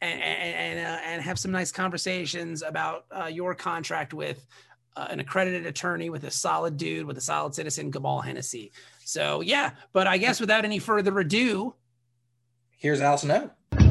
and, 0.01 0.21
and, 0.21 0.79
uh, 0.79 0.99
and 1.05 1.21
have 1.21 1.37
some 1.37 1.51
nice 1.51 1.71
conversations 1.71 2.61
about 2.61 3.05
uh, 3.11 3.25
your 3.25 3.53
contract 3.53 4.13
with 4.13 4.45
uh, 4.95 5.07
an 5.09 5.19
accredited 5.19 5.65
attorney, 5.65 6.09
with 6.09 6.23
a 6.23 6.31
solid 6.31 6.77
dude, 6.77 7.05
with 7.05 7.17
a 7.17 7.21
solid 7.21 7.53
citizen, 7.53 7.91
Gamal 7.91 8.23
Hennessy. 8.23 8.71
So, 9.03 9.41
yeah, 9.41 9.71
but 9.93 10.07
I 10.07 10.17
guess 10.17 10.39
without 10.39 10.65
any 10.65 10.79
further 10.79 11.17
ado, 11.19 11.75
Here's 12.77 13.01
Allison 13.01 13.29
Snow. 13.29 13.88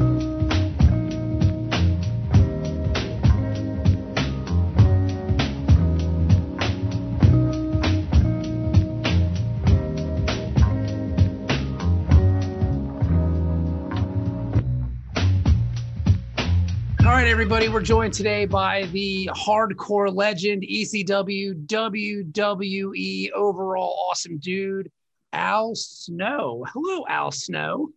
All 17.29 17.35
right, 17.35 17.41
everybody, 17.41 17.69
we're 17.69 17.83
joined 17.83 18.15
today 18.15 18.47
by 18.47 18.85
the 18.85 19.29
hardcore 19.35 20.11
legend, 20.11 20.63
ECW, 20.63 21.63
WWE, 21.67 23.31
overall 23.33 24.07
awesome 24.09 24.39
dude, 24.39 24.89
Al 25.31 25.75
Snow. 25.75 26.65
Hello, 26.73 27.05
Al 27.07 27.31
Snow. 27.31 27.89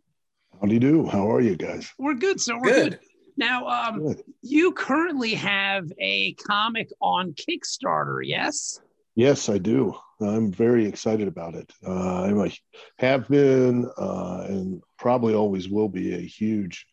How 0.60 0.66
do 0.66 0.74
you 0.74 0.80
do? 0.80 1.06
How 1.06 1.32
are 1.32 1.40
you 1.40 1.56
guys? 1.56 1.90
We're 1.98 2.12
good, 2.12 2.42
so 2.42 2.58
we're 2.58 2.74
good. 2.74 2.90
Good. 2.90 3.00
Now, 3.38 3.68
um, 3.68 4.06
Good. 4.06 4.22
you 4.42 4.70
currently 4.72 5.32
have 5.32 5.90
a 5.98 6.34
comic 6.34 6.90
on 7.00 7.32
Kickstarter, 7.32 8.20
yes? 8.22 8.82
Yes, 9.14 9.48
I 9.48 9.56
do. 9.56 9.94
I'm 10.20 10.52
very 10.52 10.84
excited 10.84 11.26
about 11.26 11.54
it. 11.54 11.72
Uh, 11.82 12.24
I'm 12.24 12.52
have 12.98 13.26
been 13.28 13.90
uh, 13.96 14.44
and 14.46 14.82
probably 14.98 15.32
always 15.32 15.70
will 15.70 15.88
be 15.88 16.14
a 16.14 16.20
huge, 16.20 16.86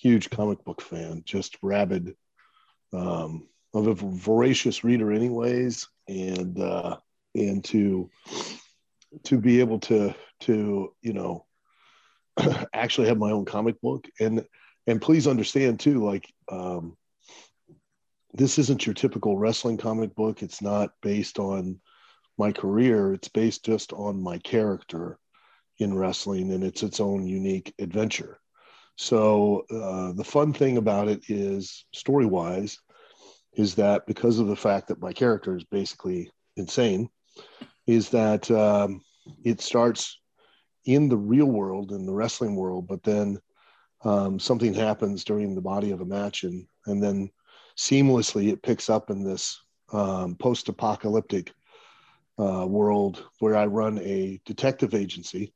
huge 0.00 0.30
comic 0.30 0.64
book 0.64 0.80
fan. 0.80 1.22
Just 1.24 1.56
rabid, 1.62 2.14
um, 2.92 3.48
of 3.74 3.86
a 3.86 3.94
voracious 3.94 4.82
reader, 4.84 5.12
anyways, 5.12 5.86
and 6.08 6.58
uh, 6.58 6.96
and 7.34 7.64
to 7.64 8.10
to 9.24 9.38
be 9.38 9.60
able 9.60 9.80
to 9.80 10.14
to 10.40 10.94
you 11.02 11.12
know 11.12 11.46
actually 12.74 13.08
have 13.08 13.18
my 13.18 13.30
own 13.30 13.44
comic 13.44 13.80
book 13.80 14.06
and 14.20 14.44
and 14.86 15.02
please 15.02 15.26
understand 15.26 15.78
too 15.78 16.04
like 16.04 16.26
um, 16.50 16.96
this 18.32 18.58
isn't 18.58 18.86
your 18.86 18.94
typical 18.94 19.36
wrestling 19.36 19.76
comic 19.76 20.14
book. 20.14 20.42
It's 20.42 20.62
not 20.62 20.90
based 21.02 21.38
on 21.38 21.80
my 22.38 22.52
career. 22.52 23.12
It's 23.12 23.28
based 23.28 23.64
just 23.64 23.92
on 23.92 24.22
my 24.22 24.38
character 24.38 25.18
in 25.78 25.96
wrestling, 25.96 26.52
and 26.52 26.62
it's 26.62 26.82
its 26.82 27.00
own 27.00 27.26
unique 27.26 27.74
adventure. 27.78 28.39
So 29.00 29.64
uh, 29.70 30.12
the 30.12 30.24
fun 30.24 30.52
thing 30.52 30.76
about 30.76 31.08
it 31.08 31.22
is, 31.30 31.86
story 31.90 32.26
wise, 32.26 32.78
is 33.54 33.74
that 33.76 34.06
because 34.06 34.38
of 34.38 34.46
the 34.46 34.54
fact 34.54 34.88
that 34.88 35.00
my 35.00 35.10
character 35.10 35.56
is 35.56 35.64
basically 35.64 36.30
insane, 36.58 37.08
is 37.86 38.10
that 38.10 38.50
um, 38.50 39.00
it 39.42 39.62
starts 39.62 40.20
in 40.84 41.08
the 41.08 41.16
real 41.16 41.46
world, 41.46 41.92
in 41.92 42.04
the 42.04 42.12
wrestling 42.12 42.56
world, 42.56 42.86
but 42.86 43.02
then 43.02 43.40
um, 44.04 44.38
something 44.38 44.74
happens 44.74 45.24
during 45.24 45.54
the 45.54 45.62
body 45.62 45.92
of 45.92 46.02
a 46.02 46.04
match, 46.04 46.44
and 46.44 46.66
and 46.84 47.02
then 47.02 47.30
seamlessly 47.78 48.52
it 48.52 48.62
picks 48.62 48.90
up 48.90 49.08
in 49.08 49.24
this 49.24 49.58
um, 49.94 50.36
post-apocalyptic 50.36 51.54
uh, 52.38 52.66
world 52.68 53.24
where 53.38 53.56
I 53.56 53.64
run 53.64 53.98
a 54.00 54.38
detective 54.44 54.92
agency, 54.92 55.54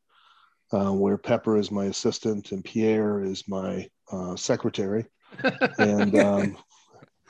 uh, 0.72 0.92
where 0.92 1.18
Pepper 1.18 1.56
is 1.56 1.70
my 1.70 1.86
assistant 1.86 2.52
and 2.52 2.64
Pierre 2.64 3.20
is 3.20 3.44
my 3.48 3.88
uh, 4.10 4.36
secretary, 4.36 5.06
and 5.78 6.14
um, 6.14 6.56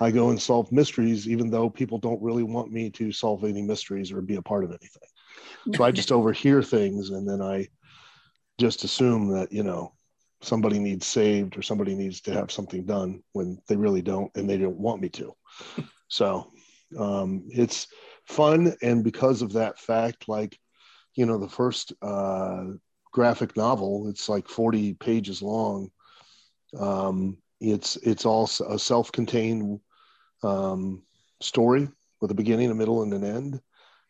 I 0.00 0.10
go 0.10 0.30
and 0.30 0.40
solve 0.40 0.72
mysteries, 0.72 1.28
even 1.28 1.50
though 1.50 1.70
people 1.70 1.98
don't 1.98 2.22
really 2.22 2.42
want 2.42 2.72
me 2.72 2.90
to 2.90 3.12
solve 3.12 3.44
any 3.44 3.62
mysteries 3.62 4.12
or 4.12 4.20
be 4.20 4.36
a 4.36 4.42
part 4.42 4.64
of 4.64 4.70
anything. 4.70 5.76
So 5.76 5.84
I 5.84 5.90
just 5.90 6.12
overhear 6.12 6.62
things, 6.62 7.10
and 7.10 7.28
then 7.28 7.42
I 7.42 7.68
just 8.58 8.84
assume 8.84 9.28
that 9.28 9.52
you 9.52 9.62
know 9.62 9.94
somebody 10.42 10.78
needs 10.78 11.06
saved 11.06 11.56
or 11.56 11.62
somebody 11.62 11.94
needs 11.94 12.20
to 12.22 12.32
have 12.32 12.52
something 12.52 12.84
done 12.84 13.22
when 13.32 13.58
they 13.66 13.76
really 13.76 14.02
don't 14.02 14.30
and 14.36 14.48
they 14.48 14.58
don't 14.58 14.78
want 14.78 15.00
me 15.00 15.08
to. 15.10 15.34
So 16.08 16.52
um, 16.98 17.48
it's 17.48 17.88
fun. 18.26 18.74
And 18.82 19.02
because 19.02 19.42
of 19.42 19.54
that 19.54 19.80
fact 19.80 20.28
like 20.28 20.56
you 21.14 21.26
know 21.26 21.38
the 21.38 21.48
first 21.48 21.92
uh, 22.02 22.66
graphic 23.14 23.56
novel 23.56 24.08
it's 24.08 24.28
like 24.28 24.48
40 24.48 24.94
pages 24.94 25.40
long. 25.40 25.90
Um, 26.78 27.38
it's 27.60 27.96
it's 27.98 28.26
all 28.26 28.50
a 28.68 28.78
self-contained 28.78 29.80
um, 30.42 31.02
story 31.40 31.88
with 32.20 32.32
a 32.32 32.34
beginning 32.34 32.70
a 32.70 32.74
middle 32.74 33.02
and 33.02 33.14
an 33.14 33.24
end. 33.24 33.60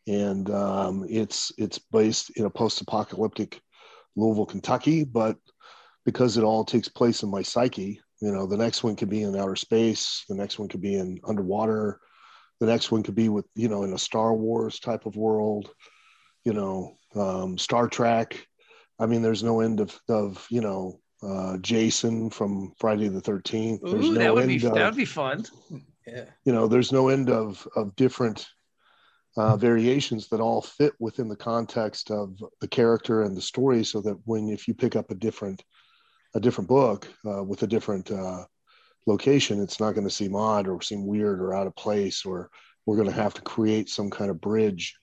And 0.09 0.51
um, 0.51 1.07
it's 1.09 1.53
it's 1.59 1.79
based 1.79 2.31
in 2.37 2.47
a 2.47 2.51
post-apocalyptic 2.51 3.61
louisville 4.17 4.47
kentucky 4.47 5.05
but 5.05 5.37
because 6.05 6.37
it 6.37 6.45
all 6.45 6.65
takes 6.65 6.89
place 6.89 7.23
in 7.23 7.31
my 7.31 7.43
psyche 7.43 8.01
you 8.21 8.31
know 8.31 8.47
the 8.47 8.57
next 8.57 8.85
one 8.85 8.95
could 8.95 9.11
be 9.11 9.23
in 9.23 9.37
outer 9.37 9.57
space 9.57 10.25
the 10.29 10.35
next 10.35 10.59
one 10.59 10.69
could 10.69 10.81
be 10.81 10.95
in 10.95 11.19
underwater 11.27 11.99
the 12.61 12.67
next 12.67 12.93
one 12.93 13.03
could 13.03 13.17
be 13.17 13.29
with 13.29 13.45
you 13.57 13.69
know 13.69 13.83
in 13.83 13.93
a 13.93 13.99
star 13.99 14.35
wars 14.35 14.79
type 14.79 15.05
of 15.05 15.17
world 15.17 15.71
you 16.45 16.53
know 16.53 16.97
um, 17.17 17.59
star 17.59 17.89
trek 17.89 18.47
i 18.99 19.07
mean 19.07 19.23
there's 19.23 19.43
no 19.43 19.61
end 19.61 19.81
of 19.81 19.99
of 20.09 20.47
you 20.51 20.61
know 20.61 21.01
uh, 21.25 21.57
Jason 21.59 22.29
from 22.29 22.75
Friday 22.79 23.09
the 23.09 23.21
Thirteenth. 23.21 23.81
There's 23.83 24.05
Ooh, 24.05 24.13
no 24.13 24.21
that 24.21 24.35
would 24.35 24.47
be 24.47 24.57
of- 24.57 24.75
that 24.75 24.85
would 24.85 24.97
be 24.97 25.05
fun. 25.07 25.45
Yeah. 26.07 26.27
you 26.45 26.53
know 26.53 26.69
there's 26.69 26.93
no 26.93 27.09
end 27.09 27.31
of 27.31 27.67
of 27.77 27.97
different 27.97 28.47
uh, 29.37 29.57
variations 29.57 30.29
that 30.29 30.41
all 30.41 30.61
fit 30.61 30.93
within 31.01 31.29
the 31.29 31.37
context 31.37 32.11
of 32.11 32.39
the 32.61 32.69
character 32.69 33.23
and 33.23 33.37
the 33.37 33.41
story 33.41 33.85
so 33.85 34.01
that 34.03 34.17
when 34.27 34.49
if 34.51 34.69
you 34.69 34.75
pick 34.75 34.97
up 34.97 35.11
a 35.11 35.15
different 35.15 35.65
a 36.35 36.41
different 36.41 36.69
book 36.69 37.09
uh, 37.27 37.43
with 37.43 37.63
a 37.63 37.67
different 37.67 38.11
uh, 38.11 38.45
location 39.07 39.63
it's 39.63 39.81
not 39.81 39.93
going 39.93 40.07
to 40.07 40.15
seem 40.15 40.37
odd 40.37 40.69
or 40.69 40.83
seem 40.83 41.07
weird 41.07 41.41
or 41.41 41.55
out 41.55 41.67
of 41.67 41.75
place 41.75 42.25
or 42.25 42.51
we're 42.85 42.97
going 42.97 43.09
to 43.09 43.15
have 43.15 43.35
to 43.35 43.43
create 43.43 43.89
some 43.89 44.11
kind 44.11 44.31
of 44.31 44.41
bridge 44.41 44.95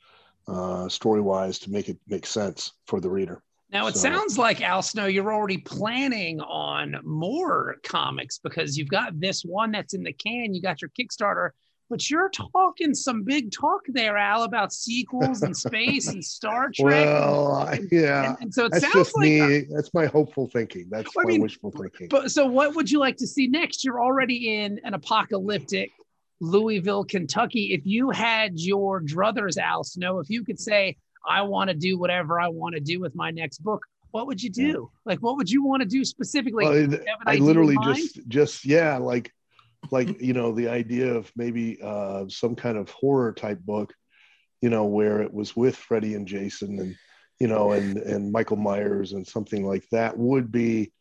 uh, 0.48 0.88
story 0.88 1.22
wise 1.22 1.58
to 1.58 1.72
make 1.72 1.90
it 1.90 1.98
make 2.08 2.26
sense 2.26 2.74
for 2.86 3.02
the 3.02 3.10
reader 3.10 3.42
Now 3.72 3.88
it 3.88 3.96
So- 3.96 4.10
sounds 4.10 4.38
like 4.38 4.62
Al 4.62 4.82
Snow, 4.82 5.06
you're 5.06 5.34
already 5.34 5.58
planning 5.60 6.42
on 6.42 7.00
more 7.04 7.78
comics 7.84 8.38
because 8.40 8.78
you've 8.78 8.90
got 8.90 9.20
this 9.20 9.44
one 9.44 9.72
that's 9.72 9.94
in 9.94 10.04
the 10.04 10.14
can. 10.14 10.54
You 10.54 10.62
got 10.62 10.82
your 10.82 10.92
Kickstarter, 11.00 11.52
but 11.90 12.10
you're 12.10 12.30
talking 12.30 12.94
some 12.94 13.24
big 13.24 13.52
talk 13.52 13.82
there, 13.88 14.18
Al, 14.18 14.44
about 14.44 14.74
sequels 14.74 15.42
and 15.44 15.56
space 15.56 16.08
and 16.10 16.24
Star 16.24 16.70
Trek. 16.76 17.06
well 17.06 17.78
yeah 17.92 18.32
and, 18.32 18.38
and 18.42 18.54
so 18.54 18.66
it 18.66 18.72
that's 18.74 18.84
sounds 18.84 18.96
just 18.96 19.18
like. 19.18 19.24
me 19.24 19.58
uh, 19.60 19.62
that's 19.70 19.94
my 19.94 20.06
hopeful 20.06 20.48
thinking 20.48 20.88
that's 20.90 21.10
my 21.16 21.24
mean, 21.24 21.42
wishful 21.42 21.72
thinking 21.72 22.08
but 22.10 22.32
so, 22.32 22.46
what 22.46 22.76
would 22.76 22.90
you 22.92 23.00
like 23.00 23.18
to 23.18 23.28
see 23.28 23.48
next? 23.48 23.84
You're 23.86 24.02
already 24.02 24.60
in 24.62 24.80
an 24.84 24.94
apocalyptic 24.94 25.92
Louisville, 26.44 27.04
Kentucky. 27.06 27.72
If 27.74 27.86
you 27.86 28.10
had 28.10 28.60
your 28.60 29.00
druthers, 29.02 29.58
Al 29.58 29.84
Snow, 29.84 30.18
if 30.20 30.30
you 30.30 30.44
could 30.44 30.60
say, 30.60 30.98
"I 31.28 31.42
want 31.44 31.70
to 31.70 31.76
do 31.76 31.98
whatever 31.98 32.40
I 32.40 32.48
want 32.48 32.76
to 32.76 32.82
do 32.82 33.00
with 33.00 33.16
my 33.16 33.32
next 33.32 33.60
book," 33.60 33.86
what 34.12 34.28
would 34.28 34.42
you 34.42 34.50
do? 34.50 34.92
Like, 35.06 35.20
what 35.20 35.38
would 35.38 35.50
you 35.50 35.64
want 35.64 35.82
to 35.82 35.88
do 35.88 36.04
specifically? 36.06 36.66
Well, 36.66 36.74
Do 36.74 36.80
it- 36.80 36.92
you 36.92 36.98
have 37.08 37.22
an 37.22 37.28
I 37.28 37.36
literally 37.36 37.78
just 37.84 38.28
just 38.28 38.66
yeah, 38.66 38.98
like 38.98 39.32
like 39.90 40.22
you 40.22 40.34
know 40.34 40.52
the 40.52 40.68
idea 40.68 41.14
of 41.14 41.32
maybe 41.36 41.80
uh, 41.82 42.26
some 42.28 42.56
kind 42.56 42.78
of 42.78 42.90
horror 42.90 43.34
type 43.34 43.60
book, 43.60 43.94
you 44.62 44.70
know, 44.70 44.86
where 44.86 45.22
it 45.22 45.34
was 45.34 45.56
with 45.56 45.76
Freddie 45.76 46.16
and 46.16 46.28
Jason 46.28 46.80
and 46.80 46.96
you 47.40 47.48
know 47.48 47.72
and 47.72 47.98
and 47.98 48.32
Michael 48.32 48.58
Myers 48.58 49.14
and 49.14 49.26
something 49.26 49.66
like 49.66 49.88
that 49.92 50.18
would 50.18 50.52
be, 50.52 50.92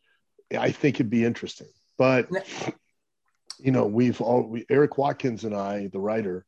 I 0.57 0.71
think 0.71 0.95
it'd 0.95 1.09
be 1.09 1.25
interesting. 1.25 1.67
But 1.97 2.29
you 3.59 3.71
know, 3.71 3.85
we've 3.85 4.19
all 4.21 4.43
we, 4.47 4.65
Eric 4.69 4.97
Watkins 4.97 5.43
and 5.43 5.55
I, 5.55 5.87
the 5.87 5.99
writer, 5.99 6.45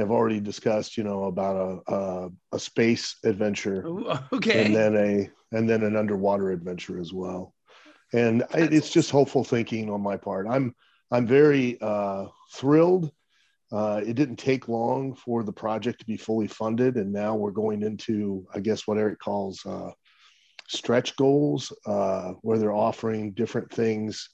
have 0.00 0.10
already 0.10 0.40
discussed 0.40 0.96
you 0.96 1.04
know 1.04 1.24
about 1.24 1.56
a 1.88 1.94
a, 1.94 2.30
a 2.52 2.58
space 2.58 3.16
adventure 3.24 3.86
Ooh, 3.86 4.10
okay. 4.32 4.66
and 4.66 4.74
then 4.74 4.96
a 4.96 5.30
and 5.56 5.68
then 5.68 5.82
an 5.82 5.96
underwater 5.96 6.50
adventure 6.50 6.98
as 7.00 7.12
well. 7.12 7.54
And 8.12 8.42
it's 8.54 8.90
just 8.90 9.10
hopeful 9.10 9.44
thinking 9.44 9.90
on 9.90 10.00
my 10.02 10.16
part. 10.16 10.46
I'm 10.48 10.74
i'm 11.10 11.26
very 11.26 11.80
uh, 11.80 12.26
thrilled. 12.52 13.12
Uh, 13.72 14.00
it 14.04 14.14
didn't 14.14 14.36
take 14.36 14.66
long 14.66 15.14
for 15.14 15.44
the 15.44 15.52
project 15.52 16.00
to 16.00 16.06
be 16.06 16.16
fully 16.16 16.48
funded 16.48 16.96
and 16.96 17.12
now 17.12 17.36
we're 17.36 17.52
going 17.52 17.84
into 17.84 18.44
i 18.52 18.58
guess 18.58 18.84
what 18.84 18.98
eric 18.98 19.20
calls 19.20 19.64
uh, 19.64 19.90
stretch 20.66 21.14
goals 21.16 21.72
uh, 21.86 22.32
where 22.42 22.58
they're 22.58 22.72
offering 22.74 23.30
different 23.30 23.70
things 23.72 24.28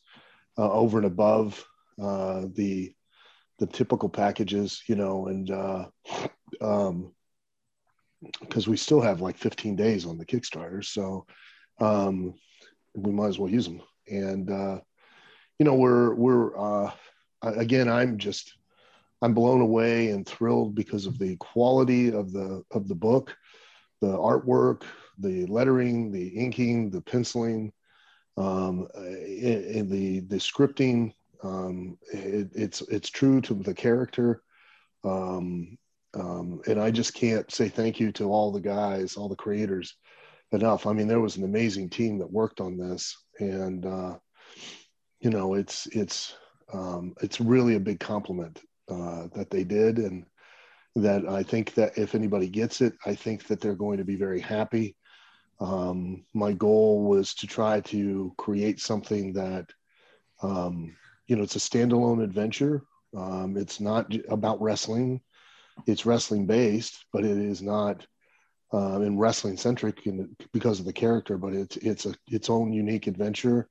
uh, 0.59 0.71
over 0.73 0.97
and 0.97 1.07
above 1.07 1.63
uh, 2.01 2.47
the 2.55 2.93
the 3.59 3.67
typical 3.67 4.09
packages 4.09 4.83
you 4.87 4.97
know 4.97 5.27
and 5.27 5.51
uh, 5.51 5.87
um, 6.61 7.13
because 8.41 8.67
we 8.67 8.77
still 8.77 9.01
have 9.01 9.21
like 9.21 9.37
15 9.37 9.77
days 9.77 10.07
on 10.07 10.19
the 10.19 10.27
Kickstarter. 10.27 10.85
So 10.85 11.27
um, 11.81 12.35
we 12.95 13.13
might 13.13 13.29
as 13.29 13.39
well 13.39 13.51
use 13.51 13.67
them. 13.67 13.83
And, 14.09 14.51
uh, 14.51 14.81
you 15.59 15.67
know, 15.67 15.75
we're, 15.75 16.15
we're, 16.15 16.59
uh, 16.59 16.91
again, 17.43 17.89
I'm 17.89 18.19
just, 18.19 18.55
I'm 19.23 19.35
blown 19.35 19.61
away 19.61 20.11
and 20.11 20.27
thrilled 20.27 20.75
because 20.75 21.07
of 21.07 21.19
the 21.19 21.37
quality 21.37 22.13
of 22.13 22.33
the, 22.33 22.63
of 22.71 22.89
the 22.89 22.95
book, 22.95 23.37
the 24.01 24.17
artwork, 24.17 24.83
the 25.19 25.47
lettering, 25.47 26.13
the 26.13 26.29
inking, 26.29 26.91
the 26.91 27.01
penciling, 27.01 27.73
um, 28.37 28.87
and 28.95 29.91
the, 29.91 30.21
the 30.21 30.37
scripting. 30.37 31.15
Um, 31.43 31.99
it, 32.13 32.49
it's, 32.55 32.83
it's 32.83 33.11
true 33.11 33.41
to 33.43 33.55
the 33.55 33.75
character. 33.75 34.43
Um, 35.05 35.79
um, 36.15 36.61
and 36.67 36.81
I 36.81 36.91
just 36.91 37.15
can't 37.15 37.51
say 37.53 37.69
thank 37.69 38.01
you 38.01 38.13
to 38.13 38.31
all 38.31 38.51
the 38.51 38.61
guys, 38.61 39.17
all 39.17 39.29
the 39.29 39.37
creators 39.37 39.95
enough. 40.53 40.87
I 40.87 40.93
mean, 40.93 41.09
there 41.09 41.21
was 41.21 41.37
an 41.37 41.45
amazing 41.45 41.91
team 41.91 42.19
that 42.19 42.31
worked 42.31 42.61
on 42.61 42.77
this, 42.77 43.17
and 43.39 43.85
uh, 43.85 44.17
you 45.21 45.31
know, 45.31 45.55
it's 45.55 45.87
it's 45.89 46.35
um, 46.73 47.15
it's 47.21 47.41
really 47.41 47.75
a 47.75 47.81
big 47.81 48.01
compliment 48.01 48.61
uh, 48.89 49.29
that 49.35 49.51
they 49.51 49.65
did, 49.65 49.99
and 49.99 50.25
that 50.95 51.29
I 51.29 51.43
think 51.43 51.75
that 51.75 51.99
if 51.99 52.15
anybody 52.15 52.49
gets 52.49 52.81
it, 52.81 52.95
I 53.05 53.15
think 53.15 53.47
that 53.49 53.61
they're 53.61 53.75
going 53.75 53.99
to 53.99 54.05
be 54.05 54.17
very 54.17 54.41
happy. 54.41 54.97
Um, 55.61 56.25
my 56.35 56.53
goal 56.53 57.05
was 57.05 57.35
to 57.35 57.47
try 57.47 57.81
to 57.83 58.33
create 58.39 58.81
something 58.81 59.33
that, 59.35 59.67
um, 60.43 60.95
you 61.27 61.37
know, 61.37 61.43
it's 61.43 61.57
a 61.57 61.61
standalone 61.61 62.23
adventure. 62.23 62.83
Um, 63.17 63.57
it's 63.57 63.81
not 63.81 64.13
about 64.29 64.61
wrestling 64.61 65.21
it's 65.87 66.07
wrestling 66.07 66.47
based, 66.47 67.05
but 67.13 67.25
it 67.25 67.37
is 67.37 67.61
not 67.61 68.07
um, 68.73 69.03
in 69.03 69.19
wrestling 69.19 69.57
centric 69.57 70.01
because 70.53 70.81
of 70.81 70.87
the 70.87 70.93
character. 70.93 71.37
But 71.37 71.53
it's 71.53 71.77
it's 71.77 72.07
a 72.07 72.15
its 72.29 72.49
own 72.49 72.73
unique 72.73 73.07
adventure, 73.07 73.69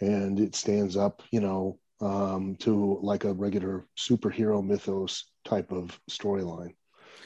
and 0.00 0.38
it 0.38 0.54
stands 0.54 0.96
up, 0.96 1.22
you 1.30 1.40
know, 1.40 1.78
um, 2.00 2.56
to 2.60 2.98
like 3.02 3.24
a 3.24 3.34
regular 3.34 3.86
superhero 3.98 4.64
mythos 4.64 5.30
type 5.44 5.72
of 5.72 5.98
storyline. 6.10 6.74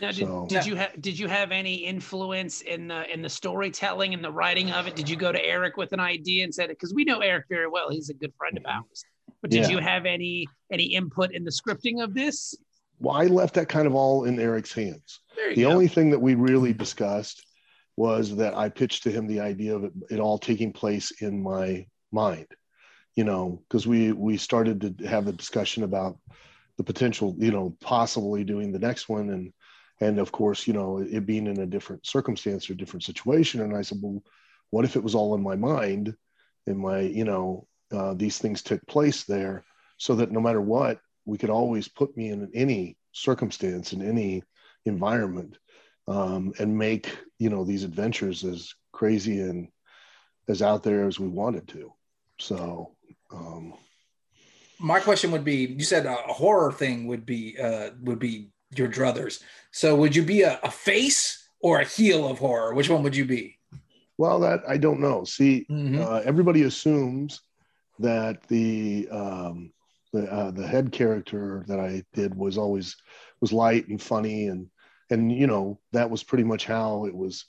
Now, 0.00 0.09
did, 0.09 0.26
So- 0.26 0.47
did 0.49 0.67
you 0.67 0.75
have 0.75 1.00
did 1.00 1.19
you 1.19 1.29
have 1.29 1.53
any 1.53 1.75
influence 1.75 2.62
in 2.62 2.88
the 2.88 3.12
in 3.12 3.23
the 3.23 3.29
storytelling 3.29 4.15
and 4.15 4.25
the 4.25 4.32
writing 4.32 4.73
of 4.73 4.87
it? 4.87 4.97
Did 4.97 5.09
you 5.09 5.17
go 5.17 5.31
to 5.31 5.44
Eric 5.44 5.76
with 5.76 5.93
an 5.93 6.00
idea 6.00 6.44
and 6.44 6.55
said 6.55 6.65
it? 6.65 6.79
Because 6.79 6.94
we 6.94 7.05
know 7.05 7.21
Eric 7.21 7.44
very 7.49 7.69
well; 7.69 7.91
he's 7.91 8.11
a 8.11 8.15
good 8.15 8.32
friend 8.37 8.59
of 8.59 8.65
ours. 8.67 9.05
But 9.41 9.50
did 9.50 9.65
Yeah. 9.65 9.71
you 9.71 9.79
have 9.79 10.06
any 10.06 10.47
any 10.71 10.94
input 10.94 11.32
in 11.32 11.44
the 11.44 11.50
scripting 11.50 12.03
of 12.03 12.15
this? 12.15 12.56
Well, 12.99 13.15
I 13.15 13.26
left 13.26 13.55
that 13.55 13.69
kind 13.69 13.87
of 13.87 13.94
all 13.94 14.25
in 14.25 14.41
Eric's 14.41 14.73
hands. 14.73 15.21
The 15.55 15.62
go. 15.62 15.71
only 15.71 15.88
thing 15.88 16.11
that 16.11 16.21
we 16.21 16.35
really 16.35 16.73
discussed 16.73 17.44
was 17.97 18.37
that 18.37 18.55
I 18.55 18.69
pitched 18.69 19.03
to 19.05 19.11
him 19.11 19.26
the 19.26 19.41
idea 19.41 19.76
of 19.76 19.85
it, 19.85 19.93
it 20.11 20.21
all 20.21 20.38
taking 20.38 20.73
place 20.73 21.11
in 21.21 21.43
my 21.43 21.87
mind, 22.11 22.47
you 23.15 23.25
know, 23.25 23.62
because 23.69 23.87
we 23.87 24.12
we 24.12 24.37
started 24.37 24.99
to 24.99 25.06
have 25.06 25.26
the 25.26 25.33
discussion 25.33 25.85
about 25.85 26.19
the 26.76 26.85
potential, 26.85 27.37
you 27.38 27.52
know, 27.52 27.76
possibly 27.81 28.43
doing 28.43 28.73
the 28.73 28.78
next 28.78 29.09
one, 29.09 29.31
and 29.31 29.52
and 30.00 30.19
of 30.19 30.33
course, 30.33 30.66
you 30.66 30.73
know, 30.73 30.99
it 30.99 31.25
being 31.26 31.47
in 31.47 31.61
a 31.61 31.66
different 31.66 32.04
circumstance 32.07 32.69
or 32.69 32.75
different 32.75 33.04
situation. 33.04 33.61
And 33.61 33.76
I 33.76 33.83
said, 33.83 33.99
well, 34.02 34.23
what 34.71 34.85
if 34.85 34.97
it 34.97 35.02
was 35.04 35.14
all 35.14 35.35
in 35.35 35.43
my 35.43 35.54
mind, 35.54 36.16
in 36.66 36.78
my, 36.78 37.00
you 37.00 37.25
know, 37.25 37.69
uh, 37.93 38.14
these 38.14 38.38
things 38.38 38.62
took 38.62 38.85
place 38.87 39.25
there, 39.25 39.64
so 39.97 40.14
that 40.17 40.33
no 40.33 40.41
matter 40.41 40.61
what, 40.61 40.99
we 41.25 41.38
could 41.38 41.50
always 41.50 41.88
put 41.88 42.17
me 42.17 42.31
in 42.31 42.50
any 42.55 42.97
circumstance 43.12 43.93
in 43.93 44.03
any 44.03 44.43
environment 44.85 45.57
um, 46.09 46.53
and 46.59 46.76
make 46.76 47.17
you 47.38 47.49
know 47.49 47.64
these 47.64 47.85
adventures 47.85 48.45
as 48.45 48.75
crazy 48.93 49.41
and 49.41 49.69
as 50.49 50.61
out 50.62 50.83
there 50.83 51.07
as 51.07 51.19
we 51.21 51.29
wanted 51.29 51.67
to 51.69 51.93
so 52.38 52.95
um, 53.33 53.73
My 54.81 55.00
question 55.00 55.31
would 55.31 55.45
be: 55.45 55.67
You 55.67 55.85
said 55.85 56.07
a 56.07 56.14
horror 56.14 56.73
thing 56.73 57.07
would 57.07 57.25
be 57.25 57.57
uh, 57.59 57.91
would 58.03 58.19
be 58.19 58.50
your 58.76 58.88
druthers. 58.88 59.41
So 59.71 59.95
would 59.95 60.17
you 60.17 60.23
be 60.23 60.43
a, 60.43 60.59
a 60.62 60.71
face 60.71 61.49
or 61.61 61.81
a 61.81 61.85
heel 61.85 62.29
of 62.29 62.38
horror? 62.41 62.75
Which 62.75 62.91
one 62.91 63.03
would 63.05 63.17
you 63.17 63.25
be? 63.25 63.59
well 64.17 64.38
that 64.38 64.61
i 64.69 64.76
don't 64.76 65.00
know 65.00 65.25
see 65.25 65.67
Mhm. 65.69 65.99
uh, 65.99 66.21
everybody 66.25 66.62
assumes 66.62 67.41
that 67.98 68.42
the 68.48 69.08
um, 69.10 69.72
the 70.12 70.30
uh, 70.32 70.50
the 70.50 70.66
head 70.66 70.92
character 70.92 71.64
that 71.68 71.80
I 71.80 72.02
did 72.12 72.34
was 72.34 72.58
always 72.58 72.96
was 73.40 73.52
light 73.52 73.88
and 73.88 74.00
funny 74.00 74.46
and 74.48 74.68
and 75.10 75.32
you 75.32 75.46
know 75.46 75.80
that 75.92 76.10
was 76.10 76.22
pretty 76.22 76.44
much 76.44 76.64
how 76.66 77.06
it 77.06 77.14
was 77.14 77.46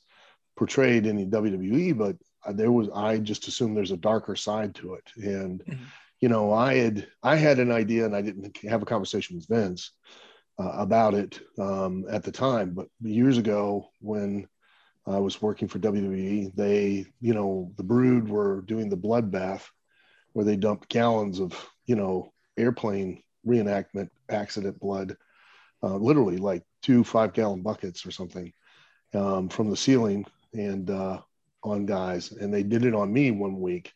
portrayed 0.57 1.05
in 1.05 1.17
the 1.17 1.25
WWE. 1.25 1.93
But 1.93 2.17
there 2.53 2.71
was 2.71 2.89
I 2.93 3.17
just 3.19 3.47
assumed 3.47 3.75
there's 3.75 3.91
a 3.91 3.97
darker 3.97 4.35
side 4.35 4.75
to 4.75 4.95
it, 4.95 5.11
and 5.17 5.63
Mhm. 5.67 5.91
you 6.21 6.29
know 6.29 6.53
I 6.53 6.75
had 6.75 7.07
I 7.23 7.35
had 7.35 7.59
an 7.59 7.71
idea 7.71 8.05
and 8.05 8.15
I 8.15 8.21
didn't 8.21 8.57
have 8.63 8.81
a 8.81 8.85
conversation 8.85 9.35
with 9.35 9.47
Vince 9.47 9.91
uh, 10.59 10.71
about 10.77 11.13
it 11.13 11.39
um, 11.59 12.05
at 12.09 12.23
the 12.23 12.31
time, 12.31 12.71
but 12.73 12.87
years 13.01 13.37
ago 13.37 13.89
when 13.99 14.47
I 15.07 15.19
was 15.19 15.41
working 15.41 15.67
for 15.67 15.79
WWE, 15.79 16.51
they 16.55 17.05
you 17.21 17.33
know 17.33 17.71
the 17.77 17.83
Brood 17.83 18.27
were 18.29 18.61
doing 18.61 18.89
the 18.89 18.97
bloodbath 18.97 19.63
where 20.36 20.46
they 20.46 20.58
dumped 20.58 20.89
gallons 20.89 21.39
of 21.39 21.51
you 21.86 21.96
know 21.96 22.32
airplane 22.58 23.24
reenactment 23.48 24.10
accident 24.30 24.77
blood 24.80 25.15
uh, 25.82 25.96
literally 25.96 26.38
like 26.38 26.63
two 26.82 27.04
five 27.04 27.32
gallon 27.34 27.62
buckets 27.62 28.06
or 28.06 28.12
something 28.12 28.51
um, 29.13 29.50
from 29.50 29.70
the 29.70 29.77
ceiling 29.77 30.25
and 30.54 30.89
uh, 30.89 31.20
on 31.63 31.86
guys 31.86 32.32
and 32.32 32.54
they 32.54 32.63
did 32.63 32.84
it 32.86 32.94
on 32.94 33.12
me 33.12 33.32
one 33.32 33.60
week 33.62 33.92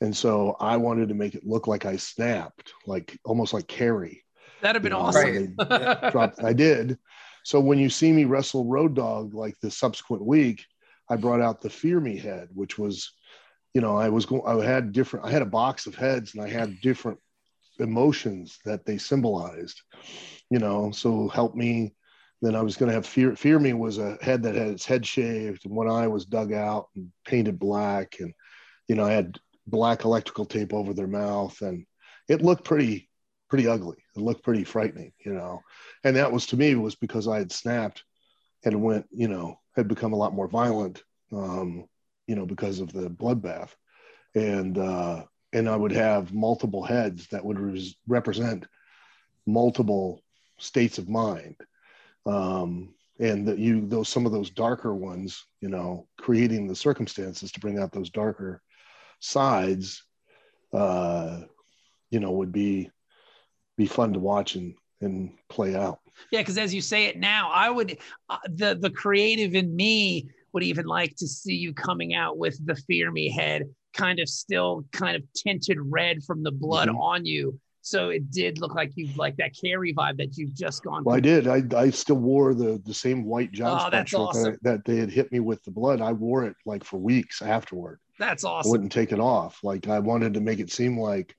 And 0.00 0.16
so 0.16 0.56
I 0.58 0.78
wanted 0.78 1.08
to 1.08 1.14
make 1.14 1.34
it 1.36 1.46
look 1.46 1.66
like 1.68 1.86
I 1.86 1.96
snapped, 1.96 2.72
like 2.86 3.16
almost 3.24 3.52
like 3.54 3.68
Carrie. 3.68 4.24
That'd 4.60 4.76
have 4.76 4.82
been 4.82 4.92
You 4.92 4.98
know, 4.98 5.04
awesome. 5.06 5.56
Right. 5.70 6.10
dropped. 6.12 6.42
I 6.42 6.52
did. 6.52 6.98
So 7.44 7.60
when 7.60 7.78
you 7.78 7.88
see 7.88 8.10
me 8.12 8.24
wrestle 8.24 8.66
Road 8.66 8.94
Dog 8.94 9.34
like 9.34 9.56
the 9.60 9.70
subsequent 9.70 10.24
week, 10.26 10.64
I 11.08 11.16
brought 11.16 11.40
out 11.40 11.60
the 11.60 11.70
Fear 11.70 12.00
Me 12.00 12.18
head, 12.18 12.48
which 12.52 12.78
was, 12.78 13.12
you 13.74 13.80
know, 13.80 13.96
I 13.96 14.08
was 14.08 14.26
going. 14.26 14.42
I 14.46 14.64
had 14.64 14.92
different. 14.92 15.26
I 15.26 15.30
had 15.30 15.42
a 15.42 15.46
box 15.46 15.86
of 15.86 15.94
heads, 15.94 16.34
and 16.34 16.42
I 16.42 16.48
had 16.48 16.80
different 16.80 17.18
emotions 17.78 18.58
that 18.64 18.84
they 18.84 18.98
symbolized. 18.98 19.82
You 20.50 20.58
know, 20.58 20.90
so 20.90 21.28
help 21.28 21.54
me. 21.54 21.94
Then 22.42 22.56
I 22.56 22.62
was 22.62 22.76
going 22.76 22.88
to 22.88 22.94
have 22.94 23.06
Fear. 23.06 23.36
Fear 23.36 23.58
Me 23.60 23.72
was 23.72 23.98
a 23.98 24.18
head 24.20 24.42
that 24.42 24.54
had 24.54 24.68
its 24.68 24.84
head 24.84 25.06
shaved, 25.06 25.64
and 25.64 25.74
one 25.74 25.88
eye 25.88 26.08
was 26.08 26.24
dug 26.24 26.52
out 26.52 26.88
and 26.96 27.10
painted 27.24 27.58
black, 27.58 28.16
and 28.20 28.34
you 28.88 28.94
know, 28.94 29.04
I 29.04 29.12
had 29.12 29.38
black 29.66 30.04
electrical 30.04 30.44
tape 30.44 30.74
over 30.74 30.92
their 30.92 31.06
mouth, 31.06 31.60
and 31.62 31.86
it 32.28 32.42
looked 32.42 32.64
pretty 32.64 33.08
pretty 33.48 33.68
ugly. 33.68 33.98
It 34.16 34.20
looked 34.20 34.42
pretty 34.42 34.64
frightening, 34.64 35.12
you 35.24 35.34
know. 35.34 35.60
And 36.04 36.16
that 36.16 36.32
was 36.32 36.46
to 36.46 36.56
me 36.56 36.74
was 36.74 36.94
because 36.94 37.28
I 37.28 37.38
had 37.38 37.52
snapped 37.52 38.02
and 38.64 38.82
went, 38.82 39.06
you 39.10 39.28
know, 39.28 39.58
had 39.76 39.88
become 39.88 40.14
a 40.14 40.16
lot 40.16 40.34
more 40.34 40.48
violent, 40.48 41.02
um, 41.32 41.86
you 42.32 42.36
know, 42.36 42.46
because 42.46 42.80
of 42.80 42.90
the 42.94 43.10
bloodbath. 43.10 43.68
And 44.34 44.78
uh, 44.78 45.24
and 45.52 45.68
I 45.68 45.76
would 45.76 45.92
have 45.92 46.32
multiple 46.32 46.82
heads 46.82 47.26
that 47.26 47.44
would 47.44 47.60
res- 47.60 47.94
represent 48.08 48.66
multiple 49.46 50.22
states 50.58 50.96
of 50.96 51.10
mind. 51.10 51.56
Um, 52.24 52.94
and 53.20 53.46
that 53.48 53.58
you 53.58 53.86
those 53.86 54.08
some 54.08 54.24
of 54.24 54.32
those 54.32 54.48
darker 54.48 54.94
ones, 54.94 55.44
you 55.60 55.68
know, 55.68 56.08
creating 56.18 56.66
the 56.66 56.74
circumstances 56.74 57.52
to 57.52 57.60
bring 57.60 57.78
out 57.78 57.92
those 57.92 58.08
darker 58.08 58.62
sides, 59.20 60.02
uh, 60.72 61.40
you 62.10 62.18
know, 62.18 62.30
would 62.30 62.50
be 62.50 62.90
be 63.76 63.84
fun 63.84 64.14
to 64.14 64.20
watch 64.20 64.54
and 64.54 64.74
and 65.02 65.32
play 65.50 65.74
out. 65.76 65.98
Yeah, 66.30 66.40
because 66.40 66.56
as 66.56 66.72
you 66.72 66.80
say 66.80 67.04
it 67.04 67.18
now, 67.18 67.50
I 67.52 67.68
would 67.68 67.98
uh, 68.30 68.38
the 68.48 68.78
the 68.80 68.90
creative 68.90 69.54
in 69.54 69.76
me 69.76 70.30
would 70.52 70.62
even 70.62 70.86
like 70.86 71.14
to 71.16 71.26
see 71.26 71.54
you 71.54 71.72
coming 71.72 72.14
out 72.14 72.38
with 72.38 72.64
the 72.66 72.76
fear 72.76 73.10
me 73.10 73.30
head, 73.30 73.64
kind 73.94 74.18
of 74.18 74.28
still 74.28 74.84
kind 74.92 75.16
of 75.16 75.22
tinted 75.34 75.78
red 75.80 76.22
from 76.24 76.42
the 76.42 76.50
blood 76.52 76.88
Mhm. 76.88 76.98
on 77.00 77.26
you. 77.26 77.58
So 77.84 78.10
it 78.10 78.30
did 78.30 78.58
look 78.60 78.74
like 78.76 78.92
you 78.94 79.08
like 79.16 79.36
that 79.38 79.56
Carrie 79.60 79.92
vibe 79.92 80.18
that 80.18 80.36
you've 80.36 80.54
just 80.54 80.84
gone. 80.84 81.02
Well, 81.02 81.16
I 81.16 81.20
did. 81.20 81.48
I, 81.48 81.62
I 81.76 81.90
still 81.90 82.16
wore 82.16 82.54
the 82.54 82.80
the 82.84 82.94
same 82.94 83.24
white 83.24 83.50
John 83.50 83.80
Oh, 83.92 84.04
shirt 84.04 84.20
awesome. 84.20 84.52
that, 84.52 84.62
that 84.62 84.84
they 84.84 84.96
had 84.98 85.10
hit 85.10 85.32
me 85.32 85.40
with 85.40 85.62
the 85.64 85.72
blood. 85.72 86.00
I 86.00 86.12
wore 86.12 86.44
it 86.44 86.54
like 86.64 86.84
for 86.84 86.98
weeks 86.98 87.42
afterward. 87.42 87.98
That's 88.20 88.44
I 88.44 88.50
awesome. 88.50 88.70
wouldn't 88.70 88.92
take 88.92 89.10
it 89.10 89.18
off. 89.18 89.58
Like 89.64 89.88
I 89.88 89.98
wanted 89.98 90.34
to 90.34 90.40
make 90.40 90.60
it 90.60 90.70
seem 90.70 90.96
like 90.96 91.34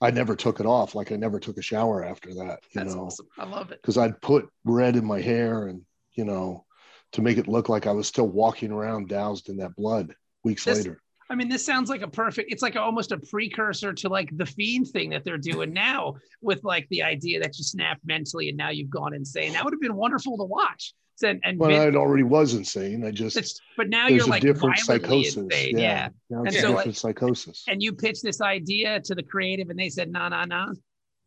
I 0.00 0.10
never 0.10 0.36
took 0.36 0.60
it 0.60 0.66
off. 0.66 0.94
Like 0.94 1.10
I 1.10 1.16
never 1.16 1.40
took 1.40 1.56
a 1.56 1.62
shower 1.62 2.04
after 2.04 2.34
that. 2.34 2.60
You 2.72 2.82
That's 2.82 2.94
know, 2.94 3.06
awesome. 3.06 3.26
I 3.38 3.46
love 3.46 3.72
it. 3.72 3.80
because 3.80 3.96
I'd 3.96 4.20
put 4.20 4.46
red 4.64 4.94
in 4.94 5.06
my 5.06 5.22
hair 5.22 5.68
and 5.68 5.80
you 6.12 6.24
know 6.26 6.66
to 7.12 7.22
make 7.22 7.38
it 7.38 7.48
look 7.48 7.68
like 7.68 7.86
I 7.86 7.92
was 7.92 8.06
still 8.06 8.28
walking 8.28 8.70
around 8.70 9.08
doused 9.08 9.48
in 9.48 9.56
that 9.58 9.74
blood 9.76 10.14
weeks 10.44 10.64
This- 10.64 10.78
later. 10.78 11.00
I 11.30 11.34
mean, 11.34 11.50
this 11.50 11.62
sounds 11.62 11.90
like 11.90 12.00
a 12.00 12.08
perfect. 12.08 12.50
It's 12.50 12.62
like 12.62 12.74
almost 12.76 13.12
a 13.12 13.18
precursor 13.18 13.92
to 13.92 14.08
like 14.08 14.30
the 14.34 14.46
fiend 14.46 14.88
thing 14.88 15.10
that 15.10 15.24
they're 15.26 15.36
doing 15.36 15.74
now 15.74 16.14
with 16.40 16.64
like 16.64 16.88
the 16.88 17.02
idea 17.02 17.38
that 17.40 17.58
you 17.58 17.64
snap 17.64 17.98
mentally 18.02 18.48
and 18.48 18.56
now 18.56 18.70
you've 18.70 18.88
gone 18.88 19.12
insane. 19.12 19.52
That 19.52 19.62
would 19.62 19.74
have 19.74 19.80
been 19.80 19.94
wonderful 19.94 20.38
to 20.38 20.44
watch. 20.44 20.94
And 21.22 21.38
and 21.44 21.58
Well, 21.58 21.68
Vin- 21.68 21.96
I 21.96 21.98
already 21.98 22.22
was 22.22 22.54
insane. 22.54 23.04
I 23.04 23.10
just 23.10 23.36
it's, 23.36 23.60
but 23.76 23.90
now 23.90 24.08
you're 24.08 24.24
a 24.24 24.28
like 24.28 24.40
different 24.40 24.78
psychosis. 24.78 25.36
insane. 25.36 25.76
Yeah, 25.76 26.08
yeah. 26.30 26.38
And 26.38 26.48
a 26.48 26.52
so, 26.52 26.76
different 26.76 26.96
psychosis. 26.96 27.64
and 27.68 27.82
you 27.82 27.92
pitched 27.92 28.22
this 28.22 28.40
idea 28.40 28.98
to 29.00 29.14
the 29.14 29.22
creative 29.22 29.68
and 29.68 29.78
they 29.78 29.90
said 29.90 30.10
nah 30.10 30.30
nah 30.30 30.46
nah 30.46 30.68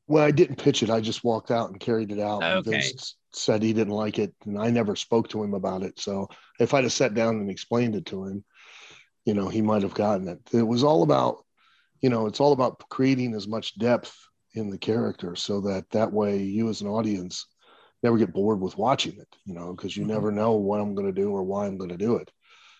Well, 0.07 0.23
I 0.23 0.31
didn't 0.31 0.55
pitch 0.55 0.81
it. 0.81 0.89
I 0.89 0.99
just 1.01 1.23
walked 1.23 1.51
out 1.51 1.69
and 1.69 1.79
carried 1.79 2.11
it 2.11 2.19
out. 2.19 2.41
Okay. 2.41 2.71
Vince 2.71 3.17
said 3.35 3.63
he 3.63 3.73
didn't 3.73 3.93
like 3.93 4.19
it, 4.19 4.33
and 4.45 4.57
I 4.59 4.69
never 4.69 4.95
spoke 4.95 5.29
to 5.29 5.43
him 5.43 5.53
about 5.53 5.83
it. 5.83 5.99
So 5.99 6.29
if 6.59 6.73
I'd 6.73 6.83
have 6.83 6.93
sat 6.93 7.13
down 7.13 7.37
and 7.37 7.49
explained 7.49 7.95
it 7.95 8.05
to 8.07 8.25
him, 8.25 8.43
you 9.25 9.33
know, 9.33 9.47
he 9.49 9.61
might 9.61 9.83
have 9.83 9.93
gotten 9.93 10.27
it. 10.27 10.39
It 10.53 10.63
was 10.63 10.83
all 10.83 11.03
about, 11.03 11.45
you 12.01 12.09
know, 12.09 12.27
it's 12.27 12.39
all 12.39 12.53
about 12.53 12.79
creating 12.89 13.33
as 13.33 13.47
much 13.47 13.77
depth 13.77 14.15
in 14.53 14.69
the 14.69 14.77
character 14.77 15.35
so 15.35 15.61
that 15.61 15.89
that 15.91 16.11
way 16.11 16.43
you 16.43 16.69
as 16.69 16.81
an 16.81 16.87
audience 16.87 17.45
never 18.03 18.17
get 18.17 18.33
bored 18.33 18.59
with 18.59 18.77
watching 18.77 19.17
it, 19.19 19.35
you 19.45 19.53
know, 19.53 19.73
because 19.73 19.95
you 19.95 20.03
Mhm. 20.03 20.07
never 20.07 20.31
know 20.31 20.53
what 20.53 20.81
I'm 20.81 20.95
going 20.95 21.13
to 21.13 21.21
do 21.21 21.29
or 21.29 21.43
why 21.43 21.67
I'm 21.67 21.77
going 21.77 21.91
to 21.91 21.97
do 21.97 22.15
it. 22.15 22.31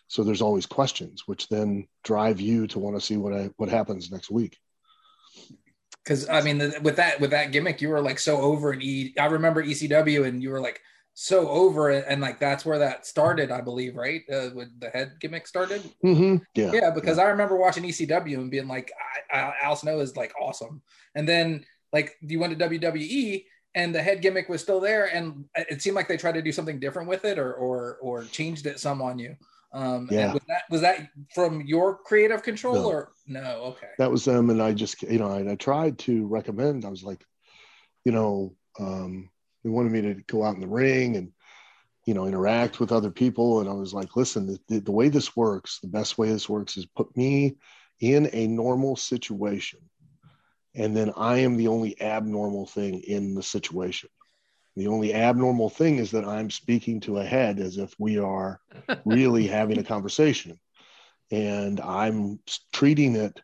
So 0.08 0.24
there's 0.24 0.42
always 0.42 0.66
questions, 0.66 1.24
which 1.28 1.48
then 1.48 1.88
drive 2.04 2.42
you 2.42 2.68
to 2.68 2.80
want 2.80 2.98
to 2.98 3.02
see 3.02 3.18
what 3.18 3.34
I 3.34 3.52
what 3.58 3.70
happens 3.70 4.12
next 4.12 4.30
week. 4.30 4.58
Because 6.04 6.28
I 6.30 6.42
mean, 6.42 6.58
the, 6.58 6.80
with 6.82 6.96
that 6.96 7.20
with 7.20 7.32
that 7.32 7.52
gimmick, 7.52 7.82
you 7.82 7.90
were 7.90 8.02
like 8.02 8.20
so 8.20 8.38
over 8.38 8.74
in 8.74 8.82
E. 8.82 9.14
I 9.20 9.26
remember 9.26 9.64
ECW, 9.64 10.26
and 10.28 10.42
you 10.42 10.50
were 10.50 10.62
like 10.62 10.82
so 11.14 11.48
over 11.50 11.92
it, 11.92 12.06
and 12.08 12.22
like 12.22 12.40
that's 12.40 12.66
where 12.66 12.80
that 12.80 13.06
started, 13.06 13.52
I 13.52 13.62
believe, 13.62 13.96
right? 13.96 14.22
Uh, 14.32 14.50
when 14.50 14.72
the 14.80 14.90
head 14.90 15.14
gimmick 15.20 15.48
started. 15.48 15.82
Mm-hmm. 16.04 16.38
Yeah. 16.56 16.72
Yeah, 16.74 16.90
because 16.92 17.20
I 17.20 17.26
remember 17.26 17.56
watching 17.56 17.84
ECW 17.84 18.36
and 18.36 18.52
being 18.52 18.68
like, 18.68 18.92
I, 19.32 19.38
I, 19.38 19.54
Al 19.62 19.76
Snow 19.76 20.00
is 20.00 20.18
like 20.18 20.34
awesome, 20.40 20.82
and 21.16 21.28
then 21.28 21.66
like 21.94 22.16
you 22.22 22.40
went 22.40 22.58
to 22.58 22.70
WWE. 22.70 23.46
And 23.74 23.96
the 23.96 24.04
head 24.04 24.22
gimmick 24.22 24.50
was 24.50 24.62
still 24.62 24.82
there, 24.82 25.06
and 25.06 25.46
it 25.56 25.82
seemed 25.82 25.96
like 25.96 26.10
they 26.10 26.18
tried 26.18 26.34
to 26.34 26.42
do 26.42 26.52
something 26.52 26.78
different 26.78 27.08
with 27.08 27.24
it, 27.24 27.40
or 27.40 27.54
or 27.54 28.00
or 28.02 28.26
changed 28.26 28.66
it 28.66 28.82
some 28.82 29.02
on 29.02 29.18
you. 29.18 29.38
Um, 29.74 30.08
Yeah. 30.12 30.34
was 30.34 30.42
that 30.48 30.64
was 30.70 30.82
that 30.82 31.08
from 31.34 31.62
your 31.62 31.98
creative 31.98 32.44
control, 32.44 32.76
No. 32.76 32.90
or 32.90 33.12
no? 33.28 33.62
Okay. 33.72 33.88
that 33.98 34.12
was 34.12 34.26
them 34.26 34.50
and 34.50 34.62
i 34.62 34.74
just 34.74 35.02
you 35.04 35.20
know 35.20 35.32
and 35.32 35.50
i 35.50 35.56
tried 35.56 35.98
to 36.00 36.28
recommend 36.28 36.84
i 36.86 36.90
was 36.90 37.04
like 37.04 37.24
you 38.04 38.12
know 38.12 38.56
um 38.80 39.30
they 39.64 39.70
wanted 39.70 39.92
me 39.92 40.02
to 40.02 40.16
go 40.28 40.44
out 40.44 40.56
in 40.56 40.62
the 40.62 40.68
ring 40.68 41.16
and 41.18 41.32
you 42.06 42.14
know 42.14 42.26
interact 42.26 42.80
with 42.80 42.92
other 42.92 43.12
people 43.12 43.60
and 43.60 43.70
i 43.70 43.74
was 43.74 43.94
like 43.94 44.16
listen 44.16 44.58
the, 44.68 44.80
the 44.80 44.92
way 44.92 45.08
this 45.08 45.36
works 45.36 45.80
the 45.80 45.88
best 45.88 46.18
way 46.18 46.30
this 46.30 46.50
works 46.50 46.78
is 46.78 46.86
put 46.86 47.16
me 47.16 47.56
in 48.00 48.30
a 48.34 48.48
normal 48.48 48.96
situation 48.96 49.80
and 50.76 50.98
then 50.98 51.12
i 51.16 51.38
am 51.38 51.56
the 51.56 51.68
only 51.68 52.02
abnormal 52.02 52.66
thing 52.66 53.00
in 53.02 53.36
the 53.36 53.44
situation 53.44 54.10
the 54.76 54.88
only 54.88 55.14
abnormal 55.14 55.70
thing 55.70 55.98
is 55.98 56.12
that 56.12 56.26
i'm 56.26 56.50
speaking 56.50 57.00
to 57.00 57.18
a 57.18 57.26
head 57.26 57.60
as 57.60 57.78
if 57.78 57.94
we 58.00 58.18
are 58.18 58.60
really 59.06 59.48
having 59.60 59.78
a 59.78 59.84
conversation. 59.84 60.60
And 61.32 61.80
i'm 61.80 62.40
treating 62.74 63.16
it 63.16 63.40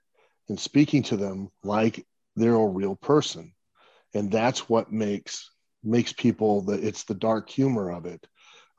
and 0.50 0.60
speaking 0.60 1.04
to 1.04 1.18
them 1.18 1.50
like 1.64 2.06
they're 2.36 2.56
a 2.56 2.68
real 2.68 2.96
person. 2.96 3.54
And 4.14 4.32
that's 4.32 4.70
what 4.70 4.92
makes 4.92 5.50
makes 5.84 6.14
people 6.14 6.62
that 6.64 6.84
it's 6.84 7.04
the 7.04 7.14
dark 7.14 7.50
humor 7.50 7.92
of 7.92 8.06
it 8.06 8.26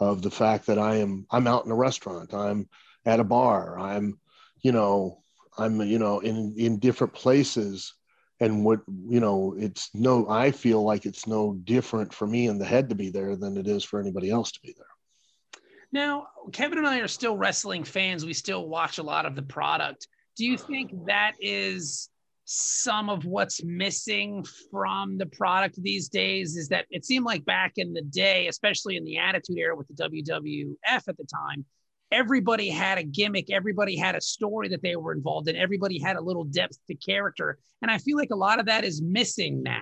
of 0.00 0.22
the 0.22 0.30
fact 0.30 0.66
that 0.66 0.78
i 0.78 0.96
am 0.96 1.26
i'm 1.30 1.46
out 1.46 1.64
in 1.64 1.70
a 1.70 1.76
restaurant 1.76 2.34
i'm 2.34 2.68
at 3.06 3.20
a 3.20 3.24
bar 3.24 3.78
i'm 3.78 4.18
you 4.62 4.72
know 4.72 5.22
i'm 5.56 5.80
you 5.80 5.98
know 5.98 6.20
in 6.20 6.54
in 6.58 6.78
different 6.78 7.12
places 7.12 7.94
and 8.40 8.64
what 8.64 8.80
you 9.08 9.20
know 9.20 9.54
it's 9.58 9.90
no 9.94 10.28
i 10.28 10.50
feel 10.50 10.82
like 10.82 11.06
it's 11.06 11.26
no 11.26 11.54
different 11.64 12.12
for 12.12 12.26
me 12.26 12.46
in 12.46 12.58
the 12.58 12.64
head 12.64 12.88
to 12.88 12.94
be 12.94 13.10
there 13.10 13.36
than 13.36 13.56
it 13.56 13.66
is 13.66 13.84
for 13.84 14.00
anybody 14.00 14.30
else 14.30 14.52
to 14.52 14.60
be 14.62 14.74
there 14.76 14.86
Now, 15.90 16.26
Kevin 16.52 16.78
and 16.78 16.86
I 16.86 17.00
are 17.00 17.08
still 17.08 17.36
wrestling 17.36 17.84
fans. 17.84 18.26
We 18.26 18.34
still 18.34 18.68
watch 18.68 18.98
a 18.98 19.02
lot 19.02 19.24
of 19.24 19.34
the 19.34 19.42
product. 19.42 20.06
Do 20.36 20.44
you 20.44 20.58
think 20.58 20.90
that 21.06 21.32
is 21.40 22.10
some 22.44 23.10
of 23.10 23.24
what's 23.24 23.62
missing 23.64 24.44
from 24.70 25.18
the 25.18 25.26
product 25.26 25.82
these 25.82 26.08
days? 26.08 26.56
Is 26.56 26.68
that 26.68 26.86
it 26.90 27.04
seemed 27.04 27.24
like 27.24 27.44
back 27.44 27.72
in 27.76 27.92
the 27.92 28.02
day, 28.02 28.48
especially 28.48 28.96
in 28.96 29.04
the 29.04 29.18
Attitude 29.18 29.58
Era 29.58 29.76
with 29.76 29.88
the 29.88 29.94
WWF 29.94 31.08
at 31.08 31.16
the 31.16 31.24
time, 31.24 31.64
everybody 32.10 32.68
had 32.68 32.98
a 32.98 33.02
gimmick, 33.02 33.50
everybody 33.50 33.96
had 33.96 34.14
a 34.14 34.20
story 34.20 34.68
that 34.68 34.82
they 34.82 34.96
were 34.96 35.12
involved 35.12 35.48
in, 35.48 35.56
everybody 35.56 36.00
had 36.00 36.16
a 36.16 36.20
little 36.20 36.44
depth 36.44 36.78
to 36.86 36.94
character. 36.94 37.58
And 37.82 37.90
I 37.90 37.98
feel 37.98 38.16
like 38.16 38.30
a 38.30 38.36
lot 38.36 38.60
of 38.60 38.66
that 38.66 38.84
is 38.84 39.02
missing 39.02 39.62
now. 39.62 39.80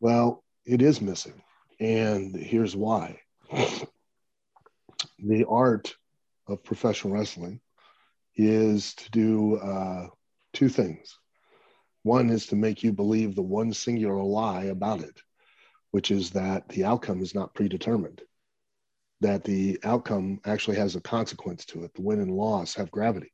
Well, 0.00 0.44
it 0.64 0.82
is 0.82 1.00
missing. 1.00 1.42
And 1.80 2.34
here's 2.36 2.76
why 2.76 3.20
the 5.18 5.44
art 5.48 5.94
of 6.46 6.62
professional 6.64 7.14
wrestling 7.14 7.60
is 8.36 8.94
to 8.94 9.10
do 9.10 9.56
uh, 9.56 10.06
two 10.52 10.68
things. 10.68 11.18
One 12.02 12.30
is 12.30 12.46
to 12.46 12.56
make 12.56 12.82
you 12.82 12.92
believe 12.92 13.34
the 13.34 13.42
one 13.42 13.72
singular 13.72 14.22
lie 14.22 14.64
about 14.64 15.00
it, 15.00 15.20
which 15.92 16.10
is 16.10 16.30
that 16.30 16.68
the 16.68 16.84
outcome 16.84 17.22
is 17.22 17.34
not 17.34 17.54
predetermined, 17.54 18.22
that 19.22 19.44
the 19.44 19.78
outcome 19.84 20.40
actually 20.44 20.76
has 20.76 20.96
a 20.96 21.00
consequence 21.00 21.64
to 21.66 21.84
it. 21.84 21.94
The 21.94 22.02
win 22.02 22.20
and 22.20 22.30
loss 22.30 22.74
have 22.74 22.90
gravity. 22.90 23.32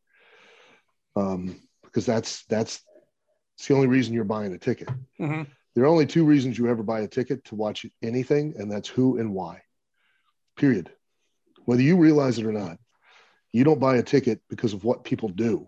Um, 1.16 1.60
because 1.82 2.06
that's 2.06 2.44
that's 2.44 2.82
it's 3.56 3.66
the 3.66 3.74
only 3.74 3.88
reason 3.88 4.14
you're 4.14 4.24
buying 4.24 4.52
a 4.54 4.58
ticket. 4.58 4.88
There 5.74 5.84
are 5.84 5.88
only 5.88 6.06
two 6.06 6.24
reasons 6.24 6.58
you 6.58 6.68
ever 6.68 6.82
buy 6.82 7.00
a 7.00 7.08
ticket 7.08 7.44
to 7.46 7.54
watch 7.54 7.86
anything, 8.02 8.54
and 8.58 8.70
that's 8.70 8.88
who 8.88 9.18
and 9.18 9.32
why. 9.32 9.62
Period. 10.56 10.90
Whether 11.64 11.82
you 11.82 11.96
realize 11.96 12.38
it 12.38 12.46
or 12.46 12.52
not, 12.52 12.78
you 13.52 13.64
don't 13.64 13.80
buy 13.80 13.96
a 13.96 14.02
ticket 14.02 14.40
because 14.48 14.74
of 14.74 14.84
what 14.84 15.04
people 15.04 15.28
do. 15.28 15.66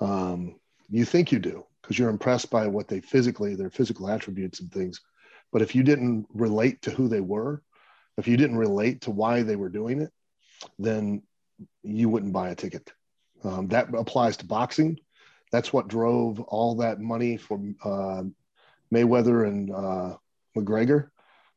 Um, 0.00 0.60
You 0.88 1.04
think 1.04 1.32
you 1.32 1.38
do 1.38 1.64
because 1.80 1.98
you're 1.98 2.10
impressed 2.10 2.50
by 2.50 2.66
what 2.66 2.88
they 2.88 3.00
physically, 3.00 3.54
their 3.54 3.70
physical 3.70 4.08
attributes 4.08 4.60
and 4.60 4.70
things. 4.72 5.00
But 5.52 5.62
if 5.62 5.74
you 5.74 5.82
didn't 5.82 6.26
relate 6.32 6.82
to 6.82 6.90
who 6.90 7.08
they 7.08 7.20
were, 7.20 7.62
if 8.16 8.28
you 8.28 8.36
didn't 8.36 8.58
relate 8.58 9.02
to 9.02 9.10
why 9.10 9.42
they 9.42 9.56
were 9.56 9.68
doing 9.68 10.00
it, 10.00 10.10
then 10.78 11.22
you 11.82 12.08
wouldn't 12.08 12.32
buy 12.32 12.50
a 12.50 12.54
ticket. 12.54 12.92
Um, 13.42 13.68
that 13.68 13.88
applies 13.94 14.36
to 14.38 14.46
boxing. 14.46 14.98
That's 15.52 15.72
what 15.72 15.88
drove 15.88 16.40
all 16.40 16.76
that 16.76 17.00
money 17.00 17.36
for 17.36 17.60
uh, 17.84 18.22
Mayweather 18.92 19.46
and 19.46 19.72
uh, 19.72 20.16
McGregor. 20.56 21.08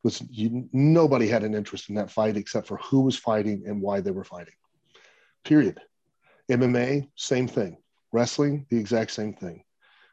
Was 0.04 0.22
you, 0.30 0.68
nobody 0.72 1.26
had 1.26 1.42
an 1.42 1.54
interest 1.54 1.88
in 1.88 1.96
that 1.96 2.10
fight 2.10 2.36
except 2.36 2.68
for 2.68 2.76
who 2.76 3.00
was 3.00 3.16
fighting 3.16 3.64
and 3.66 3.82
why 3.82 4.00
they 4.00 4.12
were 4.12 4.24
fighting. 4.24 4.54
Period. 5.44 5.80
MMA, 6.50 7.08
same 7.16 7.48
thing. 7.48 7.78
Wrestling, 8.12 8.66
the 8.70 8.78
exact 8.78 9.10
same 9.10 9.34
thing. 9.34 9.64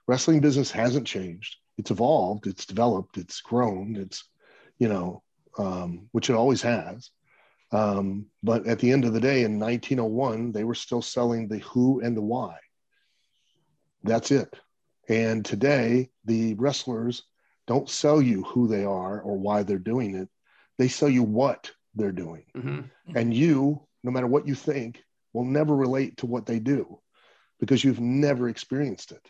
Wrestling 0.08 0.40
business 0.40 0.72
hasn't 0.72 1.08
changed. 1.08 1.58
It's 1.78 1.92
evolved. 1.92 2.48
It's 2.48 2.66
developed. 2.66 3.18
It's 3.18 3.42
grown. 3.42 3.96
It's, 3.96 4.24
you 4.80 4.88
know, 4.90 5.24
um, 5.58 6.08
which 6.12 6.30
it 6.30 6.34
always 6.34 6.62
has. 6.62 7.10
Um, 7.72 8.28
but 8.44 8.68
at 8.68 8.80
the 8.80 8.92
end 8.92 9.06
of 9.06 9.14
the 9.14 9.20
day, 9.20 9.44
in 9.44 9.60
1901, 9.60 10.52
they 10.52 10.64
were 10.64 10.76
still 10.76 11.02
selling 11.02 11.48
the 11.48 11.60
who 11.60 12.00
and 12.02 12.16
the 12.16 12.22
why. 12.22 12.58
That's 14.04 14.32
it. 14.32 14.54
And 15.10 15.44
today, 15.44 16.10
the 16.26 16.54
wrestlers 16.56 17.24
don't 17.68 17.90
sell 17.90 18.22
you 18.22 18.44
who 18.44 18.68
they 18.68 18.86
are 18.86 19.20
or 19.22 19.38
why 19.38 19.64
they're 19.64 19.78
doing 19.78 20.16
it. 20.16 20.30
They 20.78 20.88
sell 20.88 21.10
you 21.10 21.24
what 21.24 21.72
they're 21.96 22.12
doing. 22.12 22.46
Mm-hmm. 22.56 23.18
And 23.18 23.34
you, 23.34 23.82
no 24.04 24.12
matter 24.12 24.28
what 24.28 24.48
you 24.48 24.56
think, 24.56 25.04
will 25.34 25.46
never 25.46 25.76
relate 25.76 26.18
to 26.18 26.26
what 26.26 26.46
they 26.46 26.60
do 26.60 27.00
because 27.60 27.84
you've 27.84 28.00
never 28.00 28.50
experienced 28.50 29.12
it. 29.12 29.28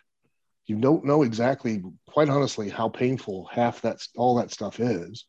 You 0.66 0.78
don't 0.78 1.06
know 1.06 1.24
exactly, 1.24 1.84
quite 2.08 2.30
honestly, 2.30 2.70
how 2.70 2.90
painful 2.90 3.48
half 3.52 3.82
that 3.82 4.00
all 4.16 4.36
that 4.36 4.52
stuff 4.52 4.80
is. 4.80 5.26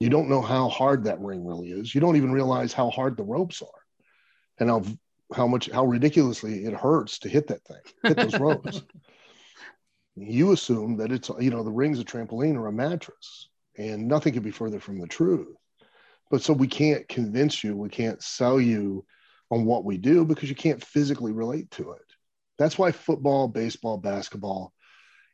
You 0.00 0.08
don't 0.08 0.28
know 0.28 0.40
how 0.42 0.68
hard 0.68 1.04
that 1.04 1.20
ring 1.20 1.46
really 1.46 1.70
is. 1.70 1.94
You 1.94 2.00
don't 2.00 2.16
even 2.16 2.32
realize 2.32 2.72
how 2.72 2.90
hard 2.90 3.16
the 3.16 3.22
ropes 3.22 3.62
are, 3.62 3.80
and 4.58 4.68
how 4.68 4.82
how 5.34 5.46
much 5.46 5.70
how 5.70 5.84
ridiculously 5.86 6.64
it 6.64 6.74
hurts 6.74 7.18
to 7.20 7.28
hit 7.28 7.46
that 7.48 7.64
thing, 7.64 7.80
hit 8.02 8.16
those 8.16 8.38
ropes. 8.38 8.82
You 10.16 10.52
assume 10.52 10.96
that 10.98 11.10
it's 11.10 11.28
you 11.40 11.50
know 11.50 11.64
the 11.64 11.72
ring's 11.72 11.98
a 11.98 12.04
trampoline 12.04 12.54
or 12.54 12.68
a 12.68 12.72
mattress, 12.72 13.48
and 13.76 14.06
nothing 14.06 14.32
could 14.32 14.44
be 14.44 14.52
further 14.52 14.78
from 14.78 15.00
the 15.00 15.08
truth. 15.08 15.56
But 16.30 16.40
so 16.40 16.52
we 16.52 16.68
can't 16.68 17.08
convince 17.08 17.64
you, 17.64 17.76
we 17.76 17.88
can't 17.88 18.22
sell 18.22 18.60
you 18.60 19.04
on 19.50 19.64
what 19.64 19.84
we 19.84 19.98
do 19.98 20.24
because 20.24 20.48
you 20.48 20.54
can't 20.54 20.84
physically 20.84 21.32
relate 21.32 21.70
to 21.72 21.92
it. 21.92 22.02
That's 22.58 22.78
why 22.78 22.92
football, 22.92 23.48
baseball, 23.48 23.98
basketball 23.98 24.72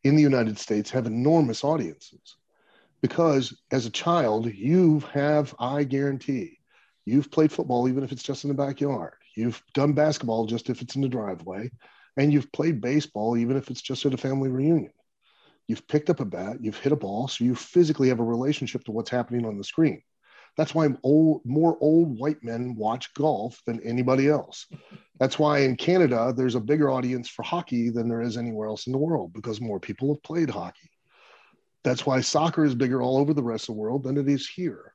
in 0.02 0.16
the 0.16 0.22
United 0.22 0.58
States 0.58 0.90
have 0.90 1.06
enormous 1.06 1.62
audiences. 1.62 2.36
Because 3.02 3.56
as 3.70 3.86
a 3.86 3.90
child, 3.90 4.52
you 4.52 5.00
have, 5.12 5.54
I 5.58 5.84
guarantee, 5.84 6.58
you've 7.06 7.30
played 7.30 7.52
football 7.52 7.88
even 7.88 8.04
if 8.04 8.12
it's 8.12 8.22
just 8.22 8.44
in 8.44 8.48
the 8.48 8.54
backyard. 8.54 9.14
You've 9.36 9.62
done 9.74 9.92
basketball 9.92 10.46
just 10.46 10.70
if 10.70 10.82
it's 10.82 10.96
in 10.96 11.02
the 11.02 11.08
driveway. 11.08 11.70
And 12.16 12.32
you've 12.32 12.52
played 12.52 12.80
baseball 12.80 13.36
even 13.36 13.56
if 13.56 13.70
it's 13.70 13.80
just 13.80 14.04
at 14.04 14.14
a 14.14 14.18
family 14.18 14.50
reunion. 14.50 14.92
You've 15.68 15.86
picked 15.86 16.10
up 16.10 16.20
a 16.20 16.24
bat, 16.24 16.56
you've 16.60 16.78
hit 16.78 16.92
a 16.92 16.96
ball, 16.96 17.28
so 17.28 17.44
you 17.44 17.54
physically 17.54 18.08
have 18.08 18.18
a 18.18 18.24
relationship 18.24 18.84
to 18.84 18.92
what's 18.92 19.08
happening 19.08 19.46
on 19.46 19.56
the 19.56 19.64
screen. 19.64 20.02
That's 20.56 20.74
why 20.74 20.88
old, 21.04 21.42
more 21.44 21.78
old 21.80 22.18
white 22.18 22.42
men 22.42 22.74
watch 22.74 23.14
golf 23.14 23.62
than 23.66 23.80
anybody 23.82 24.28
else. 24.28 24.66
That's 25.18 25.38
why 25.38 25.60
in 25.60 25.76
Canada, 25.76 26.34
there's 26.36 26.56
a 26.56 26.60
bigger 26.60 26.90
audience 26.90 27.28
for 27.28 27.44
hockey 27.44 27.88
than 27.90 28.08
there 28.08 28.20
is 28.20 28.36
anywhere 28.36 28.68
else 28.68 28.86
in 28.86 28.92
the 28.92 28.98
world 28.98 29.32
because 29.32 29.60
more 29.60 29.78
people 29.78 30.12
have 30.12 30.22
played 30.22 30.50
hockey. 30.50 30.90
That's 31.82 32.04
why 32.04 32.20
soccer 32.20 32.64
is 32.64 32.74
bigger 32.74 33.00
all 33.00 33.18
over 33.18 33.32
the 33.32 33.42
rest 33.42 33.68
of 33.68 33.74
the 33.74 33.80
world 33.80 34.04
than 34.04 34.16
it 34.16 34.28
is 34.28 34.48
here. 34.48 34.94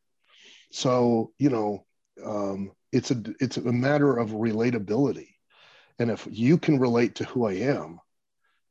So, 0.72 1.32
you 1.40 1.50
know, 1.50 1.86
um, 2.24 2.72
it's 2.92 3.12
a 3.12 3.22
it's 3.40 3.58
a 3.58 3.72
matter 3.72 4.18
of 4.18 4.32
relatability. 4.32 5.30
And 6.00 6.12
if 6.12 6.28
you 6.30 6.58
can 6.58 6.80
relate 6.80 7.16
to 7.16 7.24
who 7.26 7.46
I 7.46 7.54
am 7.54 8.00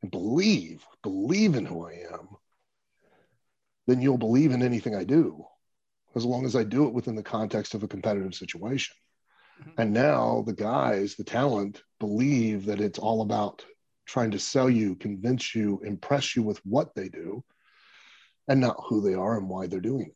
and 0.01 0.11
believe, 0.11 0.85
believe 1.01 1.55
in 1.55 1.65
who 1.65 1.87
I 1.87 2.05
am, 2.11 2.29
then 3.87 4.01
you'll 4.01 4.17
believe 4.17 4.51
in 4.51 4.61
anything 4.61 4.95
I 4.95 5.03
do 5.03 5.45
as 6.15 6.25
long 6.25 6.45
as 6.45 6.55
I 6.55 6.63
do 6.63 6.87
it 6.87 6.93
within 6.93 7.15
the 7.15 7.23
context 7.23 7.73
of 7.73 7.83
a 7.83 7.87
competitive 7.87 8.35
situation. 8.35 8.95
Mm-hmm. 9.61 9.81
And 9.81 9.93
now 9.93 10.43
the 10.45 10.53
guys, 10.53 11.15
the 11.15 11.23
talent, 11.23 11.83
believe 11.99 12.65
that 12.65 12.79
it's 12.79 12.99
all 12.99 13.21
about 13.21 13.65
trying 14.05 14.31
to 14.31 14.39
sell 14.39 14.69
you, 14.69 14.95
convince 14.95 15.55
you, 15.55 15.81
impress 15.83 16.35
you 16.35 16.43
with 16.43 16.59
what 16.65 16.95
they 16.95 17.09
do, 17.09 17.43
and 18.47 18.61
not 18.61 18.75
who 18.87 19.01
they 19.01 19.13
are 19.13 19.37
and 19.37 19.49
why 19.49 19.67
they're 19.67 19.79
doing 19.79 20.07
it. 20.07 20.15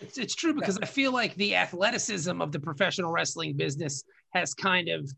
It's, 0.00 0.18
it's 0.18 0.34
true 0.34 0.54
because 0.54 0.78
I 0.80 0.86
feel 0.86 1.12
like 1.12 1.34
the 1.34 1.56
athleticism 1.56 2.40
of 2.40 2.52
the 2.52 2.60
professional 2.60 3.10
wrestling 3.10 3.56
business 3.56 4.04
has 4.32 4.54
kind 4.54 4.88
of 4.88 5.10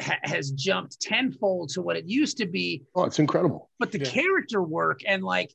ha- 0.00 0.18
has 0.22 0.52
jumped 0.52 1.00
tenfold 1.00 1.70
to 1.70 1.82
what 1.82 1.96
it 1.96 2.04
used 2.06 2.36
to 2.38 2.46
be. 2.46 2.84
Oh, 2.94 3.04
it's 3.04 3.18
incredible. 3.18 3.70
But 3.78 3.92
the 3.92 3.98
yeah. 3.98 4.10
character 4.10 4.62
work 4.62 5.00
and 5.06 5.24
like 5.24 5.52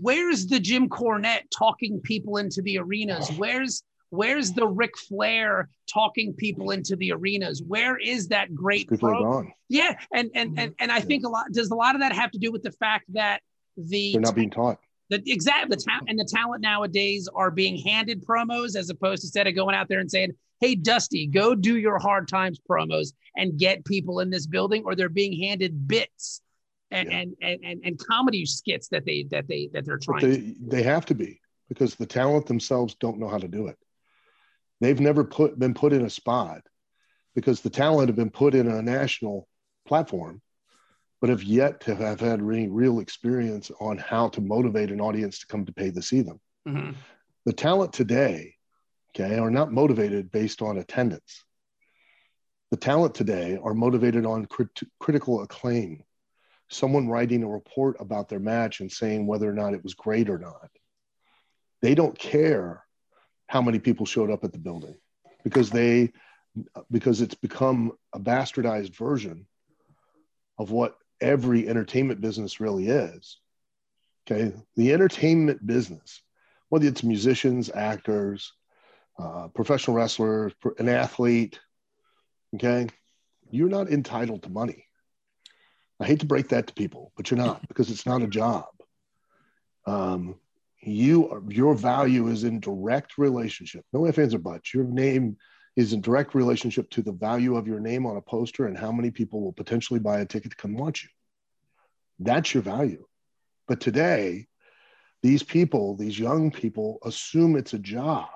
where's 0.00 0.46
the 0.46 0.60
Jim 0.60 0.88
Cornette 0.88 1.44
talking 1.56 2.00
people 2.00 2.36
into 2.38 2.62
the 2.62 2.78
arenas? 2.78 3.30
Where's 3.36 3.82
where's 4.10 4.52
the 4.52 4.66
Ric 4.66 4.96
Flair 4.96 5.68
talking 5.92 6.32
people 6.32 6.70
into 6.70 6.96
the 6.96 7.12
arenas? 7.12 7.62
Where 7.62 7.98
is 7.98 8.28
that 8.28 8.54
great 8.54 8.88
people 8.88 9.08
pro- 9.08 9.18
are 9.18 9.32
gone. 9.32 9.52
Yeah, 9.68 9.96
and 10.12 10.30
and 10.34 10.58
and 10.58 10.74
and 10.78 10.92
I 10.92 10.98
mm-hmm. 10.98 11.08
think 11.08 11.24
a 11.24 11.28
lot 11.28 11.46
does 11.52 11.70
a 11.70 11.74
lot 11.74 11.94
of 11.94 12.02
that 12.02 12.12
have 12.12 12.30
to 12.32 12.38
do 12.38 12.52
with 12.52 12.62
the 12.62 12.72
fact 12.72 13.12
that 13.14 13.40
the 13.76 14.12
they're 14.12 14.20
not 14.20 14.34
being 14.34 14.50
taught. 14.50 14.78
The 15.08 15.22
exact 15.26 15.70
the 15.70 15.76
talent 15.76 16.08
and 16.08 16.18
the 16.18 16.24
talent 16.24 16.62
nowadays 16.62 17.28
are 17.32 17.50
being 17.50 17.76
handed 17.78 18.24
promos 18.24 18.74
as 18.76 18.90
opposed 18.90 19.22
to 19.22 19.26
instead 19.26 19.46
of 19.46 19.54
going 19.54 19.74
out 19.74 19.88
there 19.88 20.00
and 20.00 20.10
saying, 20.10 20.32
"Hey, 20.60 20.74
Dusty, 20.74 21.26
go 21.26 21.54
do 21.54 21.76
your 21.76 21.98
hard 21.98 22.28
times 22.28 22.60
promos 22.68 23.12
and 23.36 23.58
get 23.58 23.84
people 23.84 24.20
in 24.20 24.30
this 24.30 24.46
building," 24.46 24.82
or 24.84 24.96
they're 24.96 25.08
being 25.08 25.40
handed 25.40 25.86
bits 25.86 26.40
and, 26.90 27.10
yeah. 27.10 27.18
and, 27.18 27.36
and, 27.40 27.64
and 27.64 27.80
and 27.84 27.98
comedy 27.98 28.44
skits 28.46 28.88
that 28.88 29.04
they 29.04 29.24
that 29.30 29.48
they 29.48 29.70
that 29.72 29.84
they're 29.84 29.98
trying. 29.98 30.20
They, 30.20 30.54
they 30.60 30.82
have 30.82 31.06
to 31.06 31.14
be 31.14 31.40
because 31.68 31.94
the 31.94 32.06
talent 32.06 32.46
themselves 32.46 32.96
don't 32.98 33.18
know 33.18 33.28
how 33.28 33.38
to 33.38 33.48
do 33.48 33.68
it. 33.68 33.76
They've 34.80 35.00
never 35.00 35.24
put 35.24 35.58
been 35.58 35.74
put 35.74 35.92
in 35.92 36.04
a 36.04 36.10
spot 36.10 36.62
because 37.34 37.60
the 37.60 37.70
talent 37.70 38.08
have 38.08 38.16
been 38.16 38.30
put 38.30 38.54
in 38.54 38.68
a 38.68 38.82
national 38.82 39.48
platform, 39.86 40.40
but 41.20 41.30
have 41.30 41.42
yet 41.42 41.80
to 41.80 41.94
have 41.94 42.20
had 42.20 42.40
any 42.40 42.68
real 42.68 43.00
experience 43.00 43.70
on 43.80 43.98
how 43.98 44.28
to 44.28 44.40
motivate 44.40 44.90
an 44.90 45.00
audience 45.00 45.38
to 45.40 45.46
come 45.46 45.64
to 45.64 45.72
pay 45.72 45.90
to 45.90 46.02
see 46.02 46.20
them. 46.20 46.40
Mm-hmm. 46.68 46.92
The 47.44 47.52
talent 47.52 47.92
today, 47.92 48.54
okay, 49.10 49.38
are 49.38 49.50
not 49.50 49.72
motivated 49.72 50.30
based 50.30 50.62
on 50.62 50.78
attendance. 50.78 51.44
The 52.70 52.76
talent 52.76 53.14
today 53.14 53.58
are 53.62 53.74
motivated 53.74 54.26
on 54.26 54.46
crit- 54.46 54.82
critical 54.98 55.42
acclaim 55.42 56.02
someone 56.68 57.08
writing 57.08 57.42
a 57.42 57.48
report 57.48 57.96
about 58.00 58.28
their 58.28 58.40
match 58.40 58.80
and 58.80 58.90
saying 58.90 59.26
whether 59.26 59.48
or 59.48 59.54
not 59.54 59.74
it 59.74 59.82
was 59.82 59.94
great 59.94 60.28
or 60.28 60.38
not. 60.38 60.68
They 61.82 61.94
don't 61.94 62.18
care 62.18 62.84
how 63.46 63.62
many 63.62 63.78
people 63.78 64.06
showed 64.06 64.30
up 64.30 64.44
at 64.44 64.52
the 64.52 64.58
building 64.58 64.96
because 65.44 65.70
they 65.70 66.12
because 66.90 67.20
it's 67.20 67.34
become 67.34 67.92
a 68.12 68.18
bastardized 68.18 68.96
version 68.96 69.46
of 70.58 70.70
what 70.70 70.96
every 71.20 71.68
entertainment 71.68 72.20
business 72.20 72.60
really 72.60 72.88
is. 72.88 73.38
Okay, 74.28 74.52
the 74.76 74.92
entertainment 74.92 75.64
business, 75.64 76.20
whether 76.68 76.86
it's 76.86 77.04
musicians, 77.04 77.70
actors, 77.72 78.52
uh, 79.18 79.48
professional 79.54 79.96
wrestlers, 79.96 80.52
an 80.78 80.88
athlete, 80.88 81.60
okay, 82.54 82.88
you're 83.50 83.68
not 83.68 83.88
entitled 83.88 84.42
to 84.42 84.50
money. 84.50 84.84
I 86.00 86.06
hate 86.06 86.20
to 86.20 86.26
break 86.26 86.48
that 86.48 86.66
to 86.66 86.74
people, 86.74 87.12
but 87.16 87.30
you're 87.30 87.38
not 87.38 87.66
because 87.68 87.90
it's 87.90 88.04
not 88.04 88.22
a 88.22 88.26
job. 88.26 88.66
Um, 89.86 90.34
you 90.82 91.30
are, 91.30 91.42
your 91.48 91.74
value 91.74 92.28
is 92.28 92.44
in 92.44 92.60
direct 92.60 93.18
relationship. 93.18 93.84
No 93.92 94.06
ifs 94.06 94.18
ands 94.18 94.34
or 94.34 94.38
buts. 94.38 94.74
Your 94.74 94.84
name 94.84 95.36
is 95.76 95.92
in 95.92 96.00
direct 96.00 96.34
relationship 96.34 96.88
to 96.90 97.02
the 97.02 97.12
value 97.12 97.56
of 97.56 97.66
your 97.66 97.80
name 97.80 98.06
on 98.06 98.16
a 98.16 98.22
poster 98.22 98.66
and 98.66 98.76
how 98.76 98.90
many 98.90 99.10
people 99.10 99.42
will 99.42 99.52
potentially 99.52 100.00
buy 100.00 100.20
a 100.20 100.26
ticket 100.26 100.50
to 100.50 100.56
come 100.56 100.74
watch 100.74 101.04
you. 101.04 101.10
That's 102.18 102.54
your 102.54 102.62
value. 102.62 103.04
But 103.68 103.80
today, 103.80 104.46
these 105.22 105.42
people, 105.42 105.96
these 105.96 106.18
young 106.18 106.50
people, 106.50 106.98
assume 107.04 107.56
it's 107.56 107.74
a 107.74 107.78
job 107.78 108.28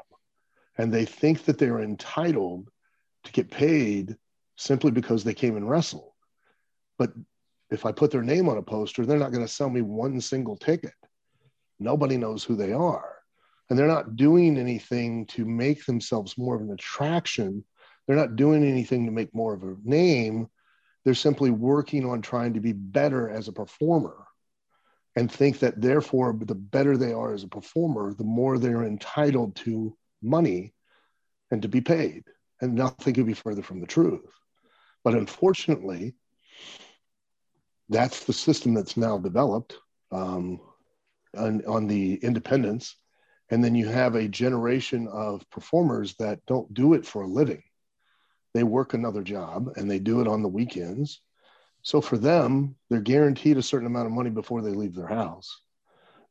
and 0.77 0.93
they 0.93 1.05
think 1.05 1.45
that 1.45 1.59
they're 1.59 1.81
entitled 1.81 2.71
to 3.25 3.33
get 3.33 3.51
paid 3.51 4.17
simply 4.57 4.91
because 4.91 5.25
they 5.25 5.35
came 5.35 5.57
and 5.57 5.69
wrestled. 5.69 6.13
But 6.99 7.13
if 7.71 7.87
I 7.87 7.93
put 7.93 8.11
their 8.11 8.23
name 8.23 8.49
on 8.49 8.59
a 8.59 8.63
poster, 8.63 9.07
they're 9.07 9.19
not 9.19 9.33
going 9.33 9.45
to 9.45 9.53
sell 9.53 9.71
me 9.71 9.81
one 9.81 10.21
single 10.21 10.57
ticket. 10.57 10.93
Nobody 11.79 12.17
knows 12.17 12.45
who 12.45 12.57
they 12.57 12.73
are. 12.73 13.20
And 13.71 13.79
they're 13.79 13.87
not 13.87 14.17
doing 14.17 14.59
anything 14.59 15.27
to 15.27 15.45
make 15.45 15.87
themselves 15.87 16.37
more 16.37 16.57
of 16.57 16.61
an 16.61 16.73
attraction. 16.73 17.65
They're 18.07 18.17
not 18.17 18.37
doing 18.37 18.65
anything 18.65 19.07
to 19.07 19.13
make 19.13 19.33
more 19.33 19.55
of 19.55 19.63
a 19.63 19.77
name. 19.85 20.49
They're 21.05 21.15
simply 21.15 21.51
working 21.51 22.05
on 22.05 22.21
trying 22.21 22.55
to 22.55 22.61
be 22.61 22.73
better 22.73 23.31
as 23.31 23.47
a 23.47 23.53
performer 23.53 24.27
and 25.17 25.31
think 25.31 25.61
that 25.61 25.81
therefore, 25.81 26.37
the 26.39 26.55
better 26.55 26.97
they 26.97 27.13
are 27.13 27.33
as 27.33 27.45
a 27.45 27.49
performer, 27.49 28.13
the 28.13 28.25
more 28.25 28.59
they're 28.59 28.85
entitled 28.85 29.57
to 29.57 29.97
money 30.23 30.73
and 31.51 31.63
to 31.63 31.69
be 31.69 31.81
paid. 31.81 32.25
And 32.61 32.75
nothing 32.75 33.15
could 33.15 33.27
be 33.27 33.35
further 33.35 33.63
from 33.63 33.81
the 33.81 33.87
truth. 33.87 34.21
But 35.03 35.15
unfortunately, 35.15 36.15
that's 37.89 38.25
the 38.25 38.33
system 38.33 38.75
that's 38.75 38.97
now 38.97 39.19
developed 39.19 39.77
um, 40.13 40.61
on, 41.37 41.65
on 41.67 41.87
the 41.87 42.15
independents. 42.15 42.97
And 43.51 43.63
then 43.65 43.75
you 43.75 43.89
have 43.89 44.15
a 44.15 44.29
generation 44.29 45.09
of 45.09 45.49
performers 45.51 46.15
that 46.17 46.45
don't 46.47 46.73
do 46.73 46.95
it 46.95 47.05
for 47.05 47.23
a 47.23 47.29
living. 47.29 47.63
They 48.55 48.63
work 48.63 48.95
another 48.95 49.23
job 49.23 49.73
and 49.77 49.91
they 49.91 49.99
do 49.99 50.21
it 50.21 50.29
on 50.29 50.43
the 50.43 50.49
weekends. 50.49 51.21
So 51.83 52.01
for 52.01 52.19
them, 52.19 52.77
they're 52.89 53.01
guaranteed 53.01 53.59
a 53.59 53.63
certain 53.63 53.87
amount 53.87 54.07
of 54.07 54.13
money 54.13 54.31
before 54.31 54.63
they 54.63 54.71
leave 54.71 54.95
their 54.95 55.07
house. 55.07 55.61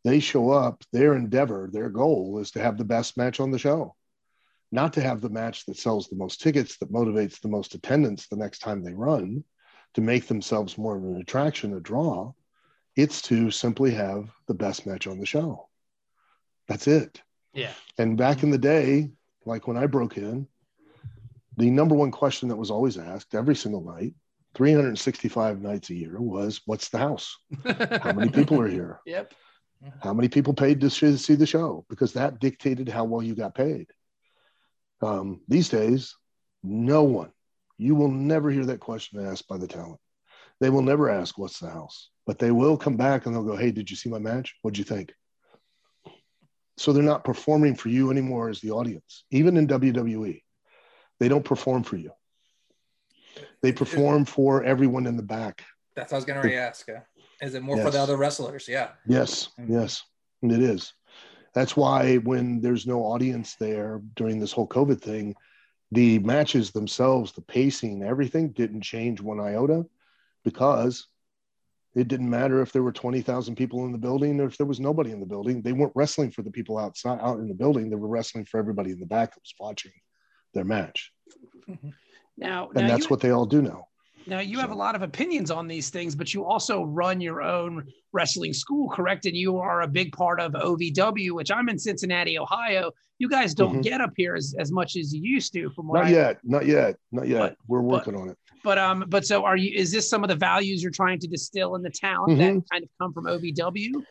They 0.04 0.20
show 0.20 0.52
up, 0.52 0.84
their 0.94 1.14
endeavor, 1.14 1.70
their 1.72 1.90
goal 1.90 2.40
is 2.40 2.52
to 2.52 2.62
have 2.62 2.78
the 2.78 2.86
best 2.86 3.18
match 3.18 3.40
on 3.40 3.52
the 3.52 3.60
show, 3.60 3.96
not 4.72 4.94
to 4.94 5.02
have 5.02 5.20
the 5.20 5.30
match 5.30 5.66
that 5.66 5.78
sells 5.78 6.08
the 6.08 6.16
most 6.16 6.42
tickets, 6.42 6.78
that 6.78 6.92
motivates 6.92 7.42
the 7.42 7.50
most 7.50 7.76
attendance 7.76 8.28
the 8.28 8.38
next 8.38 8.60
time 8.60 8.82
they 8.82 8.94
run, 8.94 9.44
to 9.96 10.02
make 10.02 10.28
themselves 10.28 10.78
more 10.78 10.96
of 10.96 11.04
an 11.04 11.18
attraction, 11.18 11.76
a 11.76 11.80
draw. 11.80 12.32
It's 12.96 13.22
to 13.24 13.52
simply 13.52 13.92
have 13.92 14.30
the 14.48 14.54
best 14.54 14.86
match 14.86 15.08
on 15.08 15.20
the 15.20 15.26
show. 15.26 15.69
That's 16.70 16.88
it. 16.88 17.22
Yeah. 17.54 17.72
And 17.98 18.18
back 18.18 18.44
in 18.44 18.52
the 18.52 18.58
day, 18.58 19.10
like 19.46 19.68
when 19.68 19.76
I 19.76 19.88
broke 19.88 20.18
in, 20.18 20.48
the 21.58 21.70
number 21.70 21.96
one 21.96 22.12
question 22.12 22.48
that 22.50 22.56
was 22.56 22.72
always 22.72 22.98
asked 22.98 23.36
every 23.36 23.56
single 23.56 23.82
night, 23.82 24.14
365 24.56 25.62
nights 25.62 25.90
a 25.90 25.96
year, 25.96 26.22
was 26.22 26.62
what's 26.66 26.90
the 26.90 27.00
house? 27.00 27.36
How 28.02 28.14
many 28.14 28.30
people 28.30 28.62
are 28.62 28.68
here? 28.68 29.02
Yep. 29.82 29.94
How 30.02 30.14
many 30.14 30.28
people 30.28 30.54
paid 30.54 30.82
to 30.82 30.90
see 30.90 31.36
the 31.36 31.46
show? 31.46 31.86
Because 31.90 32.12
that 32.14 32.40
dictated 32.40 32.90
how 32.90 33.06
well 33.06 33.24
you 33.24 33.34
got 33.34 33.56
paid. 33.56 33.88
Um, 35.02 35.40
these 35.48 35.70
days, 35.70 36.16
no 36.64 37.04
one, 37.04 37.32
you 37.78 37.96
will 37.96 38.12
never 38.12 38.52
hear 38.52 38.66
that 38.66 38.82
question 38.82 39.26
asked 39.26 39.48
by 39.48 39.58
the 39.58 39.68
talent. 39.68 40.02
They 40.60 40.70
will 40.70 40.82
never 40.82 41.10
ask, 41.10 41.38
What's 41.38 41.60
the 41.60 41.70
house? 41.70 42.10
But 42.28 42.40
they 42.40 42.52
will 42.52 42.76
come 42.76 42.98
back 42.98 43.26
and 43.26 43.34
they'll 43.34 43.46
go, 43.46 43.56
Hey, 43.56 43.72
did 43.72 43.90
you 43.90 43.96
see 43.96 44.10
my 44.10 44.20
match? 44.20 44.54
What'd 44.62 44.78
you 44.78 44.84
think? 44.84 45.14
So 46.80 46.94
they're 46.94 47.04
not 47.04 47.26
performing 47.26 47.76
for 47.76 47.90
you 47.90 48.10
anymore 48.10 48.48
as 48.48 48.62
the 48.62 48.72
audience. 48.72 49.26
Even 49.32 49.58
in 49.58 49.68
WWE, 49.68 50.42
they 51.20 51.28
don't 51.28 51.44
perform 51.44 51.84
for 51.84 51.98
you. 51.98 52.12
They 53.62 53.74
perform 53.74 54.24
for 54.24 54.64
everyone 54.64 55.06
in 55.06 55.18
the 55.18 55.24
back. 55.24 55.66
That's 55.94 56.14
what 56.14 56.16
I 56.16 56.20
was 56.20 56.26
going 56.26 56.42
to 56.42 56.56
ask. 56.56 56.88
Uh, 56.88 57.02
is 57.42 57.54
it 57.54 57.64
more 57.64 57.76
for 57.76 57.90
the 57.90 58.00
other 58.00 58.16
wrestlers? 58.16 58.70
Yeah. 58.70 58.92
Yes, 59.06 59.50
Mhm. 59.60 59.70
yes, 59.70 60.04
and 60.42 60.54
it 60.54 60.62
is. 60.62 60.94
That's 61.54 61.76
why 61.76 62.16
when 62.16 62.62
there's 62.62 62.88
no 62.88 63.04
audience 63.04 63.58
there 63.58 64.02
during 64.16 64.40
this 64.40 64.54
whole 64.54 64.68
COVID 64.68 65.02
thing, 65.02 65.36
the 65.92 66.20
matches 66.20 66.72
themselves, 66.72 67.34
the 67.34 67.42
pacing, 67.42 68.04
everything 68.04 68.54
didn't 68.54 68.84
change 68.84 69.20
one 69.20 69.42
iota 69.42 69.86
because 70.46 71.09
it 71.96 72.08
didn't 72.08 72.30
matter 72.30 72.62
if 72.62 72.72
there 72.72 72.84
were 72.84 72.92
20,000 72.92 73.56
people 73.56 73.86
in 73.86 73.92
the 73.92 73.98
building 73.98 74.40
or 74.40 74.46
if 74.46 74.58
there 74.58 74.68
was 74.68 74.80
nobody 74.80 75.12
in 75.12 75.20
the 75.20 75.26
building. 75.26 75.62
They 75.62 75.74
weren't 75.74 75.94
wrestling 75.96 76.32
for 76.32 76.44
the 76.44 76.52
people 76.52 76.78
outside 76.78 77.20
out 77.22 77.40
in 77.40 77.48
the 77.48 77.54
building. 77.54 77.90
They 77.90 77.96
were 77.96 78.08
wrestling 78.08 78.46
for 78.46 78.60
everybody 78.60 78.92
in 78.92 79.00
the 79.00 79.06
back 79.06 79.34
that 79.34 79.42
was 79.42 79.56
watching 79.60 79.92
their 80.54 80.66
match. 80.66 81.12
Mm-hmm. 81.68 81.90
Now, 82.38 82.70
And 82.76 82.88
now 82.88 82.88
that's 82.88 83.06
you, 83.06 83.10
what 83.10 83.22
they 83.22 83.32
all 83.32 83.46
do 83.46 83.62
now. 83.62 83.89
Now 84.28 84.40
you 84.40 84.60
have 84.60 84.72
a 84.72 84.76
lot 84.76 84.96
of 84.96 85.02
opinions 85.02 85.52
on 85.52 85.68
these 85.68 85.90
things, 85.90 86.16
but 86.16 86.34
you 86.34 86.46
also 86.46 86.84
run 86.84 87.20
your 87.22 87.42
own 87.42 87.86
wrestling 88.12 88.54
school, 88.54 88.90
correct? 88.90 89.26
And 89.26 89.36
you 89.36 89.58
are 89.58 89.82
a 89.82 89.88
big 89.88 90.12
part 90.12 90.40
of 90.40 90.54
OVW, 90.54 91.32
which 91.32 91.52
I'm 91.52 91.70
in 91.70 91.78
Cincinnati, 91.80 92.38
Ohio. 92.38 92.92
You 93.18 93.30
guys 93.30 93.54
don't 93.54 93.78
Mhm. 93.80 93.84
get 93.84 94.02
up 94.02 94.12
here 94.16 94.36
as, 94.36 94.56
as 94.58 94.72
much 94.72 94.96
as 94.96 95.14
you 95.14 95.22
used 95.22 95.54
to, 95.54 95.70
from 95.72 95.88
what 95.88 96.00
Not 96.00 96.06
I 96.08 96.10
yet, 96.12 96.40
not 96.44 96.66
yet, 96.66 96.96
not 97.12 97.28
yet. 97.28 97.40
But- 97.40 97.58
We're 97.68 97.82
but- 97.82 97.88
working 97.88 98.16
on 98.16 98.30
it. 98.30 98.38
But 98.62 98.78
um, 98.78 99.06
but 99.08 99.26
so 99.26 99.46
are 99.46 99.56
you? 99.56 99.72
Is 99.74 99.90
this 99.90 100.10
some 100.10 100.22
of 100.22 100.28
the 100.28 100.36
values 100.36 100.84
you're 100.84 100.92
trying 100.92 101.18
to 101.20 101.28
distill 101.28 101.76
in 101.76 101.82
the 101.82 101.90
talent 101.90 102.38
Mm-hmm. 102.38 102.56
that 102.60 102.70
kind 102.70 102.84
of 102.84 102.90
come 103.00 103.14
from 103.14 103.26
OVW? 103.26 104.04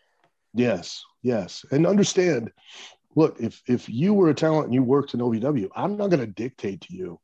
Yes, 0.55 1.03
yes. 1.21 1.63
And 1.71 1.85
understand, 1.85 2.51
look, 3.15 3.39
if 3.39 3.61
if 3.67 3.87
you 3.87 4.11
were 4.15 4.29
a 4.29 4.33
talent 4.33 4.65
and 4.65 4.73
you 4.73 4.81
worked 4.81 5.13
in 5.13 5.19
OVW, 5.21 5.69
I'm 5.75 5.97
not 5.97 6.09
going 6.09 6.21
to 6.21 6.25
dictate 6.25 6.81
to 6.81 6.95
you 6.95 7.19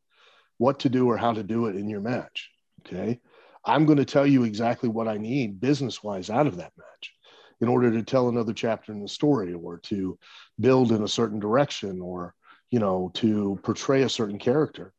what 0.60 0.78
to 0.82 0.90
do 0.90 1.08
or 1.10 1.18
how 1.18 1.34
to 1.34 1.42
do 1.42 1.66
it 1.66 1.76
in 1.76 1.90
your 1.90 2.00
match. 2.02 2.52
Okay. 2.86 3.20
I'm 3.66 3.86
going 3.86 3.98
to 3.98 4.06
tell 4.06 4.28
you 4.28 4.44
exactly 4.44 4.90
what 4.90 5.08
I 5.08 5.18
need 5.18 5.60
business 5.60 6.04
wise 6.04 6.30
out 6.30 6.48
of 6.48 6.58
that 6.58 6.72
match 6.78 7.14
in 7.62 7.68
order 7.68 7.92
to 7.92 8.04
tell 8.04 8.30
another 8.30 8.54
chapter 8.54 8.92
in 8.92 9.02
the 9.02 9.08
story 9.08 9.54
or 9.54 9.80
to 9.80 10.20
build 10.60 10.92
in 10.92 11.04
a 11.04 11.08
certain 11.08 11.40
direction 11.40 12.00
or, 12.02 12.36
you 12.70 12.80
know, 12.80 13.10
to 13.16 13.60
portray 13.64 14.04
a 14.04 14.10
certain 14.10 14.38
character. 14.38 14.94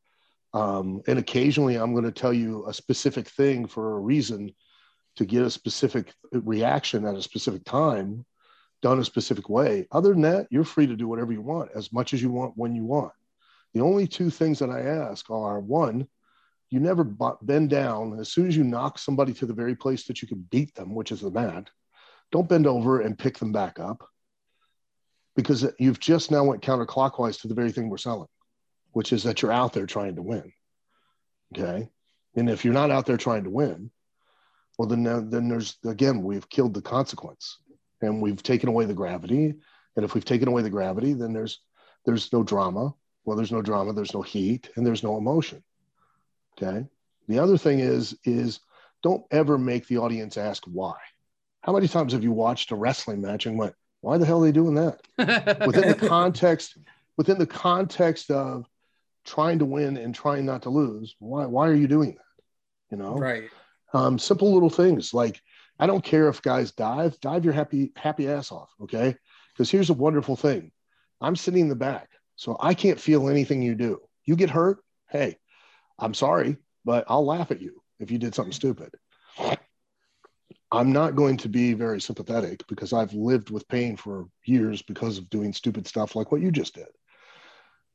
Um, 0.53 1.03
and 1.07 1.18
occasionally 1.18 1.77
I'm 1.77 1.92
going 1.92 2.05
to 2.05 2.12
tell 2.12 2.33
you 2.33 2.66
a 2.66 2.75
specific 2.75 3.29
thing 3.29 3.66
for 3.66 3.96
a 3.96 4.01
reason 4.01 4.53
to 5.16 5.25
get 5.25 5.42
a 5.42 5.51
specific 5.51 6.12
reaction 6.33 7.07
at 7.07 7.14
a 7.14 7.22
specific 7.22 7.64
time 7.64 8.25
done 8.83 8.99
a 8.99 9.05
specific 9.05 9.49
way. 9.49 9.87
Other 9.90 10.11
than 10.11 10.22
that, 10.22 10.46
you're 10.51 10.64
free 10.64 10.87
to 10.87 10.96
do 10.96 11.09
whatever 11.09 11.33
you 11.33 11.40
want, 11.40 11.70
as 11.75 11.92
much 11.92 12.14
as 12.14 12.22
you 12.22 12.31
want, 12.31 12.53
when 12.57 12.75
you 12.75 12.85
want. 12.85 13.12
The 13.75 13.81
only 13.81 14.07
two 14.07 14.31
things 14.31 14.59
that 14.59 14.70
I 14.70 14.81
ask 14.81 15.29
are 15.31 15.59
one, 15.61 16.07
you 16.71 16.81
never 16.81 17.05
bend 17.05 17.71
down. 17.71 18.19
As 18.19 18.33
soon 18.33 18.49
as 18.49 18.57
you 18.57 18.65
knock 18.65 18.99
somebody 18.99 19.33
to 19.35 19.47
the 19.47 19.55
very 19.55 19.77
place 19.77 20.05
that 20.05 20.21
you 20.21 20.29
can 20.29 20.47
beat 20.51 20.75
them, 20.75 20.95
which 20.95 21.13
is 21.13 21.21
the 21.21 21.31
mat, 21.31 21.71
don't 22.33 22.49
bend 22.49 22.67
over 22.67 23.01
and 23.01 23.19
pick 23.19 23.39
them 23.39 23.53
back 23.53 23.79
up 23.79 24.09
because 25.37 25.67
you've 25.79 26.01
just 26.01 26.31
now 26.31 26.45
went 26.45 26.63
counterclockwise 26.63 27.41
to 27.41 27.49
the 27.49 27.55
very 27.55 27.71
thing 27.71 27.89
we're 27.89 27.99
selling, 27.99 28.29
which 28.93 29.13
is 29.13 29.23
that 29.23 29.43
you're 29.43 29.53
out 29.53 29.73
there 29.73 29.87
trying 29.87 30.17
to 30.17 30.23
win. 30.23 30.53
Okay. 31.57 31.89
And 32.35 32.51
if 32.51 32.65
you're 32.65 32.75
not 32.75 32.91
out 32.91 33.07
there 33.07 33.17
trying 33.17 33.45
to 33.45 33.51
win, 33.51 33.91
well, 34.77 34.89
then, 34.89 35.05
then 35.31 35.49
there's, 35.49 35.77
again, 35.85 36.23
we've 36.23 36.49
killed 36.49 36.75
the 36.75 36.83
consequence 36.83 37.59
and 38.03 38.21
we've 38.21 38.43
taken 38.43 38.69
away 38.69 38.85
the 38.85 38.95
gravity. 38.95 39.55
And 39.95 40.05
if 40.05 40.15
we've 40.15 40.25
taken 40.25 40.49
away 40.49 40.63
the 40.63 40.71
gravity, 40.71 41.15
then 41.15 41.33
there's 41.33 41.61
there's 42.05 42.33
no 42.33 42.43
drama. 42.43 42.95
Well, 43.25 43.37
there's 43.37 43.53
no 43.53 43.63
drama, 43.63 43.93
there's 43.93 44.15
no 44.15 44.23
heat, 44.23 44.71
and 44.77 44.87
there's 44.87 45.03
no 45.03 45.19
emotion. 45.19 45.63
Okay. 46.61 46.87
The 47.29 47.38
other 47.38 47.59
thing 47.59 47.81
is 47.81 48.16
is 48.25 48.61
don't 49.03 49.25
ever 49.31 49.59
make 49.59 49.87
the 49.87 49.99
audience 49.99 50.37
ask 50.37 50.64
why. 50.64 50.95
How 51.62 51.73
many 51.73 51.88
times 51.88 52.12
have 52.12 52.23
you 52.23 52.33
watched 52.33 52.71
a 52.71 52.77
wrestling 52.77 53.21
match 53.21 53.47
and 53.47 53.59
went, 53.59 53.75
why 54.01 54.19
the 54.19 54.27
hell 54.27 54.42
are 54.42 54.47
they 54.47 54.53
doing 54.53 54.75
that? 54.75 55.01
Within 55.66 55.88
the 55.88 55.95
context, 55.95 56.79
within 57.16 57.38
the 57.38 57.47
context 57.47 58.31
of 58.31 58.66
trying 59.25 59.59
to 59.59 59.64
win 59.64 59.97
and 59.97 60.14
trying 60.14 60.47
not 60.47 60.62
to 60.62 60.71
lose, 60.71 61.16
why 61.19 61.47
why 61.47 61.66
are 61.69 61.75
you 61.75 61.88
doing 61.88 62.12
that? 62.12 62.42
You 62.90 62.99
know? 62.99 63.14
Right. 63.16 63.51
um, 63.92 64.19
simple 64.19 64.53
little 64.53 64.71
things 64.71 65.12
like 65.12 65.40
I 65.79 65.87
don't 65.87 66.05
care 66.05 66.29
if 66.29 66.40
guys 66.40 66.73
dive, 66.73 67.21
dive 67.21 67.45
your 67.45 67.53
happy 67.55 67.92
happy 67.97 68.29
ass 68.29 68.53
off, 68.53 68.71
okay? 68.83 69.16
Because 69.53 69.71
here's 69.71 69.90
a 69.90 69.95
wonderful 69.95 70.37
thing: 70.37 70.71
I'm 71.21 71.37
sitting 71.37 71.62
in 71.62 71.69
the 71.69 71.75
back, 71.75 72.09
so 72.37 72.57
I 72.61 72.75
can't 72.75 73.01
feel 73.01 73.29
anything 73.29 73.62
you 73.62 73.75
do. 73.75 74.01
You 74.25 74.37
get 74.37 74.51
hurt, 74.51 74.79
hey, 75.11 75.38
I'm 75.99 76.15
sorry, 76.15 76.57
but 76.85 77.05
I'll 77.09 77.25
laugh 77.25 77.51
at 77.51 77.63
you 77.63 77.83
if 77.99 78.11
you 78.11 78.19
did 78.19 78.35
something 78.35 78.53
stupid. 78.53 78.91
I'm 80.73 80.93
not 80.93 81.15
going 81.15 81.37
to 81.39 81.49
be 81.49 81.75
very 81.75 82.01
sympathetic 82.01 82.63
because 82.69 82.93
I've 82.93 83.15
lived 83.15 83.51
with 83.51 83.69
pain 83.69 83.97
for 83.97 84.27
years 84.45 84.83
because 84.83 85.17
of 85.19 85.31
doing 85.31 85.53
stupid 85.53 85.87
stuff 85.87 86.17
like 86.17 86.33
what 86.33 86.41
you 86.41 86.51
just 86.51 86.75
did. 86.75 86.89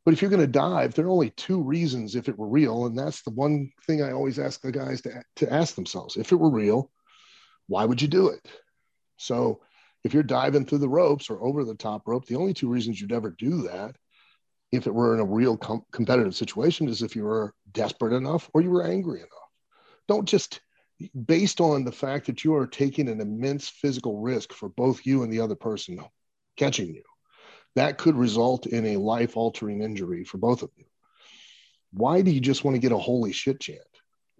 But 0.03 0.13
if 0.13 0.21
you're 0.21 0.31
going 0.31 0.41
to 0.41 0.47
dive, 0.47 0.93
there 0.93 1.05
are 1.05 1.11
only 1.11 1.29
two 1.31 1.61
reasons 1.61 2.15
if 2.15 2.27
it 2.27 2.37
were 2.37 2.47
real. 2.47 2.85
And 2.85 2.97
that's 2.97 3.21
the 3.21 3.31
one 3.31 3.71
thing 3.85 4.01
I 4.01 4.13
always 4.13 4.39
ask 4.39 4.61
the 4.61 4.71
guys 4.71 5.01
to, 5.01 5.21
to 5.37 5.53
ask 5.53 5.75
themselves. 5.75 6.17
If 6.17 6.31
it 6.31 6.37
were 6.37 6.49
real, 6.49 6.91
why 7.67 7.85
would 7.85 8.01
you 8.01 8.07
do 8.07 8.29
it? 8.29 8.41
So 9.17 9.61
if 10.03 10.13
you're 10.13 10.23
diving 10.23 10.65
through 10.65 10.79
the 10.79 10.89
ropes 10.89 11.29
or 11.29 11.43
over 11.43 11.63
the 11.63 11.75
top 11.75 12.07
rope, 12.07 12.25
the 12.25 12.37
only 12.37 12.53
two 12.53 12.69
reasons 12.69 12.99
you'd 12.99 13.11
ever 13.11 13.35
do 13.37 13.63
that, 13.63 13.95
if 14.71 14.87
it 14.87 14.93
were 14.93 15.13
in 15.13 15.19
a 15.19 15.25
real 15.25 15.57
com- 15.57 15.85
competitive 15.91 16.35
situation, 16.35 16.87
is 16.87 17.03
if 17.03 17.15
you 17.15 17.25
were 17.25 17.53
desperate 17.73 18.13
enough 18.13 18.49
or 18.53 18.61
you 18.61 18.69
were 18.69 18.85
angry 18.85 19.19
enough. 19.19 19.29
Don't 20.07 20.27
just, 20.27 20.61
based 21.25 21.61
on 21.61 21.83
the 21.83 21.91
fact 21.91 22.27
that 22.27 22.43
you 22.43 22.55
are 22.55 22.67
taking 22.67 23.09
an 23.09 23.21
immense 23.21 23.69
physical 23.69 24.19
risk 24.19 24.53
for 24.53 24.69
both 24.69 25.05
you 25.05 25.23
and 25.23 25.31
the 25.31 25.39
other 25.39 25.55
person 25.55 25.99
catching 26.57 26.93
you 26.93 27.03
that 27.75 27.97
could 27.97 28.15
result 28.15 28.65
in 28.65 28.85
a 28.85 28.97
life 28.97 29.37
altering 29.37 29.81
injury 29.81 30.23
for 30.23 30.37
both 30.37 30.61
of 30.61 30.69
you. 30.75 30.85
Why 31.93 32.21
do 32.21 32.31
you 32.31 32.41
just 32.41 32.63
want 32.63 32.75
to 32.75 32.81
get 32.81 32.91
a 32.91 32.97
holy 32.97 33.31
shit 33.31 33.59
chant? 33.59 33.79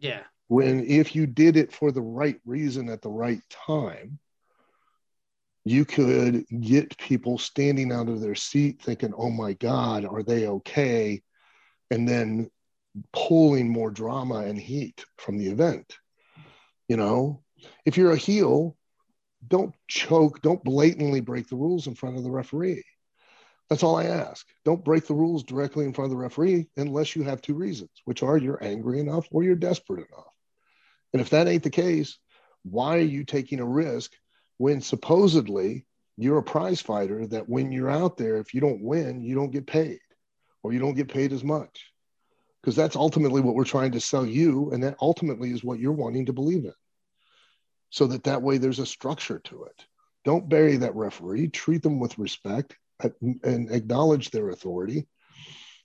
yeah. 0.01 0.23
When 0.47 0.85
if 0.85 1.15
you 1.15 1.27
did 1.27 1.55
it 1.55 1.71
for 1.71 1.93
the 1.93 2.01
right 2.01 2.37
reason 2.45 2.89
at 2.89 3.01
the 3.01 3.09
right 3.09 3.39
time, 3.49 4.19
you 5.63 5.85
could 5.85 6.43
get 6.59 6.97
people 6.97 7.37
standing 7.37 7.93
out 7.93 8.09
of 8.09 8.19
their 8.19 8.35
seat 8.35 8.81
thinking, 8.81 9.13
oh 9.15 9.29
my 9.29 9.53
God, 9.53 10.03
are 10.03 10.23
they 10.23 10.47
okay? 10.47 11.21
And 11.89 12.05
then 12.05 12.49
pulling 13.13 13.69
more 13.69 13.91
drama 13.91 14.39
and 14.39 14.57
heat 14.57 15.05
from 15.17 15.37
the 15.37 15.47
event. 15.47 15.97
You 16.87 16.97
know, 16.97 17.43
if 17.85 17.97
you're 17.97 18.11
a 18.11 18.17
heel, 18.17 18.75
don't 19.47 19.73
choke, 19.87 20.41
don't 20.41 20.63
blatantly 20.63 21.21
break 21.21 21.47
the 21.47 21.55
rules 21.55 21.87
in 21.87 21.95
front 21.95 22.17
of 22.17 22.23
the 22.23 22.31
referee. 22.31 22.83
That's 23.69 23.83
all 23.83 23.95
I 23.95 24.05
ask. 24.05 24.45
Don't 24.65 24.83
break 24.83 25.07
the 25.07 25.13
rules 25.13 25.43
directly 25.43 25.85
in 25.85 25.93
front 25.93 26.07
of 26.07 26.11
the 26.11 26.21
referee 26.21 26.67
unless 26.75 27.15
you 27.15 27.23
have 27.23 27.41
two 27.41 27.53
reasons, 27.53 27.91
which 28.03 28.21
are 28.21 28.37
you're 28.37 28.61
angry 28.61 28.99
enough 28.99 29.27
or 29.31 29.43
you're 29.43 29.55
desperate 29.55 30.05
enough. 30.09 30.27
And 31.13 31.21
if 31.21 31.29
that 31.29 31.47
ain't 31.47 31.63
the 31.63 31.69
case, 31.69 32.17
why 32.63 32.97
are 32.97 32.99
you 32.99 33.23
taking 33.23 33.59
a 33.59 33.65
risk 33.65 34.11
when 34.57 34.81
supposedly 34.81 35.85
you're 36.17 36.39
a 36.39 36.43
prize 36.43 36.81
fighter 36.81 37.25
that 37.27 37.47
when 37.47 37.71
you're 37.71 37.89
out 37.89 38.17
there, 38.17 38.37
if 38.37 38.53
you 38.53 38.61
don't 38.61 38.83
win, 38.83 39.21
you 39.21 39.35
don't 39.35 39.51
get 39.51 39.65
paid 39.65 39.99
or 40.63 40.73
you 40.73 40.79
don't 40.79 40.95
get 40.95 41.07
paid 41.07 41.31
as 41.31 41.43
much? 41.43 41.90
Because 42.61 42.75
that's 42.75 42.95
ultimately 42.95 43.41
what 43.41 43.55
we're 43.55 43.63
trying 43.63 43.91
to 43.93 43.99
sell 43.99 44.25
you. 44.25 44.71
And 44.71 44.83
that 44.83 44.97
ultimately 45.01 45.51
is 45.51 45.63
what 45.63 45.79
you're 45.79 45.91
wanting 45.91 46.27
to 46.27 46.33
believe 46.33 46.65
in. 46.65 46.73
So 47.89 48.07
that 48.07 48.23
that 48.25 48.41
way 48.41 48.57
there's 48.57 48.79
a 48.79 48.85
structure 48.85 49.39
to 49.45 49.63
it. 49.63 49.85
Don't 50.23 50.47
bury 50.47 50.77
that 50.77 50.95
referee, 50.95 51.49
treat 51.49 51.81
them 51.81 51.99
with 51.99 52.17
respect 52.17 52.75
and 53.19 53.71
acknowledge 53.71 54.29
their 54.29 54.49
authority 54.49 55.07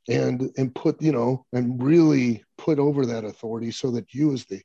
and 0.09 0.51
and 0.57 0.75
put 0.75 1.01
you 1.03 1.12
know 1.12 1.45
and 1.53 1.83
really 1.83 2.45
put 2.59 2.79
over 2.79 3.07
that 3.07 3.25
authority 3.25 3.71
so 3.71 3.91
that 3.91 4.12
you 4.15 4.33
as 4.33 4.45
the 4.47 4.61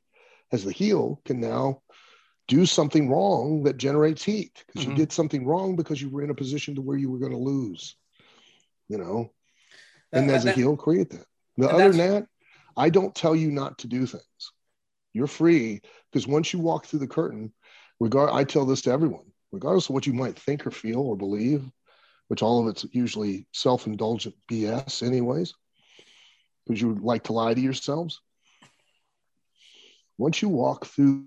as 0.52 0.64
the 0.64 0.72
heel 0.72 1.20
can 1.24 1.40
now 1.40 1.80
do 2.48 2.66
something 2.66 3.08
wrong 3.08 3.62
that 3.62 3.76
generates 3.76 4.22
heat 4.22 4.62
because 4.66 4.82
mm-hmm. 4.82 4.92
you 4.92 4.96
did 4.96 5.12
something 5.12 5.46
wrong 5.46 5.76
because 5.76 6.00
you 6.00 6.10
were 6.10 6.22
in 6.22 6.30
a 6.30 6.34
position 6.34 6.74
to 6.74 6.82
where 6.82 6.98
you 6.98 7.10
were 7.10 7.18
going 7.18 7.32
to 7.32 7.38
lose 7.38 7.96
you 8.88 8.98
know 8.98 9.30
and 10.12 10.30
as 10.30 10.44
a 10.44 10.52
heel 10.52 10.76
create 10.76 11.10
that 11.10 11.26
the 11.62 11.72
other 11.72 11.92
than 11.92 12.12
that 12.14 12.26
i 12.76 12.88
don't 12.88 13.14
tell 13.14 13.34
you 13.34 13.50
not 13.50 13.78
to 13.78 13.86
do 13.86 14.06
things 14.06 14.52
you're 15.12 15.26
free 15.26 15.80
because 16.10 16.26
once 16.26 16.52
you 16.52 16.58
walk 16.58 16.86
through 16.86 16.98
the 16.98 17.06
curtain 17.06 17.52
regard 18.00 18.30
i 18.32 18.44
tell 18.44 18.64
this 18.64 18.82
to 18.82 18.90
everyone 18.90 19.24
regardless 19.52 19.88
of 19.88 19.94
what 19.94 20.06
you 20.06 20.12
might 20.12 20.38
think 20.38 20.66
or 20.66 20.70
feel 20.70 21.00
or 21.00 21.16
believe 21.16 21.62
which 22.28 22.42
all 22.42 22.60
of 22.60 22.68
it's 22.68 22.86
usually 22.92 23.46
self-indulgent 23.52 24.34
bs 24.50 25.06
anyways 25.06 25.54
because 26.66 26.80
you 26.80 26.94
like 27.02 27.24
to 27.24 27.32
lie 27.32 27.54
to 27.54 27.60
yourselves 27.60 28.20
once 30.18 30.40
you 30.40 30.48
walk 30.48 30.86
through 30.86 31.24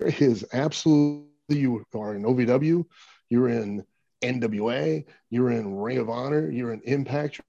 is 0.00 0.44
absolutely 0.52 1.24
you 1.48 1.84
are 1.94 2.14
in 2.14 2.22
OVW, 2.22 2.84
you're 3.30 3.48
in 3.48 3.84
NWA, 4.22 5.04
you're 5.30 5.50
in 5.50 5.74
Ring 5.74 5.98
of 5.98 6.10
Honor, 6.10 6.50
you're 6.50 6.72
in 6.72 6.82
Impact. 6.82 7.40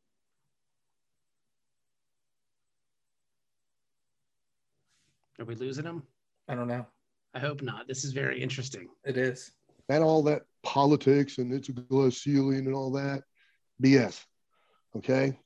Are 5.39 5.45
we 5.45 5.55
losing 5.55 5.85
him? 5.85 6.03
I 6.49 6.55
don't 6.55 6.67
know. 6.67 6.85
I 7.33 7.39
hope 7.39 7.61
not. 7.61 7.87
This 7.87 8.03
is 8.03 8.11
very 8.11 8.41
interesting. 8.41 8.89
It 9.05 9.17
is. 9.17 9.51
And 9.87 10.03
all 10.03 10.21
that 10.23 10.43
politics 10.63 11.37
and 11.37 11.53
it's 11.53 11.69
a 11.69 11.71
glass 11.71 12.17
ceiling 12.17 12.65
and 12.65 12.75
all 12.75 12.91
that 12.91 13.23
BS. 13.81 14.23
Okay. 14.97 15.39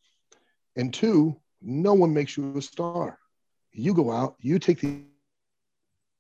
And 0.76 0.92
two, 0.94 1.40
no 1.62 1.94
one 1.94 2.14
makes 2.14 2.36
you 2.36 2.58
a 2.58 2.62
star. 2.62 3.20
You 3.72 3.94
go 3.94 4.12
out, 4.12 4.36
you 4.40 4.60
take 4.60 4.80
the 4.80 5.04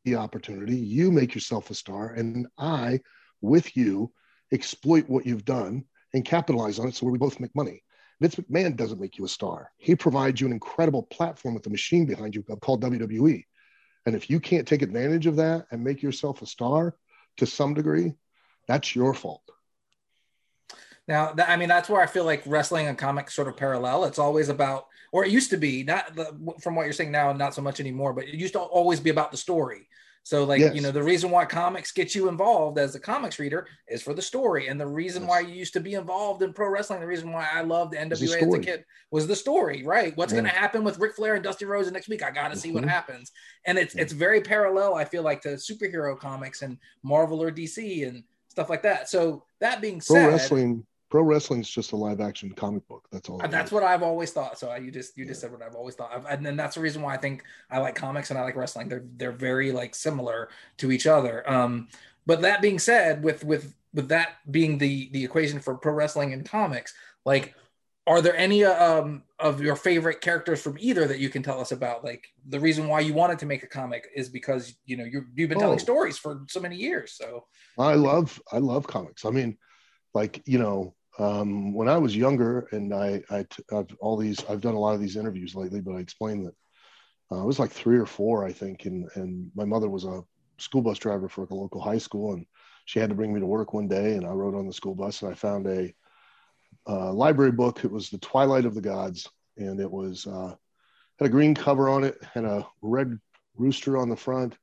the 0.06 0.16
opportunity, 0.16 0.76
you 0.76 1.12
make 1.12 1.34
yourself 1.34 1.70
a 1.70 1.74
star, 1.74 2.10
and 2.10 2.46
I, 2.58 3.00
with 3.40 3.78
you, 3.78 4.12
exploit 4.52 5.08
what 5.08 5.26
you've 5.26 5.46
done 5.46 5.86
and 6.14 6.26
capitalize 6.26 6.78
on 6.78 6.90
it 6.90 6.96
so 6.96 7.08
we 7.08 7.18
both 7.18 7.40
make 7.40 7.56
money. 7.56 7.82
Vince 8.20 8.36
McMahon 8.36 8.76
doesn't 8.76 9.00
make 9.00 9.18
you 9.18 9.24
a 9.24 9.30
star. 9.30 9.72
He 9.78 9.96
provides 9.96 10.42
you 10.42 10.48
an 10.48 10.52
incredible 10.54 11.04
platform 11.04 11.54
with 11.54 11.64
the 11.64 11.70
machine 11.70 12.06
behind 12.06 12.36
you 12.36 12.44
called 12.44 12.84
WWE. 12.84 13.46
And 14.06 14.16
if 14.16 14.30
you 14.30 14.40
can't 14.40 14.68
take 14.68 14.82
advantage 14.82 15.28
of 15.28 15.38
that 15.38 15.68
and 15.72 15.84
make 15.84 16.02
yourself 16.02 16.42
a 16.42 16.46
star 16.46 16.96
to 17.38 17.46
some 17.46 17.74
degree, 17.74 18.14
that's 18.68 18.96
your 18.96 19.14
fault. 19.14 19.42
Now, 21.08 21.34
I 21.48 21.58
mean, 21.58 21.68
that's 21.68 21.90
where 21.90 22.02
I 22.02 22.06
feel 22.06 22.24
like 22.24 22.44
wrestling 22.46 22.88
and 22.88 22.98
comics 22.98 23.34
sort 23.34 23.50
of 23.50 23.58
parallel. 23.58 24.06
It's 24.06 24.20
always 24.20 24.48
about, 24.48 24.88
or 25.12 25.26
it 25.26 25.32
used 25.32 25.50
to 25.50 25.58
be, 25.58 25.84
not 25.84 26.16
the, 26.16 26.34
from 26.62 26.76
what 26.76 26.84
you're 26.84 26.94
saying 26.94 27.12
now, 27.12 27.34
not 27.34 27.54
so 27.54 27.62
much 27.62 27.80
anymore, 27.80 28.14
but 28.14 28.26
it 28.26 28.36
used 28.36 28.54
to 28.54 28.60
always 28.60 29.02
be 29.02 29.10
about 29.10 29.32
the 29.32 29.38
story. 29.38 29.88
So, 30.26 30.46
like, 30.46 30.62
yes. 30.62 30.74
you 30.74 30.82
know, 30.82 30.92
the 30.92 31.04
reason 31.04 31.30
why 31.32 31.44
comics 31.44 31.92
get 31.92 32.16
you 32.16 32.30
involved 32.30 32.80
as 32.80 32.96
a 32.96 33.00
comics 33.00 33.40
reader 33.40 33.68
is 33.90 34.02
for 34.02 34.14
the 34.14 34.22
story. 34.22 34.68
And 34.68 34.80
the 34.80 34.88
reason 34.88 35.24
yes. 35.24 35.30
why 35.30 35.40
you 35.42 35.54
used 35.54 35.74
to 35.74 35.82
be 35.82 35.96
involved 35.96 36.42
in 36.44 36.54
pro 36.54 36.70
wrestling, 36.70 37.02
the 37.02 37.08
reason 37.08 37.34
why 37.34 37.46
I 37.54 37.62
loved 37.62 37.92
the 37.92 37.98
NWA 37.98 38.42
as 38.42 38.54
a 38.54 38.60
kid 38.60 38.86
was 39.12 39.28
the 39.28 39.36
story, 39.36 39.84
right? 39.84 40.16
What's 40.16 40.32
yeah. 40.32 40.40
going 40.40 40.52
to 40.52 40.58
happen 40.58 40.86
with 40.86 40.98
Ric 40.98 41.16
Flair 41.16 41.36
and 41.36 41.44
Dusty 41.44 41.66
Rhodes 41.66 41.92
next 41.92 42.08
week? 42.08 42.24
I 42.24 42.32
got 42.32 42.52
to 42.52 42.58
see 42.58 42.70
mm-hmm. 42.70 42.80
what 42.80 42.86
happens. 42.86 43.34
And 43.66 43.78
it's, 43.78 43.96
it's 43.96 44.14
very 44.14 44.40
parallel, 44.40 44.96
I 44.96 45.04
feel 45.04 45.24
like, 45.24 45.42
to 45.42 45.50
superhero 45.50 46.18
comics 46.18 46.62
and 46.62 46.78
Marvel 47.04 47.44
or 47.44 47.52
DC 47.52 48.08
and 48.08 48.24
stuff 48.48 48.70
like 48.70 48.84
that. 48.84 49.10
So, 49.10 49.44
that 49.60 49.82
being 49.82 50.00
said, 50.00 50.24
pro 50.24 50.30
wrestling 50.30 50.86
pro 51.14 51.22
wrestling 51.22 51.62
is 51.62 51.70
just 51.70 51.92
a 51.92 51.96
live 51.96 52.20
action 52.20 52.52
comic 52.54 52.88
book. 52.88 53.08
That's 53.12 53.30
all. 53.30 53.38
That's 53.38 53.72
what 53.72 53.84
I've 53.84 54.02
always 54.02 54.32
thought. 54.32 54.58
So 54.58 54.74
you 54.74 54.90
just 54.90 55.16
you 55.16 55.28
just 55.28 55.44
yeah. 55.44 55.50
said 55.50 55.52
what 55.52 55.62
I've 55.62 55.76
always 55.76 55.94
thought, 55.94 56.26
and 56.28 56.44
then 56.44 56.58
that's 56.58 56.74
the 56.74 56.82
reason 56.82 57.04
why 57.04 57.14
I 57.14 57.18
think 57.18 57.44
I 57.70 57.78
like 57.78 57.94
comics 57.94 58.32
and 58.32 58.40
I 58.40 58.42
like 58.42 58.56
wrestling. 58.56 58.90
They're 58.90 59.06
they're 59.18 59.32
very 59.32 59.72
like 59.72 59.94
similar 59.94 60.50
to 60.78 60.92
each 60.92 61.06
other. 61.06 61.48
Um, 61.48 61.88
but 62.26 62.42
that 62.42 62.64
being 62.64 62.80
said, 62.80 63.24
with 63.24 63.44
with 63.44 63.76
with 63.94 64.08
that 64.08 64.38
being 64.50 64.80
the 64.80 65.12
the 65.14 65.24
equation 65.24 65.60
for 65.60 65.76
pro 65.76 65.94
wrestling 65.94 66.34
and 66.34 66.50
comics, 66.50 66.96
like 67.26 67.54
are 68.08 68.20
there 68.20 68.36
any 68.36 68.64
um, 68.66 69.22
of 69.38 69.62
your 69.62 69.76
favorite 69.76 70.20
characters 70.20 70.64
from 70.64 70.78
either 70.80 71.06
that 71.06 71.20
you 71.20 71.30
can 71.30 71.44
tell 71.44 71.62
us 71.62 71.72
about 71.72 72.04
like 72.04 72.26
the 72.48 72.60
reason 72.60 72.88
why 72.88 73.02
you 73.02 73.14
wanted 73.14 73.38
to 73.38 73.46
make 73.46 73.62
a 73.62 73.68
comic 73.68 74.08
is 74.16 74.30
because 74.30 74.74
you 74.88 74.98
know 74.98 75.04
you 75.04 75.20
have 75.20 75.50
been 75.50 75.60
telling 75.60 75.76
oh. 75.76 75.78
stories 75.78 76.18
for 76.18 76.44
so 76.50 76.60
many 76.60 76.76
years 76.76 77.14
so 77.14 77.46
i 77.78 77.94
love 77.94 78.42
i 78.52 78.58
love 78.58 78.86
comics 78.88 79.24
i 79.24 79.30
mean 79.30 79.58
like 80.14 80.42
you 80.46 80.60
know 80.60 80.94
um, 81.20 81.74
when 81.74 81.88
I 81.88 81.98
was 81.98 82.16
younger, 82.16 82.68
and 82.72 82.94
I, 82.94 83.22
I, 83.30 83.46
have 83.72 83.88
all 84.00 84.18
these, 84.18 84.44
I've 84.50 84.62
done 84.62 84.74
a 84.74 84.80
lot 84.80 84.96
of 84.96 85.02
these 85.02 85.16
interviews 85.16 85.56
lately, 85.56 85.80
but 85.80 85.96
I 85.96 86.00
explained 86.00 86.48
that 86.48 86.56
uh, 87.32 87.42
I 87.42 87.44
was 87.44 87.60
like 87.60 87.72
three 87.72 87.98
or 87.98 88.06
four, 88.06 88.46
I 88.46 88.52
think, 88.52 88.86
and 88.86 89.08
and 89.16 89.52
my 89.56 89.66
mother 89.66 89.90
was 89.90 90.06
a 90.06 90.24
school 90.58 90.82
bus 90.82 90.98
driver 90.98 91.30
for 91.30 91.44
a 91.44 91.54
local 91.54 91.82
high 91.82 92.00
school, 92.00 92.34
and 92.34 92.46
she 92.86 93.00
had 93.00 93.10
to 93.10 93.16
bring 93.16 93.34
me 93.34 93.40
to 93.40 93.46
work 93.46 93.74
one 93.74 93.88
day, 93.88 94.16
and 94.16 94.26
I 94.26 94.30
rode 94.30 94.56
on 94.56 94.68
the 94.68 94.74
school 94.74 94.96
bus, 94.96 95.22
and 95.22 95.32
I 95.32 95.36
found 95.36 95.68
a 95.68 95.94
uh, 96.88 97.14
library 97.14 97.52
book. 97.52 97.84
It 97.84 97.92
was 97.92 98.10
The 98.10 98.18
Twilight 98.18 98.66
of 98.66 98.76
the 98.76 98.82
Gods, 98.82 99.30
and 99.58 99.80
it 99.80 99.90
was 99.90 100.26
uh, 100.26 100.56
had 101.20 101.28
a 101.28 101.30
green 101.30 101.54
cover 101.54 101.90
on 101.90 102.04
it, 102.04 102.18
and 102.34 102.46
a 102.46 102.68
red 102.82 103.20
rooster 103.56 103.98
on 103.98 104.10
the 104.10 104.16
front, 104.16 104.58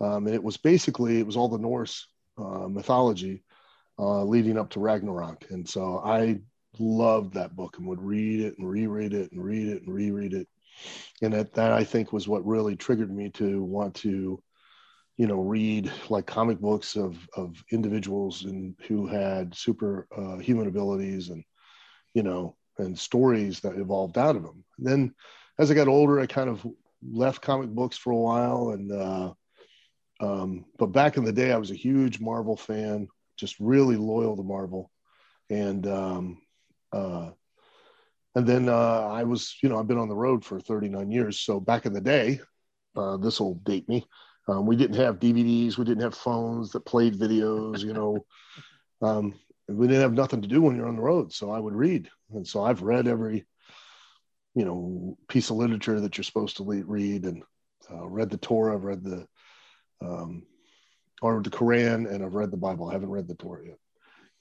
um, 0.00 0.26
and 0.26 0.34
it 0.34 0.42
was 0.42 0.56
basically 0.56 1.18
it 1.18 1.26
was 1.26 1.36
all 1.36 1.48
the 1.48 1.58
Norse 1.58 2.06
uh, 2.38 2.68
mythology 2.68 3.42
uh, 4.00 4.24
leading 4.24 4.58
up 4.58 4.70
to 4.70 4.80
Ragnarok. 4.80 5.44
And 5.50 5.68
so 5.68 6.00
I 6.02 6.40
loved 6.78 7.34
that 7.34 7.54
book 7.54 7.76
and 7.76 7.86
would 7.86 8.00
read 8.00 8.40
it 8.40 8.56
and 8.58 8.68
reread 8.68 9.12
it 9.12 9.30
and 9.32 9.44
read 9.44 9.68
it 9.68 9.82
and 9.82 9.94
reread 9.94 10.32
it. 10.32 10.48
And 11.20 11.34
that, 11.34 11.52
that 11.54 11.72
I 11.72 11.84
think 11.84 12.12
was 12.12 12.26
what 12.26 12.46
really 12.46 12.76
triggered 12.76 13.14
me 13.14 13.28
to 13.30 13.62
want 13.62 13.94
to, 13.96 14.42
you 15.18 15.26
know, 15.26 15.42
read 15.42 15.92
like 16.08 16.26
comic 16.26 16.58
books 16.58 16.96
of, 16.96 17.18
of 17.36 17.62
individuals 17.70 18.44
and 18.44 18.74
who 18.88 19.06
had 19.06 19.54
super 19.54 20.08
uh, 20.16 20.38
human 20.38 20.66
abilities 20.66 21.28
and, 21.28 21.44
you 22.14 22.22
know, 22.22 22.56
and 22.78 22.98
stories 22.98 23.60
that 23.60 23.76
evolved 23.76 24.16
out 24.16 24.36
of 24.36 24.42
them. 24.42 24.64
And 24.78 24.86
then 24.86 25.14
as 25.58 25.70
I 25.70 25.74
got 25.74 25.88
older, 25.88 26.18
I 26.18 26.26
kind 26.26 26.48
of 26.48 26.66
left 27.06 27.42
comic 27.42 27.68
books 27.68 27.98
for 27.98 28.12
a 28.12 28.16
while. 28.16 28.70
And, 28.70 28.90
uh, 28.90 29.32
um, 30.20 30.64
but 30.78 30.86
back 30.86 31.18
in 31.18 31.24
the 31.24 31.32
day, 31.32 31.52
I 31.52 31.58
was 31.58 31.70
a 31.70 31.74
huge 31.74 32.18
Marvel 32.18 32.56
fan 32.56 33.06
just 33.40 33.56
really 33.58 33.96
loyal 33.96 34.36
to 34.36 34.42
Marvel, 34.42 34.90
and 35.48 35.86
um, 35.86 36.42
uh, 36.92 37.30
and 38.34 38.46
then 38.46 38.68
uh, 38.68 39.08
I 39.10 39.24
was, 39.24 39.56
you 39.62 39.68
know, 39.68 39.78
I've 39.78 39.88
been 39.88 39.98
on 39.98 40.08
the 40.08 40.14
road 40.14 40.44
for 40.44 40.60
39 40.60 41.10
years. 41.10 41.40
So 41.40 41.58
back 41.58 41.86
in 41.86 41.92
the 41.92 42.00
day, 42.00 42.40
uh, 42.96 43.16
this 43.16 43.40
will 43.40 43.54
date 43.54 43.88
me. 43.88 44.06
Um, 44.48 44.66
we 44.66 44.76
didn't 44.76 44.96
have 44.96 45.18
DVDs, 45.18 45.78
we 45.78 45.84
didn't 45.84 46.02
have 46.02 46.14
phones 46.14 46.70
that 46.70 46.84
played 46.84 47.18
videos, 47.18 47.80
you 47.84 47.92
know. 47.92 48.24
um, 49.02 49.34
we 49.68 49.86
didn't 49.86 50.02
have 50.02 50.12
nothing 50.12 50.42
to 50.42 50.48
do 50.48 50.60
when 50.60 50.76
you're 50.76 50.88
on 50.88 50.96
the 50.96 51.02
road, 51.02 51.32
so 51.32 51.50
I 51.50 51.60
would 51.60 51.74
read, 51.74 52.08
and 52.32 52.46
so 52.46 52.64
I've 52.64 52.82
read 52.82 53.06
every, 53.06 53.46
you 54.54 54.64
know, 54.64 55.16
piece 55.28 55.50
of 55.50 55.56
literature 55.56 56.00
that 56.00 56.16
you're 56.16 56.24
supposed 56.24 56.56
to 56.56 56.64
read, 56.64 57.24
and 57.24 57.44
uh, 57.90 58.06
read 58.06 58.30
the 58.30 58.38
Torah, 58.38 58.74
I've 58.74 58.84
read 58.84 59.04
the 59.04 59.26
um, 60.00 60.44
or 61.20 61.42
the 61.42 61.50
Quran, 61.50 62.10
and 62.10 62.24
I've 62.24 62.34
read 62.34 62.50
the 62.50 62.56
Bible. 62.56 62.88
I 62.88 62.92
haven't 62.92 63.10
read 63.10 63.28
the 63.28 63.34
Torah 63.34 63.66
yet. 63.66 63.78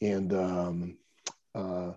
And 0.02 0.34
um, 0.34 0.98
uh, 1.54 1.92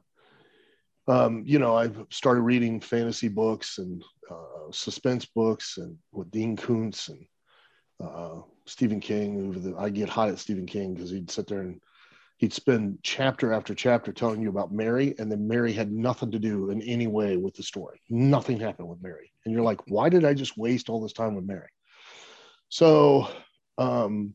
um, 1.09 1.43
you 1.47 1.59
know, 1.59 1.77
I've 1.77 2.05
started 2.11 2.43
reading 2.43 2.81
fantasy 2.81 3.29
books 3.29 3.79
and 3.79 4.03
uh, 4.31 4.71
suspense 4.71 5.25
books, 5.27 5.79
and 5.79 5.97
with 6.13 6.31
Dean 6.31 6.57
Koontz 6.57 7.09
and 7.09 7.27
uh, 8.03 8.41
Stephen 8.67 9.01
King. 9.01 9.53
The, 9.53 9.77
I 9.77 9.91
get 9.91 10.09
hot 10.09 10.29
at 10.29 10.39
Stephen 10.39 10.67
King 10.67 10.95
because 10.95 11.11
he'd 11.11 11.31
sit 11.31 11.47
there 11.47 11.61
and 11.61 11.81
he'd 12.39 12.53
spend 12.53 12.99
chapter 13.03 13.53
after 13.53 13.75
chapter 13.75 14.13
telling 14.13 14.43
you 14.43 14.49
about 14.49 14.73
Mary, 14.73 15.15
and 15.19 15.31
then 15.31 15.47
Mary 15.47 15.73
had 15.73 15.93
nothing 15.93 16.31
to 16.33 16.39
do 16.39 16.71
in 16.71 16.83
any 16.83 17.07
way 17.07 17.37
with 17.37 17.55
the 17.55 17.63
story. 17.63 18.01
Nothing 18.11 18.59
happened 18.59 18.89
with 18.89 19.03
Mary, 19.03 19.33
and 19.45 19.53
you're 19.53 19.63
like, 19.63 19.81
why 19.89 20.09
did 20.09 20.25
I 20.25 20.35
just 20.35 20.57
waste 20.57 20.89
all 20.89 21.01
this 21.01 21.13
time 21.13 21.35
with 21.35 21.47
Mary? 21.47 21.69
So, 22.69 23.29
um, 23.77 24.35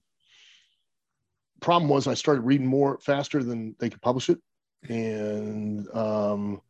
problem 1.59 1.89
was 1.89 2.07
I 2.07 2.13
started 2.13 2.41
reading 2.41 2.67
more 2.67 2.99
faster 2.99 3.43
than 3.43 3.75
they 3.79 3.89
could 3.89 4.01
publish 4.01 4.29
it, 4.29 4.39
and 4.89 5.87
um, 5.95 6.61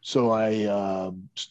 so 0.00 0.30
I, 0.30 0.64
uh, 0.64 1.10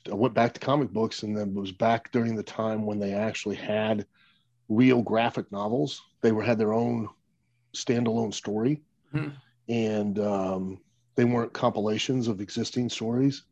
I 0.09 0.13
went 0.13 0.33
back 0.33 0.53
to 0.53 0.59
comic 0.59 0.89
books, 0.89 1.23
and 1.23 1.35
then 1.37 1.53
was 1.53 1.71
back 1.71 2.11
during 2.11 2.35
the 2.35 2.43
time 2.43 2.85
when 2.85 2.99
they 2.99 3.13
actually 3.13 3.55
had 3.55 4.05
real 4.69 5.01
graphic 5.01 5.51
novels. 5.51 6.01
They 6.21 6.31
were 6.31 6.43
had 6.43 6.57
their 6.57 6.73
own 6.73 7.09
standalone 7.75 8.33
story, 8.33 8.81
Hmm. 9.11 9.29
and 9.69 10.19
um, 10.19 10.81
they 11.15 11.25
weren't 11.25 11.53
compilations 11.53 12.27
of 12.27 12.41
existing 12.41 12.89
stories. 12.89 13.43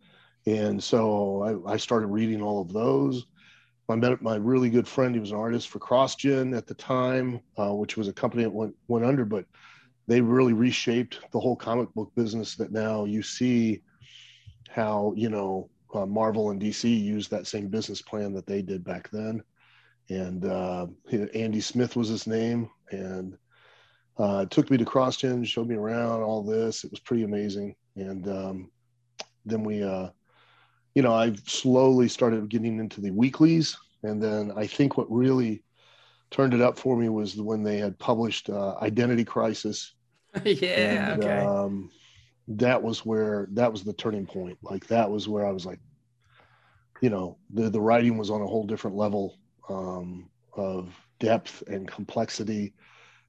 And 0.46 0.84
so 0.84 1.64
I, 1.68 1.74
I 1.74 1.78
started 1.78 2.08
reading 2.08 2.42
all 2.42 2.62
of 2.62 2.74
those. 2.74 3.26
I 3.90 3.96
met 3.96 4.22
my 4.22 4.36
really 4.36 4.70
good 4.70 4.88
friend. 4.88 5.14
He 5.14 5.20
was 5.20 5.32
an 5.32 5.38
artist 5.38 5.70
for 5.70 5.80
CrossGen 5.80 6.56
at 6.58 6.68
the 6.68 6.74
time, 6.74 7.42
uh, 7.58 7.74
which 7.74 7.98
was 7.98 8.08
a 8.08 8.14
company 8.14 8.44
that 8.44 8.54
went 8.54 8.76
went 8.88 9.06
under, 9.06 9.26
but 9.26 9.46
they 10.08 10.22
really 10.22 10.54
reshaped 10.54 11.20
the 11.32 11.40
whole 11.40 11.56
comic 11.56 11.94
book 11.94 12.12
business. 12.16 12.56
That 12.56 12.72
now 12.72 13.06
you 13.06 13.22
see 13.22 13.82
how 14.70 15.14
you 15.16 15.30
know 15.30 15.70
uh, 15.94 16.06
Marvel 16.06 16.50
and 16.50 16.62
DC 16.62 17.04
used 17.04 17.32
that 17.32 17.48
same 17.48 17.68
business 17.68 18.02
plan 18.02 18.34
that 18.34 18.48
they 18.48 18.62
did 18.62 18.84
back 18.84 19.10
then. 19.12 19.44
And 20.10 20.46
uh, 20.46 20.88
Andy 21.34 21.62
Smith 21.62 21.96
was 21.96 22.10
his 22.10 22.28
name, 22.28 22.70
and 22.92 23.38
uh, 24.18 24.46
took 24.46 24.70
me 24.70 24.78
to 24.78 24.86
CrossGen, 24.86 25.46
showed 25.46 25.68
me 25.68 25.76
around 25.76 26.22
all 26.22 26.44
this. 26.44 26.84
It 26.84 26.92
was 26.92 27.00
pretty 27.00 27.24
amazing. 27.24 27.76
And 27.96 28.28
um, 28.28 28.72
then 29.46 29.64
we, 29.64 29.84
uh, 29.84 30.10
you 30.96 31.02
know, 31.02 31.14
I've 31.14 31.40
slowly 31.48 32.08
started 32.08 32.50
getting 32.50 32.80
into 32.80 33.02
the 33.02 33.12
weeklies. 33.12 33.78
And 34.04 34.22
then 34.22 34.52
I 34.56 34.68
think 34.68 34.98
what 34.98 35.12
really 35.12 35.64
turned 36.30 36.54
it 36.54 36.62
up 36.62 36.78
for 36.78 36.98
me 36.98 37.10
was 37.10 37.36
when 37.36 37.64
they 37.64 37.78
had 37.78 37.98
published 38.00 38.50
uh, 38.50 38.76
Identity 38.82 39.24
Crisis. 39.24 39.94
yeah. 40.44 41.14
And, 41.14 41.24
okay. 41.24 41.40
um, 41.40 41.92
that 42.48 42.82
was 42.82 43.06
where 43.06 43.48
that 43.52 43.72
was 43.72 43.84
the 43.84 43.94
turning 43.94 44.26
point. 44.26 44.58
Like 44.62 44.88
that 44.88 45.10
was 45.10 45.30
where 45.30 45.46
I 45.46 45.52
was 45.52 45.66
like, 45.66 45.80
you 47.02 47.10
know, 47.10 47.38
the 47.54 47.70
the 47.70 47.80
writing 47.80 48.18
was 48.18 48.30
on 48.30 48.42
a 48.42 48.48
whole 48.48 48.66
different 48.66 48.98
level 48.98 49.38
um, 49.70 50.30
of 50.54 50.94
depth 51.20 51.64
and 51.68 51.88
complexity 51.88 52.74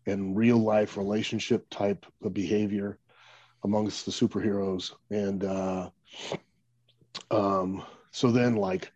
and 0.07 0.37
real 0.37 0.59
life 0.59 0.97
relationship 0.97 1.67
type 1.71 2.05
of 2.23 2.35
behavior 2.35 2.99
amongst 3.63 4.05
the 4.05 4.13
superheroes. 4.13 4.93
And 5.11 5.45
uh, 5.45 5.91
um, 7.31 7.83
so 8.11 8.31
then, 8.31 8.57
like, 8.57 8.93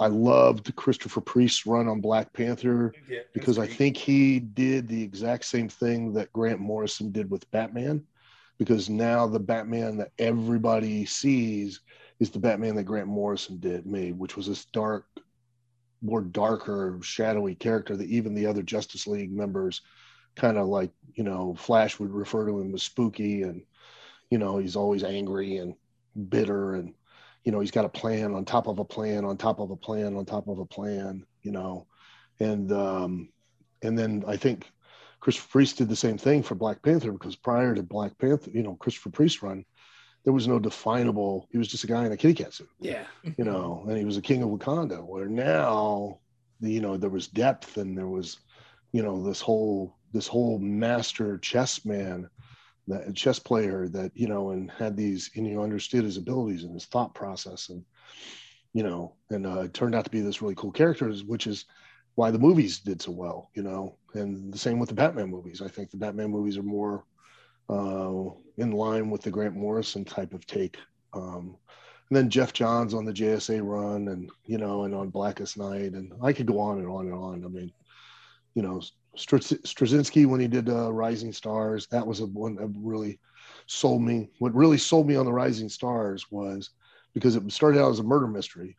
I 0.00 0.06
loved 0.06 0.74
Christopher 0.76 1.20
Priest's 1.20 1.66
run 1.66 1.88
on 1.88 2.00
Black 2.00 2.32
Panther 2.32 2.92
Yeah, 3.08 3.20
because 3.34 3.58
I 3.58 3.66
think 3.66 3.96
he 3.96 4.38
did 4.38 4.86
the 4.86 5.02
exact 5.02 5.44
same 5.44 5.68
thing 5.68 6.12
that 6.12 6.32
Grant 6.32 6.60
Morrison 6.60 7.10
did 7.10 7.30
with 7.30 7.50
Batman. 7.50 8.04
Because 8.58 8.88
now 8.88 9.26
the 9.26 9.38
Batman 9.38 9.96
that 9.98 10.10
everybody 10.18 11.04
sees 11.04 11.80
is 12.18 12.30
the 12.30 12.40
Batman 12.40 12.74
that 12.76 12.84
Grant 12.84 13.06
Morrison 13.06 13.58
did 13.58 13.86
made, 13.86 14.18
which 14.18 14.36
was 14.36 14.48
this 14.48 14.64
dark, 14.66 15.06
more 16.02 16.22
darker, 16.22 16.98
shadowy 17.00 17.54
character 17.54 17.96
that 17.96 18.08
even 18.08 18.34
the 18.34 18.46
other 18.46 18.62
Justice 18.62 19.06
League 19.06 19.32
members 19.32 19.82
kind 20.34 20.58
of 20.58 20.66
like, 20.66 20.90
you 21.14 21.22
know, 21.22 21.54
Flash 21.56 22.00
would 22.00 22.10
refer 22.10 22.46
to 22.46 22.60
him 22.60 22.74
as 22.74 22.82
spooky 22.82 23.42
and, 23.42 23.62
you 24.30 24.38
know, 24.38 24.58
he's 24.58 24.76
always 24.76 25.04
angry 25.04 25.58
and 25.58 25.74
bitter 26.28 26.74
and, 26.74 26.94
you 27.44 27.52
know, 27.52 27.60
he's 27.60 27.70
got 27.70 27.84
a 27.84 27.88
plan 27.88 28.34
on 28.34 28.44
top 28.44 28.66
of 28.66 28.78
a 28.78 28.84
plan 28.84 29.24
on 29.24 29.36
top 29.36 29.60
of 29.60 29.70
a 29.70 29.76
plan 29.76 30.16
on 30.16 30.24
top 30.24 30.48
of 30.48 30.58
a 30.58 30.66
plan, 30.66 31.24
you 31.42 31.50
know, 31.50 31.86
and, 32.40 32.72
um, 32.72 33.28
and 33.82 33.98
then 33.98 34.24
I 34.26 34.36
think 34.36 34.70
Christopher 35.20 35.48
Priest 35.50 35.78
did 35.78 35.88
the 35.88 35.96
same 35.96 36.18
thing 36.18 36.42
for 36.42 36.54
Black 36.54 36.82
Panther 36.82 37.12
because 37.12 37.36
prior 37.36 37.74
to 37.74 37.82
Black 37.82 38.16
Panther, 38.18 38.50
you 38.50 38.62
know, 38.62 38.74
Christopher 38.74 39.10
Priest 39.10 39.42
run, 39.42 39.64
there 40.24 40.32
was 40.32 40.48
no 40.48 40.58
definable. 40.58 41.48
He 41.50 41.58
was 41.58 41.68
just 41.68 41.84
a 41.84 41.86
guy 41.86 42.04
in 42.04 42.12
a 42.12 42.16
kitty 42.16 42.34
cat 42.34 42.52
suit, 42.52 42.68
yeah. 42.80 43.04
you 43.36 43.44
know, 43.44 43.84
and 43.88 43.96
he 43.96 44.04
was 44.04 44.16
a 44.16 44.22
king 44.22 44.42
of 44.42 44.50
Wakanda. 44.50 45.02
Where 45.04 45.26
now, 45.26 46.18
you 46.60 46.80
know, 46.80 46.96
there 46.96 47.10
was 47.10 47.28
depth 47.28 47.76
and 47.76 47.96
there 47.96 48.08
was, 48.08 48.38
you 48.92 49.02
know, 49.02 49.22
this 49.22 49.40
whole 49.40 49.96
this 50.12 50.26
whole 50.26 50.58
master 50.58 51.38
chess 51.38 51.84
man, 51.84 52.28
that 52.88 53.14
chess 53.14 53.38
player 53.38 53.88
that 53.88 54.12
you 54.14 54.28
know, 54.28 54.50
and 54.50 54.70
had 54.70 54.96
these, 54.96 55.30
and 55.36 55.46
you 55.46 55.62
understood 55.62 56.04
his 56.04 56.16
abilities 56.16 56.64
and 56.64 56.74
his 56.74 56.86
thought 56.86 57.14
process, 57.14 57.68
and 57.68 57.84
you 58.72 58.82
know, 58.82 59.14
and 59.30 59.46
uh, 59.46 59.60
it 59.60 59.74
turned 59.74 59.94
out 59.94 60.04
to 60.04 60.10
be 60.10 60.20
this 60.20 60.42
really 60.42 60.54
cool 60.54 60.72
character, 60.72 61.10
which 61.26 61.46
is 61.46 61.64
why 62.14 62.30
the 62.30 62.38
movies 62.38 62.80
did 62.80 63.00
so 63.00 63.12
well, 63.12 63.50
you 63.54 63.62
know, 63.62 63.96
and 64.14 64.52
the 64.52 64.58
same 64.58 64.78
with 64.78 64.88
the 64.88 64.94
Batman 64.94 65.30
movies. 65.30 65.62
I 65.62 65.68
think 65.68 65.90
the 65.90 65.96
Batman 65.96 66.30
movies 66.30 66.58
are 66.58 66.62
more 66.62 67.04
uh, 67.70 68.30
in 68.56 68.72
line 68.72 69.10
with 69.10 69.22
the 69.22 69.30
Grant 69.30 69.54
Morrison 69.54 70.04
type 70.04 70.32
of 70.32 70.46
take. 70.46 70.78
Um, 71.12 71.56
and 72.10 72.16
then 72.16 72.30
Geoff 72.30 72.52
Johns 72.52 72.94
on 72.94 73.04
the 73.04 73.12
JSA 73.12 73.60
run, 73.62 74.08
and 74.08 74.30
you 74.46 74.58
know, 74.58 74.84
and 74.84 74.94
on 74.94 75.10
Blackest 75.10 75.58
Night, 75.58 75.92
and 75.92 76.12
I 76.22 76.32
could 76.32 76.46
go 76.46 76.58
on 76.58 76.78
and 76.78 76.88
on 76.88 77.06
and 77.06 77.14
on. 77.14 77.44
I 77.44 77.48
mean, 77.48 77.72
you 78.54 78.62
know, 78.62 78.80
Straczynski 79.16 80.26
when 80.26 80.40
he 80.40 80.48
did 80.48 80.68
uh, 80.68 80.92
Rising 80.92 81.32
Stars, 81.32 81.86
that 81.88 82.06
was 82.06 82.20
a 82.20 82.26
one 82.26 82.56
that 82.56 82.72
really 82.76 83.18
sold 83.66 84.02
me. 84.02 84.28
What 84.38 84.54
really 84.54 84.78
sold 84.78 85.06
me 85.06 85.16
on 85.16 85.26
the 85.26 85.32
Rising 85.32 85.68
Stars 85.68 86.30
was 86.30 86.70
because 87.14 87.36
it 87.36 87.50
started 87.52 87.80
out 87.80 87.90
as 87.90 87.98
a 87.98 88.04
murder 88.04 88.26
mystery, 88.26 88.76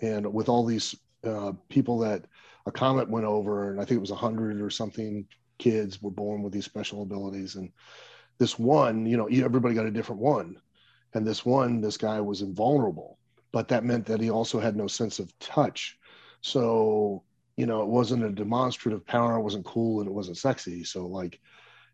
and 0.00 0.32
with 0.32 0.48
all 0.48 0.64
these 0.64 0.94
uh, 1.24 1.52
people 1.68 1.98
that 2.00 2.24
a 2.66 2.70
comet 2.70 3.08
went 3.08 3.26
over, 3.26 3.70
and 3.70 3.80
I 3.80 3.84
think 3.84 3.96
it 3.96 4.00
was 4.00 4.10
a 4.10 4.16
hundred 4.16 4.60
or 4.60 4.70
something 4.70 5.26
kids 5.58 6.00
were 6.00 6.10
born 6.10 6.42
with 6.42 6.52
these 6.52 6.64
special 6.64 7.02
abilities, 7.02 7.56
and 7.56 7.70
this 8.38 8.58
one, 8.58 9.06
you 9.06 9.16
know, 9.16 9.26
everybody 9.26 9.74
got 9.74 9.86
a 9.86 9.90
different 9.90 10.20
one, 10.20 10.56
and 11.14 11.26
this 11.26 11.44
one, 11.44 11.80
this 11.80 11.96
guy 11.96 12.20
was 12.20 12.42
invulnerable, 12.42 13.18
but 13.52 13.68
that 13.68 13.84
meant 13.84 14.06
that 14.06 14.20
he 14.20 14.30
also 14.30 14.60
had 14.60 14.76
no 14.76 14.86
sense 14.86 15.18
of 15.18 15.36
touch, 15.38 15.98
so 16.40 17.22
you 17.60 17.66
know, 17.66 17.82
it 17.82 17.88
wasn't 17.88 18.24
a 18.24 18.30
demonstrative 18.30 19.06
power, 19.06 19.36
it 19.36 19.42
wasn't 19.42 19.66
cool, 19.66 20.00
and 20.00 20.08
it 20.08 20.14
wasn't 20.14 20.38
sexy, 20.38 20.84
so 20.84 21.06
like. 21.06 21.40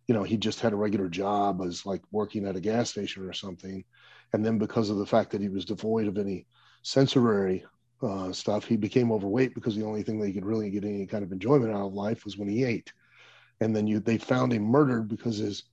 You 0.08 0.14
know, 0.14 0.22
he 0.22 0.36
just 0.36 0.60
had 0.60 0.72
a 0.72 0.76
regular 0.76 1.08
job 1.08 1.60
as 1.66 1.84
like 1.84 2.00
working 2.12 2.46
at 2.46 2.54
a 2.54 2.60
gas 2.60 2.90
station 2.90 3.28
or 3.28 3.32
something, 3.32 3.82
and 4.32 4.46
then 4.46 4.56
because 4.56 4.88
of 4.88 4.98
the 4.98 5.06
fact 5.06 5.32
that 5.32 5.40
he 5.40 5.48
was 5.48 5.64
devoid 5.64 6.06
of 6.06 6.16
any 6.16 6.46
sensory 6.82 7.64
uh, 8.02 8.30
stuff, 8.30 8.64
he 8.64 8.76
became 8.76 9.10
overweight 9.10 9.54
because 9.54 9.74
the 9.74 9.84
only 9.84 10.04
thing 10.04 10.20
that 10.20 10.28
he 10.28 10.32
could 10.32 10.44
really 10.44 10.70
get 10.70 10.84
any 10.84 11.06
kind 11.06 11.24
of 11.24 11.32
enjoyment 11.32 11.72
out 11.72 11.86
of 11.86 11.92
life 11.92 12.24
was 12.24 12.36
when 12.36 12.48
he 12.48 12.62
ate. 12.62 12.92
And 13.60 13.74
then 13.74 13.88
you 13.88 13.98
they 13.98 14.18
found 14.18 14.52
him 14.52 14.62
murdered 14.62 15.08
because 15.08 15.38
his 15.38 15.64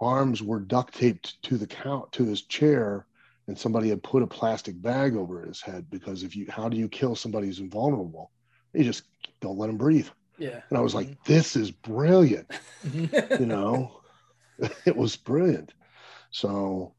arms 0.00 0.42
were 0.42 0.58
duct 0.58 0.94
taped 0.94 1.40
to 1.44 1.56
the 1.56 1.66
count 1.66 2.10
to 2.12 2.24
his 2.24 2.42
chair, 2.42 3.06
and 3.46 3.58
somebody 3.58 3.90
had 3.90 4.02
put 4.02 4.22
a 4.22 4.26
plastic 4.26 4.80
bag 4.80 5.14
over 5.14 5.44
his 5.46 5.60
head 5.60 5.86
because 5.90 6.22
if 6.22 6.34
you 6.34 6.46
how 6.48 6.68
do 6.68 6.76
you 6.76 6.88
kill 6.88 7.14
somebody 7.14 7.46
who's 7.46 7.60
invulnerable? 7.60 8.32
You 8.72 8.84
just 8.84 9.04
don't 9.40 9.58
let 9.58 9.70
him 9.70 9.76
breathe. 9.76 10.08
Yeah. 10.38 10.60
And 10.70 10.78
I 10.78 10.80
was 10.80 10.94
like, 10.94 11.22
this 11.24 11.56
is 11.56 11.70
brilliant 11.70 12.50
you 12.92 13.46
know 13.46 14.00
it 14.84 14.96
was 14.96 15.16
brilliant 15.16 15.72
so 16.30 16.92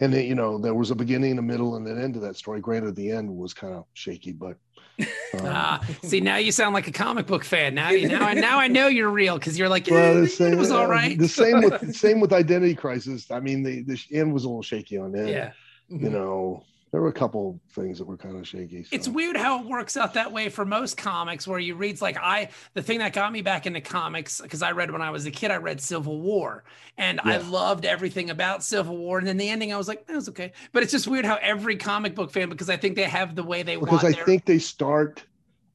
and 0.00 0.14
it, 0.14 0.26
you 0.26 0.34
know 0.34 0.58
there 0.58 0.74
was 0.74 0.90
a 0.90 0.94
beginning 0.94 1.38
a 1.38 1.42
middle 1.42 1.76
and 1.76 1.86
an 1.86 2.00
end 2.00 2.14
to 2.14 2.20
that 2.20 2.36
story 2.36 2.60
granted 2.60 2.94
the 2.96 3.10
end 3.10 3.34
was 3.34 3.52
kind 3.52 3.74
of 3.74 3.84
shaky 3.94 4.32
but 4.32 4.56
um, 5.00 5.06
Ah, 5.44 5.86
see, 6.02 6.20
now 6.20 6.36
you 6.36 6.50
sound 6.50 6.72
like 6.72 6.88
a 6.88 6.92
comic 6.92 7.26
book 7.26 7.44
fan. 7.44 7.74
Now, 7.74 7.90
you 7.90 8.08
now, 8.08 8.32
now 8.32 8.58
I 8.58 8.66
know 8.66 8.86
you're 8.86 9.10
real 9.10 9.38
because 9.38 9.58
you're 9.58 9.68
like, 9.68 9.86
well, 9.90 10.16
eh, 10.16 10.20
the 10.20 10.26
same, 10.26 10.54
it 10.54 10.56
was 10.56 10.70
all 10.70 10.86
right. 10.86 11.18
the 11.18 11.28
same 11.28 11.60
with 11.60 11.94
same 11.94 12.18
with 12.18 12.32
identity 12.32 12.74
crisis 12.74 13.30
i 13.30 13.38
mean 13.38 13.62
the, 13.62 13.82
the 13.82 14.02
end 14.12 14.32
was 14.32 14.44
a 14.44 14.48
little 14.48 14.62
shaky 14.62 14.96
on 14.96 15.12
that 15.12 15.28
yeah. 15.28 15.52
you 15.88 16.08
know 16.08 16.64
there 16.96 17.02
were 17.02 17.08
a 17.08 17.12
couple 17.12 17.60
things 17.72 17.98
that 17.98 18.06
were 18.06 18.16
kind 18.16 18.38
of 18.38 18.48
shaky 18.48 18.82
so. 18.82 18.88
It's 18.90 19.06
weird 19.06 19.36
how 19.36 19.60
it 19.60 19.66
works 19.66 19.98
out 19.98 20.14
that 20.14 20.32
way 20.32 20.48
for 20.48 20.64
most 20.64 20.96
comics 20.96 21.46
where 21.46 21.58
you 21.58 21.74
read 21.74 22.00
like 22.00 22.16
I 22.16 22.48
the 22.72 22.80
thing 22.82 23.00
that 23.00 23.12
got 23.12 23.30
me 23.32 23.42
back 23.42 23.66
into 23.66 23.82
comics 23.82 24.40
because 24.40 24.62
I 24.62 24.72
read 24.72 24.90
when 24.90 25.02
I 25.02 25.10
was 25.10 25.26
a 25.26 25.30
kid 25.30 25.50
I 25.50 25.56
read 25.56 25.78
Civil 25.78 26.22
War 26.22 26.64
and 26.96 27.20
I 27.20 27.36
loved 27.36 27.84
everything 27.84 28.30
about 28.30 28.64
Civil 28.64 28.96
War 28.96 29.18
and 29.18 29.26
then 29.26 29.36
the 29.36 29.46
ending 29.46 29.74
I 29.74 29.76
was 29.76 29.88
like 29.88 30.06
that 30.06 30.16
was 30.16 30.30
okay 30.30 30.52
but 30.72 30.82
it's 30.82 30.90
just 30.90 31.06
weird 31.06 31.26
how 31.26 31.36
every 31.42 31.76
comic 31.76 32.14
book 32.14 32.30
fan 32.32 32.48
because 32.48 32.70
I 32.70 32.78
think 32.78 32.96
they 32.96 33.02
have 33.02 33.36
the 33.36 33.44
way 33.44 33.62
they 33.62 33.76
because 33.76 34.02
want 34.02 34.04
I 34.06 34.12
their- 34.12 34.24
think 34.24 34.46
they 34.46 34.58
start. 34.58 35.22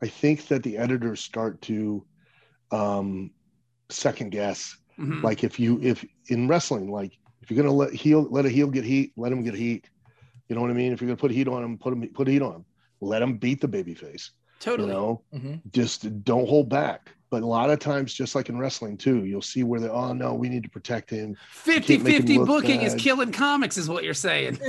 I 0.01 0.07
think 0.07 0.47
that 0.47 0.63
the 0.63 0.75
editors 0.79 1.19
start 1.21 1.61
to 1.61 2.03
um, 2.71 3.29
second 3.89 4.31
guess. 4.31 4.75
Mhm. 4.97 5.21
Like 5.21 5.43
if 5.43 5.59
you 5.59 5.79
if 5.83 6.03
in 6.29 6.47
wrestling, 6.47 6.91
like 6.91 7.11
if 7.43 7.51
you're 7.51 7.61
gonna 7.61 7.75
let 7.75 7.93
heel 7.93 8.23
let 8.31 8.47
a 8.47 8.49
heel 8.49 8.71
get 8.71 8.83
heat, 8.85 9.13
let 9.17 9.31
him 9.31 9.43
get 9.43 9.53
heat. 9.53 9.87
You 10.51 10.55
know 10.55 10.59
what 10.63 10.69
I 10.69 10.73
mean? 10.73 10.91
If 10.91 10.99
you're 10.99 11.07
gonna 11.07 11.15
put 11.15 11.31
heat 11.31 11.47
on 11.47 11.63
him, 11.63 11.77
put 11.77 11.93
him 11.93 12.05
put 12.09 12.27
heat 12.27 12.41
on 12.41 12.55
him. 12.55 12.65
Let 12.99 13.21
him 13.21 13.37
beat 13.37 13.61
the 13.61 13.69
baby 13.69 13.93
face. 13.93 14.31
totally 14.59 14.89
You 14.89 14.93
know, 14.93 15.21
Mhm. 15.33 15.61
just 15.71 16.23
don't 16.25 16.45
hold 16.45 16.67
back. 16.67 17.09
but 17.29 17.41
a 17.41 17.45
lot 17.45 17.69
of 17.69 17.79
times, 17.79 18.13
just 18.13 18.35
like 18.35 18.49
in 18.49 18.59
wrestling 18.59 18.97
too, 18.97 19.23
you'll 19.23 19.41
see 19.41 19.63
where 19.63 19.79
they, 19.79 19.87
oh 19.87 20.11
no, 20.11 20.33
we 20.33 20.49
need 20.49 20.63
to 20.63 20.69
protect 20.69 21.09
him. 21.09 21.37
50 21.51 21.99
make 21.99 22.15
him 22.15 22.21
50 22.23 22.37
look 22.39 22.47
booking 22.47 22.81
is 22.81 22.93
killing 22.95 23.31
comics, 23.31 23.77
is 23.77 23.87
what 23.87 24.03
you're 24.03 24.13
saying. 24.13 24.59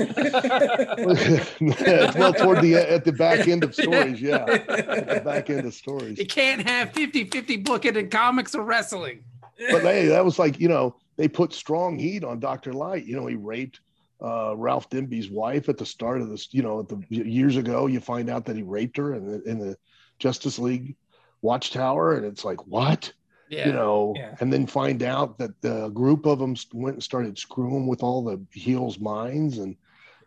well, 2.17 2.33
toward 2.33 2.61
the 2.63 2.77
at 2.89 3.05
the 3.05 3.13
back 3.13 3.49
end 3.49 3.65
of 3.65 3.75
stories, 3.75 4.21
yeah, 4.23 4.45
at 4.49 5.09
the 5.09 5.23
back 5.25 5.51
end 5.51 5.67
of 5.67 5.75
stories. 5.75 6.17
You 6.17 6.27
can't 6.27 6.63
have 6.67 6.93
50 6.93 7.25
50 7.25 7.57
booking 7.59 7.97
in 7.97 8.09
comics 8.09 8.55
or 8.55 8.63
wrestling. 8.63 9.25
But 9.73 9.83
hey, 9.83 10.07
that 10.07 10.25
was 10.25 10.39
like 10.39 10.61
you 10.61 10.69
know 10.69 10.95
they 11.17 11.27
put 11.27 11.53
strong 11.53 11.99
heat 11.99 12.23
on 12.23 12.39
Doctor 12.39 12.73
Light. 12.73 13.05
You 13.05 13.17
know, 13.17 13.27
he 13.27 13.35
raped 13.35 13.81
uh, 14.23 14.55
Ralph 14.57 14.89
Dibny's 14.89 15.31
wife 15.31 15.69
at 15.69 15.79
the 15.79 15.87
start 15.87 16.21
of 16.21 16.29
this. 16.31 16.53
You 16.53 16.63
know, 16.63 16.81
at 16.81 16.89
the 16.89 17.03
years 17.11 17.57
ago, 17.57 17.87
you 17.87 18.01
find 18.01 18.31
out 18.31 18.45
that 18.47 18.57
he 18.57 18.63
raped 18.63 18.97
her 18.97 19.15
in 19.15 19.27
the, 19.27 19.43
in 19.43 19.59
the 19.59 19.77
Justice 20.19 20.59
League 20.59 20.97
Watchtower, 21.41 22.15
and 22.15 22.25
it's 22.25 22.45
like 22.45 22.67
what? 22.67 23.13
Yeah. 23.49 23.67
you 23.67 23.73
know, 23.75 24.15
Yeah. 24.17 24.35
and 24.41 24.51
then 24.51 24.67
find 24.67 25.03
out 25.03 25.37
that 25.37 25.61
the 25.61 25.89
group 25.91 26.25
of 26.25 26.39
them 26.39 26.57
went 26.73 26.95
and 26.97 27.03
started 27.03 27.37
screwing 27.37 27.87
with 27.87 28.03
all 28.03 28.25
the 28.25 28.41
heels' 28.51 28.99
minds 28.99 29.59
and, 29.59 29.77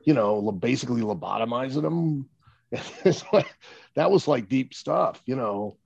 you 0.03 0.13
know, 0.13 0.51
basically 0.51 1.01
lobotomizing 1.01 1.81
them. 1.81 2.29
It's 3.03 3.23
like, 3.33 3.47
that 3.95 4.11
was 4.11 4.27
like 4.27 4.47
deep 4.47 4.75
stuff, 4.75 5.23
you 5.25 5.35
know. 5.35 5.77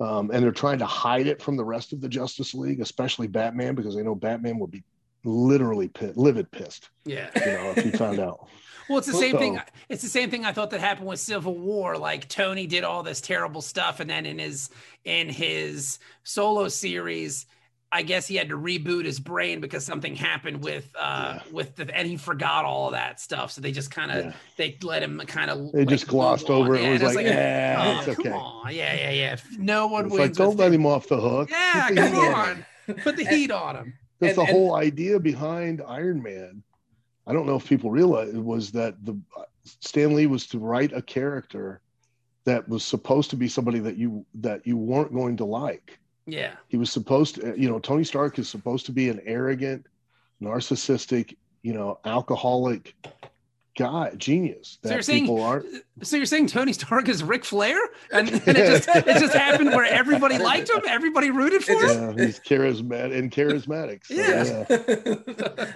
Um, 0.00 0.30
and 0.32 0.42
they're 0.42 0.52
trying 0.52 0.78
to 0.78 0.86
hide 0.86 1.26
it 1.26 1.42
from 1.42 1.58
the 1.58 1.64
rest 1.64 1.92
of 1.92 2.00
the 2.00 2.08
Justice 2.08 2.54
League, 2.54 2.80
especially 2.80 3.26
Batman, 3.26 3.74
because 3.74 3.94
they 3.94 4.02
know 4.02 4.14
Batman 4.14 4.58
would 4.58 4.70
be 4.70 4.82
literally 5.24 5.88
pit, 5.88 6.16
livid 6.16 6.50
pissed, 6.50 6.90
yeah. 7.04 7.28
you 7.36 7.46
know, 7.52 7.74
if 7.76 7.84
he 7.84 7.90
found 7.90 8.18
out. 8.20 8.48
Well, 8.88 8.98
it's 8.98 9.06
the 9.06 9.12
same 9.12 9.38
thing. 9.38 9.60
It's 9.88 10.02
the 10.02 10.08
same 10.08 10.30
thing 10.32 10.44
I 10.44 10.50
thought 10.50 10.70
that 10.70 10.80
happened 10.80 11.06
with 11.06 11.20
Civil 11.20 11.56
War. 11.56 11.96
Like 11.96 12.28
Tony 12.28 12.66
did 12.66 12.82
all 12.82 13.04
this 13.04 13.20
terrible 13.20 13.60
stuff, 13.62 14.00
and 14.00 14.10
then 14.10 14.26
in 14.26 14.40
his 14.40 14.68
in 15.04 15.28
his 15.28 16.00
solo 16.24 16.66
series, 16.66 17.46
I 17.92 18.02
guess 18.02 18.26
he 18.26 18.34
had 18.34 18.48
to 18.48 18.56
reboot 18.58 19.04
his 19.04 19.20
brain 19.20 19.60
because 19.60 19.84
something 19.84 20.16
happened 20.16 20.64
with 20.64 20.90
uh 20.98 21.38
with 21.52 21.76
the 21.76 21.88
and 21.96 22.08
he 22.08 22.16
forgot 22.16 22.64
all 22.64 22.86
of 22.86 22.94
that 22.94 23.20
stuff. 23.20 23.52
So 23.52 23.60
they 23.60 23.70
just 23.70 23.92
kind 23.92 24.10
of 24.10 24.24
Yeah. 24.24 24.32
they 24.56 24.76
let 24.82 25.04
him 25.04 25.20
kind 25.24 25.52
of 25.52 25.70
They 25.70 25.84
just 25.84 26.08
glossed 26.08 26.50
over 26.50 26.74
it. 26.74 26.82
It 26.82 26.90
was 26.94 27.02
it's 27.02 27.14
like, 27.14 27.26
yeah, 27.26 27.76
oh, 28.04 28.10
it's 28.10 28.16
come 28.16 28.26
okay. 28.26 28.36
on, 28.36 28.74
yeah, 28.74 28.94
yeah, 28.96 29.10
yeah. 29.12 29.36
No 29.56 29.86
one 29.86 30.06
It's 30.06 30.14
wins. 30.14 30.36
like, 30.36 30.48
don't 30.48 30.56
let 30.56 30.72
him. 30.72 30.84
off 30.84 31.06
the 31.06 31.20
hook. 31.20 31.48
Yeah, 31.48 31.90
come 31.94 32.18
on. 32.34 32.66
Put 33.04 33.16
the 33.16 33.24
heat 33.28 33.52
on 33.52 33.76
him. 33.76 33.94
That's 34.20 34.36
And- 34.38 34.46
the 34.46 34.50
and- 34.50 34.58
whole 34.58 34.74
idea 34.76 35.18
behind 35.18 35.82
Iron 35.86 36.22
Man. 36.22 36.62
I 37.26 37.32
don't 37.32 37.46
know 37.46 37.56
if 37.56 37.66
people 37.68 37.90
realize 37.90 38.28
it 38.28 38.44
was 38.44 38.70
that 38.72 39.04
the 39.04 39.18
Stan 39.64 40.14
Lee 40.14 40.26
was 40.26 40.46
to 40.48 40.58
write 40.58 40.92
a 40.92 41.02
character 41.02 41.80
that 42.44 42.68
was 42.68 42.84
supposed 42.84 43.30
to 43.30 43.36
be 43.36 43.48
somebody 43.48 43.78
that 43.80 43.96
you 43.96 44.24
that 44.34 44.66
you 44.66 44.76
weren't 44.76 45.12
going 45.12 45.36
to 45.38 45.44
like. 45.44 45.98
Yeah, 46.26 46.54
He 46.68 46.76
was 46.76 46.90
supposed 46.92 47.36
to, 47.36 47.58
you 47.60 47.68
know, 47.68 47.78
Tony 47.80 48.04
Stark 48.04 48.38
is 48.38 48.48
supposed 48.48 48.86
to 48.86 48.92
be 48.92 49.08
an 49.08 49.20
arrogant, 49.24 49.86
narcissistic, 50.40 51.36
you 51.62 51.72
know, 51.72 51.98
alcoholic 52.04 52.94
guy, 53.76 54.12
genius 54.16 54.78
So 54.84 54.92
you're 54.92 55.02
saying- 55.02 55.22
people 55.24 55.42
aren't. 55.42 55.66
So 56.02 56.16
you're 56.16 56.24
saying 56.24 56.46
Tony 56.46 56.72
Stark 56.72 57.08
is 57.10 57.22
Ric 57.22 57.44
Flair, 57.44 57.78
and, 58.10 58.28
and 58.46 58.56
it 58.56 58.84
just 58.84 58.88
it 58.88 59.18
just 59.18 59.34
happened 59.34 59.70
where 59.70 59.84
everybody 59.84 60.38
liked 60.52 60.70
him, 60.70 60.80
everybody 60.88 61.30
rooted 61.30 61.62
for 61.62 61.72
just- 61.74 61.98
him. 61.98 62.18
Yeah, 62.18 62.24
he's 62.26 62.40
charismatic 62.40 63.18
and 63.18 63.30
charismatic. 63.30 64.04
So, 64.06 64.14
Yeah. 64.14 64.64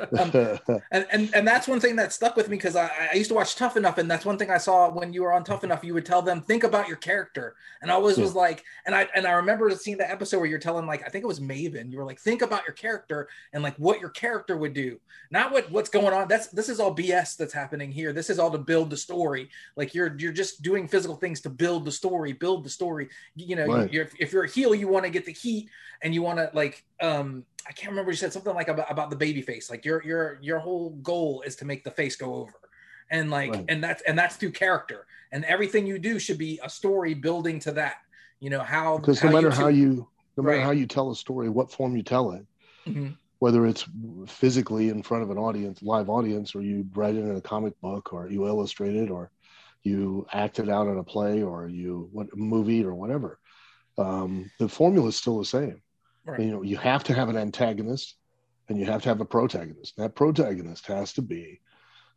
Um, 0.14 0.80
and, 0.92 1.06
and 1.10 1.34
and 1.34 1.46
that's 1.48 1.66
one 1.66 1.80
thing 1.80 1.96
that 1.96 2.12
stuck 2.12 2.36
with 2.36 2.48
me 2.48 2.56
because 2.56 2.76
I, 2.76 2.90
I 3.12 3.16
used 3.16 3.28
to 3.30 3.34
watch 3.34 3.56
Tough 3.56 3.76
Enough, 3.76 3.98
and 3.98 4.10
that's 4.10 4.24
one 4.24 4.38
thing 4.38 4.50
I 4.50 4.58
saw 4.58 4.90
when 4.90 5.12
you 5.12 5.22
were 5.22 5.32
on 5.32 5.44
Tough 5.44 5.64
Enough. 5.64 5.82
You 5.84 5.94
would 5.94 6.06
tell 6.06 6.22
them 6.22 6.40
think 6.40 6.62
about 6.64 6.86
your 6.88 6.96
character, 6.96 7.54
and 7.82 7.90
I 7.90 7.94
always 7.94 8.16
Yeah. 8.16 8.24
was 8.24 8.34
like, 8.34 8.62
and 8.86 8.94
I 8.94 9.08
and 9.14 9.26
I 9.26 9.32
remember 9.32 9.70
seeing 9.70 9.96
the 9.96 10.08
episode 10.10 10.38
where 10.38 10.46
you're 10.48 10.58
telling 10.58 10.86
like 10.86 11.02
I 11.04 11.08
think 11.08 11.24
it 11.24 11.28
was 11.28 11.40
Maven. 11.40 11.90
You 11.90 11.98
were 11.98 12.04
like, 12.04 12.20
think 12.20 12.42
about 12.42 12.62
your 12.66 12.74
character 12.74 13.28
and 13.52 13.62
like 13.62 13.74
what 13.76 14.00
your 14.00 14.10
character 14.10 14.56
would 14.56 14.72
do, 14.74 15.00
not 15.30 15.52
what 15.52 15.70
what's 15.70 15.90
going 15.90 16.12
on. 16.14 16.28
That's 16.28 16.48
this 16.48 16.68
is 16.68 16.78
all 16.80 16.94
BS 16.94 17.36
that's 17.36 17.52
happening 17.54 17.83
here. 17.92 18.12
This 18.12 18.30
is 18.30 18.38
all 18.38 18.50
to 18.50 18.58
build 18.58 18.90
the 18.90 18.96
story. 18.96 19.48
Like 19.76 19.94
you're 19.94 20.14
you're 20.18 20.32
just 20.32 20.62
doing 20.62 20.86
physical 20.88 21.16
things 21.16 21.40
to 21.42 21.50
build 21.50 21.84
the 21.84 21.92
story, 21.92 22.32
build 22.32 22.64
the 22.64 22.70
story. 22.70 23.08
You 23.36 23.56
know, 23.56 23.66
Right. 23.66 23.92
you're, 23.92 24.08
if 24.18 24.32
you're 24.32 24.44
a 24.44 24.48
heel, 24.50 24.74
you 24.74 24.88
want 24.88 25.04
to 25.04 25.10
get 25.10 25.24
the 25.26 25.32
heat, 25.32 25.68
and 26.02 26.14
you 26.14 26.22
want 26.22 26.38
to 26.38 26.50
like 26.54 26.84
um 27.00 27.44
I 27.68 27.72
can't 27.72 27.90
remember 27.90 28.10
you 28.10 28.16
said 28.16 28.32
something 28.32 28.54
like 28.54 28.68
about, 28.68 28.90
about 28.90 29.08
the 29.10 29.16
baby 29.16 29.40
face. 29.42 29.70
Like 29.70 29.84
your 29.84 30.02
your 30.04 30.38
your 30.42 30.58
whole 30.58 30.90
goal 31.02 31.42
is 31.46 31.56
to 31.56 31.64
make 31.64 31.84
the 31.84 31.90
face 31.90 32.16
go 32.16 32.34
over. 32.34 32.52
And 33.10 33.30
like 33.30 33.52
Right. 33.52 33.64
and 33.68 33.82
that's 33.82 34.02
and 34.02 34.18
that's 34.18 34.36
through 34.36 34.52
character. 34.52 35.06
And 35.32 35.44
everything 35.46 35.86
you 35.86 35.98
do 35.98 36.18
should 36.18 36.38
be 36.38 36.60
a 36.62 36.68
story 36.70 37.14
building 37.14 37.58
to 37.60 37.72
that. 37.72 37.96
You 38.40 38.50
know, 38.50 38.60
how 38.60 38.98
because 38.98 39.22
no 39.24 39.30
matter 39.32 39.50
how 39.50 39.68
two- 39.70 39.76
you 39.76 40.08
no 40.36 40.42
matter 40.42 40.56
Right. 40.58 40.64
how 40.64 40.72
you 40.72 40.86
tell 40.86 41.10
a 41.10 41.16
story 41.16 41.48
what 41.48 41.70
form 41.72 41.96
you 41.96 42.02
tell 42.02 42.32
it 42.32 42.44
Mhm. 42.86 43.16
Whether 43.44 43.66
it's 43.70 43.84
physically 44.26 44.86
in 44.94 45.02
front 45.02 45.22
of 45.22 45.30
an 45.30 45.36
audience 45.48 45.82
live 45.82 46.08
audience 46.08 46.48
or 46.54 46.62
you 46.62 46.76
write 46.94 47.14
it 47.14 47.24
in 47.30 47.36
a 47.36 47.40
comic 47.52 47.74
book 47.86 48.04
or 48.14 48.22
you 48.34 48.40
illustrate 48.46 48.96
it 49.04 49.10
or 49.10 49.30
you 49.82 50.26
act 50.32 50.58
it 50.62 50.70
out 50.76 50.86
in 50.92 50.96
a 50.96 51.04
play 51.14 51.42
or 51.50 51.68
you 51.68 52.08
what 52.16 52.26
movie 52.54 52.82
or 52.88 52.94
whatever 53.02 53.30
um, 53.98 54.50
the 54.58 54.68
formula 54.78 55.08
is 55.08 55.16
still 55.22 55.38
the 55.38 55.44
same 55.58 55.78
Right. 56.26 56.40
you 56.40 56.52
know 56.52 56.62
you 56.62 56.78
have 56.78 57.04
to 57.04 57.12
have 57.18 57.28
an 57.28 57.36
antagonist 57.36 58.06
and 58.68 58.78
you 58.78 58.86
have 58.92 59.02
to 59.02 59.10
have 59.10 59.20
a 59.20 59.32
protagonist 59.36 59.90
that 59.98 60.14
protagonist 60.24 60.86
has 60.86 61.12
to 61.16 61.22
be 61.34 61.60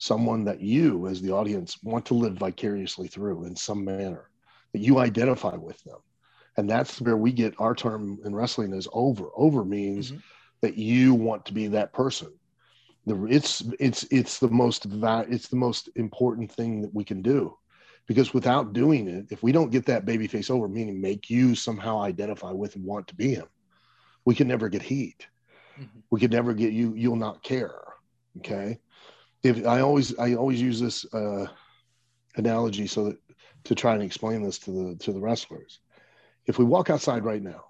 someone 0.09 0.41
that 0.45 0.61
you 0.61 1.07
as 1.11 1.21
the 1.21 1.33
audience 1.39 1.71
want 1.83 2.05
to 2.05 2.13
live 2.23 2.35
vicariously 2.47 3.07
through 3.13 3.39
in 3.47 3.53
some 3.67 3.81
manner 3.83 4.23
that 4.71 4.79
you 4.87 4.93
identify 5.09 5.55
with 5.67 5.79
them 5.83 6.01
and 6.57 6.69
that's 6.69 7.01
where 7.01 7.17
we 7.25 7.31
get 7.43 7.53
our 7.59 7.75
term 7.75 8.03
in 8.25 8.31
wrestling 8.39 8.71
is 8.79 8.87
over 8.93 9.25
over 9.45 9.61
means 9.65 10.11
Mhm. 10.11 10.21
That 10.61 10.77
you 10.77 11.13
want 11.13 11.45
to 11.45 11.53
be 11.53 11.67
that 11.67 11.93
person. 11.93 12.31
The 13.05 13.25
it's 13.25 13.63
it's 13.79 14.03
it's 14.11 14.39
the 14.39 14.49
most 14.49 14.85
it's 14.85 15.47
the 15.47 15.55
most 15.55 15.89
important 15.95 16.51
thing 16.51 16.81
that 16.81 16.93
we 16.93 17.03
can 17.03 17.21
do. 17.21 17.57
Because 18.07 18.33
without 18.33 18.73
doing 18.73 19.07
it 19.07 19.27
if 19.31 19.43
we 19.43 19.51
don't 19.51 19.71
get 19.71 19.85
that 19.87 20.05
baby 20.05 20.27
face 20.27 20.49
over 20.49 20.67
meaning 20.67 21.01
make 21.01 21.29
you 21.29 21.55
somehow 21.55 22.01
identify 22.01 22.51
with 22.51 22.75
and 22.75 22.85
want 22.85 23.07
to 23.07 23.15
be 23.15 23.33
him 23.35 23.47
we 24.25 24.35
can 24.35 24.47
never 24.47 24.67
get 24.69 24.81
heat. 24.81 25.27
Mhm. 25.79 26.03
we 26.09 26.19
can 26.19 26.31
never 26.31 26.53
get 26.53 26.73
you 26.73 26.93
you'll 26.95 27.15
not 27.15 27.43
care. 27.43 27.79
Okay? 28.39 28.79
If 29.43 29.65
i 29.65 29.81
always 29.81 30.17
i 30.19 30.33
always 30.33 30.61
use 30.61 30.79
this 30.79 31.05
uh 31.13 31.47
analogy 32.35 32.87
so 32.87 33.05
that 33.05 33.17
to 33.65 33.75
try 33.75 33.93
and 33.93 34.03
explain 34.03 34.41
this 34.43 34.59
to 34.59 34.71
the 34.71 34.95
to 34.99 35.11
the 35.13 35.19
wrestlers. 35.19 35.79
If 36.45 36.57
we 36.59 36.65
walk 36.65 36.89
outside 36.89 37.23
right 37.25 37.41
now 37.41 37.63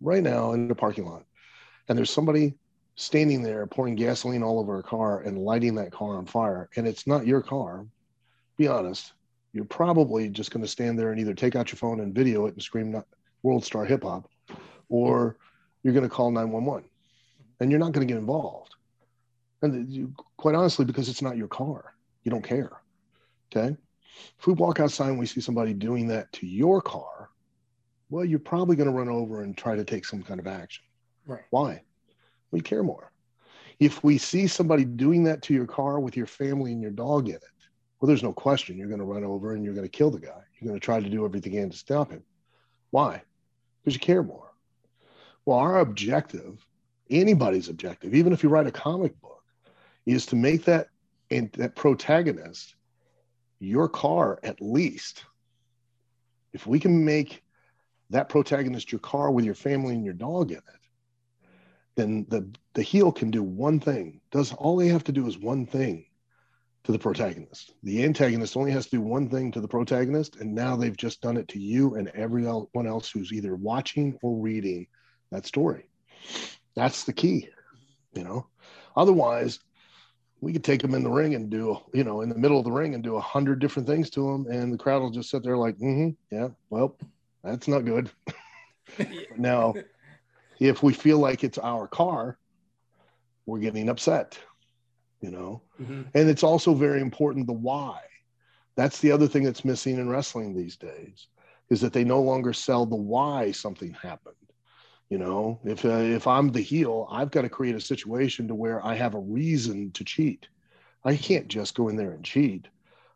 right 0.00 0.22
now 0.22 0.52
in 0.52 0.68
the 0.68 0.74
parking 0.74 1.06
lot 1.06 1.24
and 1.88 1.98
there's 1.98 2.10
somebody 2.10 2.54
standing 2.94 3.42
there 3.42 3.66
pouring 3.66 3.94
gasoline 3.94 4.42
all 4.42 4.58
over 4.58 4.78
a 4.78 4.82
car 4.82 5.20
and 5.20 5.38
lighting 5.38 5.74
that 5.74 5.92
car 5.92 6.16
on 6.16 6.26
fire 6.26 6.68
and 6.76 6.86
it's 6.86 7.06
not 7.06 7.26
your 7.26 7.40
car 7.40 7.86
be 8.56 8.68
honest 8.68 9.12
you're 9.52 9.64
probably 9.64 10.28
just 10.28 10.50
going 10.50 10.62
to 10.62 10.68
stand 10.68 10.98
there 10.98 11.10
and 11.10 11.20
either 11.20 11.34
take 11.34 11.56
out 11.56 11.70
your 11.70 11.76
phone 11.76 12.00
and 12.00 12.14
video 12.14 12.46
it 12.46 12.54
and 12.54 12.62
scream 12.62 13.02
world 13.42 13.64
star 13.64 13.84
hip 13.84 14.02
hop 14.02 14.28
or 14.88 15.36
you're 15.82 15.94
going 15.94 16.08
to 16.08 16.14
call 16.14 16.30
911 16.30 16.88
and 17.60 17.70
you're 17.70 17.80
not 17.80 17.92
going 17.92 18.06
to 18.06 18.12
get 18.12 18.18
involved. 18.18 18.74
And 19.62 19.88
you, 19.88 20.12
quite 20.36 20.54
honestly 20.54 20.84
because 20.84 21.08
it's 21.08 21.22
not 21.22 21.36
your 21.36 21.48
car 21.48 21.94
you 22.24 22.30
don't 22.30 22.44
care 22.44 22.72
okay? 23.54 23.76
If 24.38 24.46
we 24.46 24.52
walk 24.52 24.80
outside 24.80 25.08
and 25.08 25.18
we 25.18 25.26
see 25.26 25.40
somebody 25.40 25.72
doing 25.72 26.08
that 26.08 26.32
to 26.34 26.46
your 26.46 26.82
car 26.82 27.30
well 28.10 28.24
you're 28.24 28.38
probably 28.38 28.76
going 28.76 28.90
to 28.90 28.96
run 28.96 29.08
over 29.08 29.42
and 29.42 29.56
try 29.56 29.76
to 29.76 29.84
take 29.84 30.04
some 30.04 30.22
kind 30.22 30.40
of 30.40 30.46
action 30.46 30.84
Right. 31.26 31.44
why? 31.50 31.82
We 32.50 32.60
care 32.60 32.82
more. 32.82 33.12
If 33.78 34.04
we 34.04 34.18
see 34.18 34.46
somebody 34.46 34.84
doing 34.84 35.24
that 35.24 35.42
to 35.42 35.54
your 35.54 35.66
car 35.66 36.00
with 36.00 36.16
your 36.16 36.26
family 36.26 36.72
and 36.72 36.82
your 36.82 36.90
dog 36.90 37.28
in 37.28 37.36
it 37.36 37.44
well 38.00 38.08
there's 38.08 38.22
no 38.22 38.32
question 38.32 38.76
you're 38.76 38.88
going 38.88 38.98
to 38.98 39.04
run 39.06 39.24
over 39.24 39.54
and 39.54 39.64
you're 39.64 39.74
going 39.74 39.86
to 39.86 39.96
kill 39.96 40.10
the 40.10 40.18
guy. 40.18 40.42
You're 40.60 40.68
going 40.68 40.78
to 40.78 40.84
try 40.84 41.00
to 41.00 41.08
do 41.08 41.24
everything 41.24 41.54
you 41.54 41.60
can 41.60 41.70
to 41.70 41.76
stop 41.76 42.10
him. 42.10 42.22
Why? 42.90 43.22
Because 43.80 43.94
you 43.94 44.00
care 44.00 44.22
more. 44.22 44.52
Well 45.44 45.58
our 45.58 45.78
objective 45.78 46.66
anybody's 47.10 47.68
objective 47.68 48.14
even 48.14 48.32
if 48.32 48.42
you 48.42 48.48
write 48.48 48.66
a 48.66 48.72
comic 48.72 49.20
book 49.20 49.42
is 50.06 50.26
to 50.26 50.36
make 50.36 50.64
that 50.64 50.88
and 51.30 51.50
that 51.52 51.76
protagonist 51.76 52.74
your 53.60 53.88
car 53.88 54.40
at 54.42 54.60
least. 54.60 55.24
If 56.52 56.66
we 56.66 56.80
can 56.80 57.04
make 57.04 57.42
that 58.10 58.28
protagonist 58.28 58.92
your 58.92 58.98
car 58.98 59.30
with 59.30 59.44
your 59.44 59.54
family 59.54 59.94
and 59.94 60.04
your 60.04 60.14
dog 60.14 60.50
in 60.50 60.58
it 60.58 60.81
then 61.94 62.26
the 62.28 62.48
the 62.74 62.82
heel 62.82 63.12
can 63.12 63.30
do 63.30 63.42
one 63.42 63.80
thing. 63.80 64.20
Does 64.30 64.52
all 64.52 64.76
they 64.76 64.88
have 64.88 65.04
to 65.04 65.12
do 65.12 65.26
is 65.26 65.38
one 65.38 65.66
thing 65.66 66.06
to 66.84 66.92
the 66.92 66.98
protagonist. 66.98 67.74
The 67.82 68.02
antagonist 68.04 68.56
only 68.56 68.72
has 68.72 68.86
to 68.86 68.96
do 68.96 69.00
one 69.00 69.28
thing 69.28 69.52
to 69.52 69.60
the 69.60 69.68
protagonist 69.68 70.36
and 70.36 70.54
now 70.54 70.74
they've 70.74 70.96
just 70.96 71.20
done 71.20 71.36
it 71.36 71.48
to 71.48 71.60
you 71.60 71.94
and 71.94 72.08
everyone 72.08 72.86
else 72.86 73.10
who's 73.10 73.32
either 73.32 73.54
watching 73.54 74.18
or 74.22 74.36
reading 74.36 74.86
that 75.30 75.46
story. 75.46 75.86
That's 76.74 77.04
the 77.04 77.12
key 77.12 77.48
you 78.14 78.24
know? 78.24 78.46
Otherwise 78.96 79.60
we 80.40 80.52
could 80.52 80.64
take 80.64 80.82
them 80.82 80.94
in 80.94 81.04
the 81.04 81.10
ring 81.10 81.34
and 81.36 81.50
do 81.50 81.78
you 81.94 82.02
know 82.02 82.20
in 82.22 82.28
the 82.28 82.38
middle 82.38 82.58
of 82.58 82.64
the 82.64 82.72
ring 82.72 82.94
and 82.94 83.04
do 83.04 83.16
a 83.16 83.20
hundred 83.20 83.60
different 83.60 83.86
things 83.86 84.10
to 84.10 84.20
them 84.20 84.46
and 84.50 84.72
the 84.72 84.78
crowd 84.78 85.00
will 85.00 85.10
just 85.10 85.30
sit 85.30 85.44
there 85.44 85.56
like 85.56 85.76
mm-hmm 85.78 86.10
yeah 86.34 86.48
well 86.68 86.96
that's 87.42 87.68
not 87.68 87.84
good. 87.84 88.10
Now, 89.38 89.74
if 90.68 90.82
we 90.82 90.92
feel 90.92 91.18
like 91.18 91.44
it's 91.44 91.58
our 91.58 91.88
car, 91.88 92.38
we're 93.46 93.58
getting 93.58 93.88
upset, 93.88 94.38
you 95.20 95.30
know? 95.30 95.62
Mhm. 95.80 96.06
And 96.14 96.30
it's 96.30 96.44
also 96.44 96.74
very 96.74 97.00
important 97.00 97.46
the 97.46 97.52
why. 97.52 98.00
That's 98.76 99.00
the 99.00 99.12
other 99.12 99.28
thing 99.28 99.42
that's 99.42 99.64
missing 99.64 99.98
in 99.98 100.08
wrestling 100.08 100.54
these 100.54 100.76
days 100.76 101.28
is 101.68 101.80
that 101.80 101.92
they 101.92 102.04
no 102.04 102.20
longer 102.20 102.52
sell 102.52 102.86
the 102.86 102.96
why 102.96 103.50
something 103.50 103.92
happened. 103.94 104.36
You 105.10 105.18
know, 105.18 105.60
if 105.64 105.84
uh, 105.84 105.88
if 105.88 106.26
I'm 106.26 106.52
the 106.52 106.62
heel, 106.62 107.06
I've 107.10 107.30
got 107.30 107.42
to 107.42 107.48
create 107.50 107.74
a 107.74 107.80
situation 107.80 108.48
to 108.48 108.54
where 108.54 108.84
I 108.84 108.94
have 108.94 109.14
a 109.14 109.20
reason 109.20 109.90
to 109.92 110.04
cheat. 110.04 110.48
I 111.04 111.16
can't 111.16 111.48
just 111.48 111.74
go 111.74 111.88
in 111.88 111.96
there 111.96 112.12
and 112.12 112.24
cheat. 112.24 112.68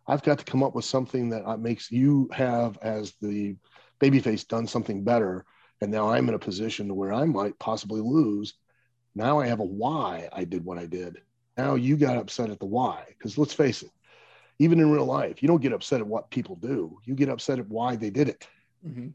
I've 0.06 0.22
got 0.22 0.38
to 0.38 0.44
come 0.44 0.62
up 0.62 0.74
with 0.74 0.84
something 0.84 1.30
that 1.30 1.46
uh, 1.46 1.56
makes 1.56 1.90
you 1.90 2.28
have 2.32 2.76
as 2.82 3.14
the 3.22 3.56
babyface 4.00 4.46
done 4.46 4.66
something 4.66 5.04
better, 5.04 5.46
and 5.80 5.90
now 5.90 6.10
I'm 6.10 6.28
in 6.28 6.34
a 6.34 6.38
position 6.38 6.88
to 6.88 6.94
where 6.94 7.12
I 7.12 7.24
might 7.24 7.58
possibly 7.58 8.00
lose. 8.00 8.54
Now 9.14 9.40
I 9.40 9.46
have 9.46 9.60
a 9.60 9.64
why 9.64 10.28
I 10.32 10.44
did 10.44 10.64
what 10.64 10.78
I 10.78 10.86
did. 10.86 11.18
Now 11.56 11.74
you 11.74 11.96
got 11.96 12.16
upset 12.16 12.50
at 12.50 12.58
the 12.58 12.66
why 12.66 13.04
because 13.08 13.38
let's 13.38 13.54
face 13.54 13.82
it, 13.82 13.90
even 14.58 14.80
in 14.80 14.90
real 14.90 15.06
life, 15.06 15.42
you 15.42 15.48
don't 15.48 15.62
get 15.62 15.72
upset 15.72 16.00
at 16.00 16.06
what 16.06 16.30
people 16.30 16.56
do. 16.56 16.98
You 17.04 17.14
get 17.14 17.28
upset 17.28 17.58
at 17.58 17.68
why 17.68 17.96
they 17.96 18.10
did 18.10 18.28
it. 18.28 18.46
Mhm. 18.86 19.12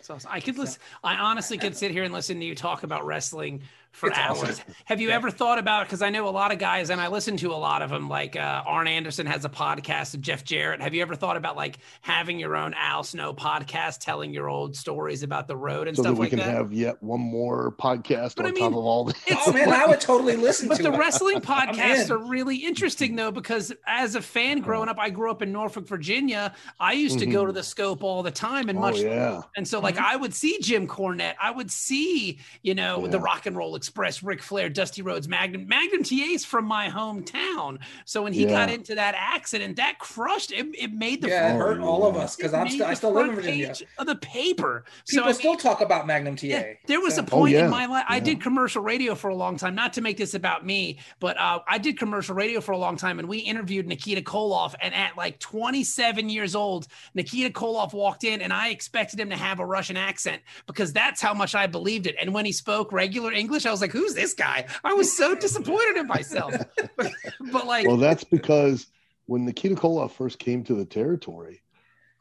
So 0.00 0.18
I 0.28 0.40
could 0.40 0.56
listen. 0.58 0.80
I 1.04 1.16
honestly 1.16 1.58
could 1.58 1.76
sit 1.76 1.90
here 1.90 2.02
and 2.02 2.14
listen 2.14 2.40
to 2.40 2.46
you 2.46 2.54
talk 2.54 2.82
about 2.82 3.04
wrestling 3.04 3.62
for 3.92 4.08
It's 4.08 4.18
hours. 4.18 4.42
awesome. 4.42 4.74
Have 4.84 5.00
you 5.00 5.10
ever 5.10 5.30
thought 5.30 5.58
about? 5.58 5.86
Because 5.86 6.02
I 6.02 6.10
know 6.10 6.28
a 6.28 6.30
lot 6.30 6.52
of 6.52 6.58
guys, 6.58 6.90
and 6.90 7.00
I 7.00 7.08
listen 7.08 7.36
to 7.38 7.52
a 7.52 7.56
lot 7.56 7.82
of 7.82 7.90
them. 7.90 8.08
Like 8.08 8.36
uh, 8.36 8.62
Arn 8.66 8.86
Anderson 8.86 9.26
has 9.26 9.44
a 9.44 9.48
podcast 9.48 10.14
of 10.14 10.20
Jeff 10.20 10.44
Jarrett. 10.44 10.80
Have 10.80 10.94
you 10.94 11.02
ever 11.02 11.14
thought 11.14 11.36
about 11.36 11.56
like 11.56 11.78
having 12.00 12.38
your 12.38 12.56
own 12.56 12.74
Al 12.74 13.02
Snow 13.02 13.32
podcast, 13.34 13.98
telling 13.98 14.32
your 14.32 14.48
old 14.48 14.76
stories 14.76 15.22
about 15.22 15.48
the 15.48 15.56
road 15.56 15.88
and 15.88 15.96
so 15.96 16.02
that 16.02 16.08
stuff 16.10 16.18
we 16.18 16.24
like 16.24 16.30
can 16.30 16.38
that? 16.38 16.48
have 16.48 16.72
yet 16.72 17.02
one 17.02 17.20
more 17.20 17.72
podcast 17.78 18.36
But 18.36 18.46
I 18.46 18.48
on 18.50 18.54
mean, 18.54 18.64
top 18.64 18.78
of 18.78 18.84
all 18.84 19.04
the 19.04 19.14
It's- 19.26 19.38
Oh 19.46 19.52
man, 19.52 19.70
I 19.70 19.86
would 19.86 20.00
totally 20.00 20.36
listen 20.36 20.68
to 20.68 20.74
that. 20.74 20.82
But 20.82 20.84
to 20.84 20.90
the 20.90 20.96
it. 20.96 20.98
wrestling 20.98 21.40
podcasts 21.40 22.10
are 22.10 22.18
really 22.18 22.56
interesting 22.56 23.16
though, 23.16 23.30
because 23.32 23.72
as 23.86 24.14
a 24.14 24.22
fan 24.22 24.58
uh-huh. 24.58 24.66
growing 24.66 24.88
up, 24.88 24.98
I 24.98 25.10
grew 25.10 25.30
up 25.30 25.42
in 25.42 25.52
Norfolk, 25.52 25.86
Virginia. 25.86 26.54
I 26.78 26.92
used 26.92 27.18
to 27.18 27.26
go 27.26 27.44
to 27.44 27.50
mm-hmm. 27.50 27.56
the 27.56 27.62
scope 27.62 28.02
all 28.02 28.22
the 28.22 28.30
time 28.30 28.68
and 28.68 28.78
oh 28.78 28.82
much 28.82 29.00
yeah 29.00 29.42
and 29.56 29.66
so, 29.66 29.80
like, 29.80 29.96
mm-hmm. 29.96 30.04
I 30.04 30.16
would 30.16 30.34
see 30.34 30.58
Jim 30.60 30.86
Cornette. 30.86 31.34
I 31.40 31.50
would 31.50 31.70
see, 31.70 32.38
you 32.62 32.74
know, 32.74 33.06
the 33.06 33.20
Rock 33.20 33.46
and 33.46 33.56
Roll 33.56 33.74
Express, 33.80 34.22
Ric 34.22 34.42
Flair, 34.42 34.68
Dusty 34.68 35.00
Rhodes, 35.00 35.26
Magnum. 35.26 35.66
Magnum 35.66 36.02
TA's 36.02 36.44
from 36.44 36.66
my 36.66 36.90
hometown. 36.90 37.78
So 38.04 38.22
when 38.22 38.34
he 38.34 38.44
got 38.44 38.68
into 38.70 38.94
that 38.94 39.14
accident, 39.16 39.76
that 39.76 39.98
crushed 39.98 40.52
it. 40.52 40.66
It 40.78 40.92
made 40.92 41.22
the 41.22 41.28
yeah, 41.28 41.54
it 41.54 41.58
hurt 41.58 41.80
all 41.80 42.06
of 42.06 42.14
us 42.14 42.36
because 42.36 42.52
I'm 42.52 42.64
made 42.64 42.72
still 42.74 42.86
I 42.86 42.90
the 42.90 42.96
still 42.96 43.12
live 43.14 43.30
in 43.30 43.34
Virginia. 43.36 43.68
page 43.68 43.82
of 43.96 44.06
the 44.06 44.16
paper. 44.16 44.84
People 45.08 45.24
so 45.24 45.28
I 45.30 45.32
still 45.32 45.52
mean, 45.52 45.60
talk 45.60 45.80
about 45.80 46.06
Magnum 46.06 46.36
TA. 46.36 46.46
yeah, 46.48 46.72
there 46.86 47.00
was 47.00 47.14
So- 47.14 47.22
a 47.22 47.24
point 47.24 47.54
Oh, 47.54 47.58
yeah. 47.58 47.64
in 47.64 47.70
my 47.70 47.86
life. 47.86 48.04
I 48.06 48.16
Yeah. 48.16 48.20
did 48.24 48.42
commercial 48.42 48.82
radio 48.82 49.14
for 49.14 49.30
a 49.30 49.34
long 49.34 49.56
time. 49.56 49.74
Not 49.74 49.94
to 49.94 50.02
make 50.02 50.18
this 50.18 50.34
about 50.34 50.66
me, 50.66 50.98
but 51.20 51.38
uh, 51.40 51.60
I 51.66 51.78
did 51.78 51.98
commercial 51.98 52.34
radio 52.34 52.60
for 52.60 52.72
a 52.72 52.78
long 52.78 52.98
time, 52.98 53.18
and 53.18 53.26
we 53.28 53.38
interviewed 53.38 53.86
Nikita 53.86 54.20
Koloff. 54.20 54.74
And 54.82 54.92
at 54.94 55.16
like 55.16 55.38
27 55.38 56.28
years 56.28 56.54
old, 56.54 56.86
Nikita 57.14 57.50
Koloff 57.50 57.94
walked 57.94 58.24
in, 58.24 58.42
and 58.42 58.52
I 58.52 58.68
expected 58.68 59.18
him 59.18 59.30
to 59.30 59.36
have 59.36 59.58
a 59.60 59.64
Russian 59.66 59.96
accent 59.96 60.42
because 60.66 60.92
that's 60.92 61.20
how 61.22 61.32
much 61.32 61.54
I 61.54 61.66
believed 61.66 62.06
it. 62.06 62.16
And 62.20 62.34
when 62.34 62.44
he 62.44 62.52
spoke 62.52 62.92
regular 62.92 63.32
English, 63.32 63.64
I 63.66 63.69
was 63.70 63.80
like, 63.80 63.92
"Who's 63.92 64.14
this 64.14 64.34
guy?" 64.34 64.66
I 64.84 64.94
was 64.94 65.16
so 65.16 65.34
disappointed 65.34 65.96
in 65.96 66.06
myself. 66.06 66.54
but, 66.96 67.12
but 67.52 67.66
like, 67.66 67.86
well 67.86 67.96
that's 67.96 68.24
because 68.24 68.86
when 69.26 69.44
nikita 69.44 69.74
koloff 69.74 70.12
first 70.12 70.38
came 70.38 70.64
to 70.64 70.74
the 70.74 70.84
territory 70.84 71.62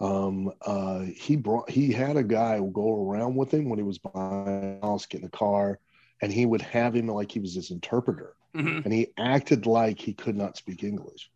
um, 0.02 0.52
uh, 0.62 1.02
he 1.02 1.36
brought 1.36 1.70
he 1.70 1.91
had 1.91 2.16
a 2.16 2.24
guy 2.24 2.60
go 2.72 3.06
around 3.06 3.36
with 3.36 3.54
him 3.54 3.68
when 3.68 3.78
he 3.78 3.84
was 3.84 3.97
buying 3.97 4.80
a 4.82 4.86
house 4.86 5.06
get 5.06 5.18
in 5.18 5.24
the 5.26 5.30
car 5.30 5.80
and 6.22 6.32
he 6.32 6.45
would 6.45 6.62
have 6.62 6.95
him 6.95 7.08
like 7.08 7.32
he 7.32 7.39
was 7.39 7.56
his 7.56 7.72
interpreter 7.72 8.34
mhm. 8.56 8.84
and 8.86 8.93
he 8.93 9.08
acted 9.18 9.66
like 9.66 10.00
he 10.00 10.14
could 10.14 10.38
not 10.38 10.56
speak 10.56 10.84
english 10.84 11.30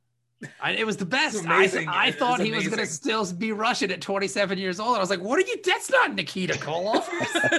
I, 0.61 0.71
it 0.71 0.85
was 0.85 0.97
the 0.97 1.05
best. 1.05 1.45
I. 1.47 1.85
I 1.87 2.11
thought 2.11 2.39
he 2.39 2.51
was 2.51 2.67
going 2.67 2.79
to 2.79 2.85
still 2.85 3.25
be 3.33 3.51
Russian 3.51 3.91
at 3.91 4.01
27 4.01 4.57
years 4.57 4.79
old. 4.79 4.95
I 4.97 4.99
was 4.99 5.09
like, 5.09 5.21
what 5.21 5.37
are 5.39 5.41
you? 5.41 5.55
That's 5.63 5.89
not 5.89 6.13
Nikita 6.15 6.53
Koloff. 6.55 7.07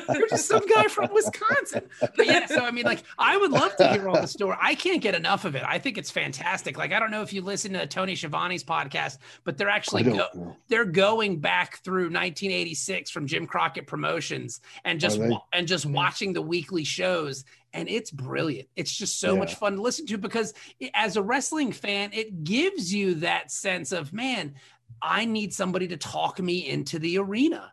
You're 0.15 0.29
just 0.29 0.47
some 0.47 0.67
guy 0.67 0.89
from 0.89 1.09
Wisconsin. 1.13 1.83
But 2.01 2.27
yeah, 2.27 2.47
so 2.47 2.65
I 2.65 2.71
mean, 2.71 2.85
like, 2.85 3.03
I 3.19 3.37
would 3.37 3.51
love 3.51 3.75
to 3.77 3.89
hear 3.93 4.09
all 4.09 4.21
the 4.21 4.27
story. 4.27 4.57
I 4.61 4.75
can't 4.75 5.01
get 5.03 5.15
enough 5.15 5.45
of 5.45 5.55
it. 5.55 5.63
I 5.67 5.79
think 5.79 5.99
it's 5.99 6.11
fantastic. 6.11 6.77
Like, 6.79 6.93
I 6.93 6.99
don't 7.01 7.11
know 7.11 7.23
if 7.23 7.33
you 7.33 7.43
listen 7.43 7.73
to 7.75 7.87
Tony 7.87 8.15
Schiavone's 8.15 8.65
podcast, 8.65 9.19
but 9.45 9.57
they're 9.59 9.69
actually 9.69 10.05
go, 10.05 10.57
they're 10.69 10.85
going 10.85 11.41
back 11.41 11.79
through 11.83 12.05
1986 12.05 13.11
from 13.11 13.27
Jim 13.27 13.47
Crockett 13.47 13.87
Promotions 13.87 14.61
and 14.85 15.01
just 15.01 15.19
Are 15.19 15.23
they? 15.23 15.29
wa- 15.31 15.43
and 15.53 15.67
just 15.69 15.87
watching 15.87 16.33
the 16.33 16.43
weekly 16.43 16.85
shows 16.85 17.45
and 17.75 17.89
it's 17.89 18.11
brilliant. 18.11 18.69
It's 18.77 18.93
just 18.97 19.21
so 19.21 19.35
Yeah. 19.35 19.41
much 19.41 19.57
fun 19.57 19.75
to 19.77 19.83
listen 19.83 20.07
to 20.07 20.17
because 20.17 20.55
it- 20.81 20.93
as 20.95 21.17
a 21.17 21.23
wrestling 21.23 21.73
fan, 21.73 22.11
it 22.15 22.45
gives 22.45 22.95
you 22.95 23.15
that 23.17 23.51
sense 23.51 23.93
of 23.93 24.13
man, 24.13 24.55
I 25.03 25.25
need 25.27 25.53
somebody 25.53 25.89
to 25.89 25.97
talk 25.99 26.39
me 26.41 26.67
into 26.69 26.99
the 26.99 27.19
arena. 27.19 27.73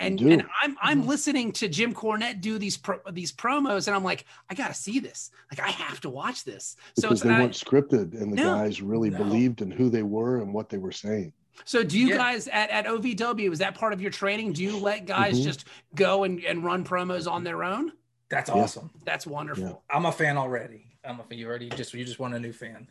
And, 0.00 0.20
and 0.20 0.44
I'm 0.60 0.76
I'm 0.82 1.02
Mhm. 1.04 1.06
listening 1.06 1.52
to 1.52 1.68
Jim 1.68 1.94
Cornette 1.94 2.40
do 2.40 2.58
these 2.58 2.76
pro, 2.76 2.98
these 3.12 3.32
promos, 3.32 3.86
and 3.86 3.94
I'm 3.94 4.02
like, 4.02 4.24
I 4.50 4.54
gotta 4.54 4.74
see 4.74 4.98
this. 4.98 5.30
Like, 5.52 5.60
I 5.60 5.70
have 5.70 6.00
to 6.00 6.10
watch 6.10 6.42
this. 6.42 6.74
So 6.98 7.02
because 7.02 7.12
it's 7.20 7.22
they 7.22 7.30
I- 7.34 7.40
weren't 7.40 7.52
scripted 7.52 8.20
and 8.20 8.32
the 8.32 8.36
No, 8.36 8.54
guys 8.56 8.82
really 8.82 9.10
no. 9.10 9.18
believed 9.18 9.62
in 9.62 9.70
who 9.70 9.88
they 9.90 10.02
were 10.02 10.40
and 10.42 10.52
what 10.52 10.68
they 10.68 10.78
were 10.78 10.90
saying 10.92 11.32
So 11.64 11.84
do 11.84 11.96
you 11.96 12.08
Yeah. 12.08 12.16
guys 12.16 12.48
at, 12.48 12.68
at 12.70 12.86
OVW, 12.86 13.52
is 13.52 13.60
that 13.60 13.76
part 13.76 13.92
of 13.92 14.00
your 14.02 14.10
training? 14.10 14.54
Do 14.54 14.64
you 14.64 14.76
let 14.76 15.06
guys 15.06 15.38
Mhm. 15.38 15.44
just 15.44 15.64
go 15.94 16.24
and, 16.24 16.42
and 16.44 16.64
run 16.64 16.84
promos 16.84 17.30
on 17.30 17.44
their 17.44 17.62
own? 17.62 17.92
That's 18.30 18.48
Yeah. 18.50 18.56
awesome. 18.56 18.90
That's 19.04 19.26
wonderful. 19.26 19.64
Yeah. 19.90 19.96
I'm 19.96 20.06
a 20.06 20.12
fan 20.12 20.36
already. 20.36 20.86
I'm 21.04 21.20
a 21.20 21.24
fan. 21.24 21.38
You 21.38 21.46
already 21.48 21.68
just 21.70 21.92
you 21.94 22.04
just 22.04 22.18
want 22.18 22.34
a 22.34 22.38
new 22.38 22.52
fan. 22.52 22.86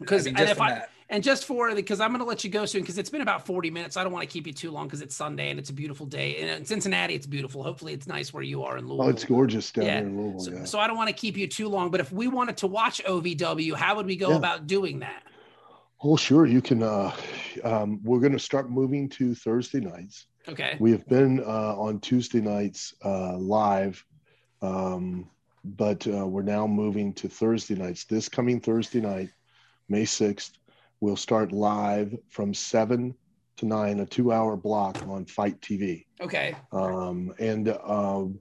Because- 0.00 0.26
I 0.26 0.30
mean, 0.30 0.36
and 0.36 0.38
just 0.38 0.50
if 0.52 0.56
from 0.56 0.66
I- 0.66 0.82
And 1.08 1.22
just 1.22 1.44
for 1.44 1.72
because 1.74 2.00
I'm 2.00 2.10
going 2.10 2.18
to 2.20 2.24
let 2.26 2.42
you 2.44 2.50
go 2.50 2.64
soon 2.66 2.80
because 2.80 2.98
it's 2.98 3.10
been 3.10 3.20
about 3.20 3.46
40 3.46 3.70
minutes. 3.70 3.96
I 3.96 4.02
don't 4.02 4.12
want 4.12 4.28
to 4.28 4.32
keep 4.32 4.46
you 4.46 4.52
too 4.52 4.70
long 4.70 4.86
because 4.86 5.00
it's 5.02 5.14
Sunday 5.14 5.50
and 5.50 5.58
it's 5.60 5.70
a 5.70 5.72
beautiful 5.72 6.06
day. 6.06 6.36
And 6.38 6.50
in 6.50 6.64
Cincinnati, 6.64 7.14
it's 7.14 7.26
beautiful. 7.26 7.62
Hopefully, 7.62 7.92
it's 7.92 8.06
nice 8.06 8.32
where 8.34 8.42
you 8.42 8.64
are 8.64 8.78
in 8.78 8.86
Louisville. 8.88 9.06
oh 9.06 9.10
it's 9.10 9.24
gorgeous 9.24 9.70
down 9.70 9.84
Yeah. 9.86 10.00
there 10.00 10.08
in 10.08 10.16
louisville 10.20 10.40
So, 10.40 10.50
yeah. 10.60 10.64
so 10.64 10.78
I 10.80 10.86
don't 10.88 10.96
want 10.96 11.08
to 11.08 11.14
keep 11.14 11.36
you 11.36 11.46
too 11.46 11.68
long. 11.68 11.90
But 11.90 12.00
if 12.00 12.10
we 12.10 12.26
wanted 12.26 12.56
to 12.58 12.66
watch 12.66 13.00
OVW, 13.04 13.74
how 13.74 13.94
would 13.96 14.06
we 14.06 14.16
go 14.16 14.30
Yeah. 14.30 14.36
about 14.36 14.66
doing 14.66 15.00
that? 15.00 15.22
oh 16.02 16.14
sure 16.16 16.44
you 16.44 16.60
can 16.60 16.82
uh, 16.82 17.10
um, 17.64 17.98
we're 18.04 18.20
going 18.20 18.32
to 18.32 18.38
start 18.38 18.70
moving 18.70 19.08
to 19.08 19.34
thursday 19.34 19.80
nights 19.80 20.26
Okay. 20.46 20.76
We 20.78 20.90
have 20.92 21.06
been 21.08 21.40
uh, 21.40 21.74
on 21.76 21.98
Tuesday 22.00 22.40
nights 22.40 22.94
uh, 23.04 23.36
live, 23.38 24.04
um, 24.62 25.28
but 25.64 26.06
uh, 26.06 26.26
we're 26.26 26.42
now 26.42 26.66
moving 26.66 27.12
to 27.14 27.28
Thursday 27.28 27.74
nights. 27.74 28.04
This 28.04 28.28
coming 28.28 28.60
Thursday 28.60 29.00
night, 29.00 29.30
May 29.88 30.04
6th, 30.04 30.52
we'll 31.00 31.16
start 31.16 31.52
live 31.52 32.14
from 32.28 32.54
7 32.54 33.14
to 33.56 33.66
9, 33.66 34.00
a 34.00 34.06
two 34.06 34.32
hour 34.32 34.56
block 34.56 35.02
on 35.08 35.24
Fight 35.24 35.60
TV. 35.60 36.04
Okay. 36.20 36.54
Um, 36.72 37.32
and 37.38 37.68
um, 37.84 38.38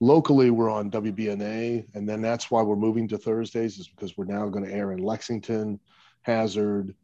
locally, 0.00 0.50
we're 0.50 0.70
on 0.70 0.90
WBNA, 0.90 1.86
and 1.94 2.08
then 2.08 2.20
that's 2.20 2.50
why 2.50 2.62
we're 2.62 2.76
moving 2.76 3.08
to 3.08 3.18
Thursdays, 3.18 3.78
is 3.78 3.88
because 3.88 4.16
we're 4.16 4.24
now 4.24 4.48
going 4.48 4.64
to 4.64 4.72
air 4.72 4.92
in 4.92 4.98
Lexington, 4.98 5.78
Hazard, 6.22 6.94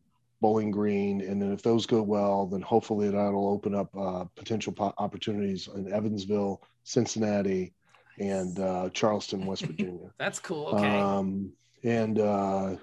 Bowling 0.40 0.72
Green, 0.72 1.20
and 1.20 1.40
then 1.40 1.52
if 1.52 1.62
those 1.62 1.86
go 1.86 2.02
well, 2.02 2.46
then 2.46 2.60
hopefully 2.60 3.08
that'll 3.08 3.48
open 3.48 3.74
up 3.74 3.96
uh, 3.96 4.24
potential 4.34 4.72
po- 4.72 4.92
opportunities 4.98 5.68
in 5.68 5.92
Evansville, 5.92 6.60
Cincinnati, 6.82 7.72
and 8.18 8.58
uh, 8.58 8.90
Charleston, 8.90 9.46
West 9.46 9.62
Virginia. 9.62 10.10
That's 10.18 10.38
cool. 10.38 10.66
Okay. 10.68 10.98
Um, 10.98 11.52
and 11.84 12.18
uh, 12.18 12.76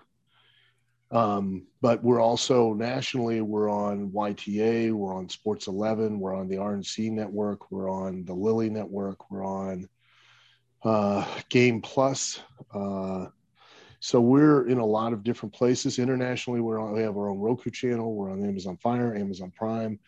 um, 1.11 1.65
but 1.81 2.03
we're 2.03 2.21
also 2.21 2.73
nationally, 2.73 3.41
we're 3.41 3.69
on 3.69 4.11
YTA, 4.11 4.91
we're 4.91 5.13
on 5.13 5.27
Sports 5.27 5.67
11, 5.67 6.19
we're 6.19 6.35
on 6.35 6.47
the 6.47 6.57
RNC 6.57 7.11
network, 7.11 7.71
we're 7.71 7.89
on 7.89 8.25
the 8.25 8.33
Lilly 8.33 8.69
network, 8.69 9.31
we're 9.31 9.45
on 9.45 9.89
uh, 10.83 11.25
Game 11.49 11.81
Plus. 11.81 12.39
Uh, 12.73 13.27
so 13.99 14.21
we're 14.21 14.67
in 14.67 14.77
a 14.77 14.85
lot 14.85 15.11
of 15.11 15.23
different 15.23 15.53
places 15.53 15.99
internationally. 15.99 16.61
We're 16.61 16.79
on, 16.79 16.93
we 16.93 17.01
have 17.01 17.17
our 17.17 17.29
own 17.29 17.39
Roku 17.39 17.71
channel. 17.71 18.13
We're 18.13 18.31
on 18.31 18.45
Amazon 18.45 18.77
Fire, 18.77 19.15
Amazon 19.15 19.51
Prime. 19.55 19.99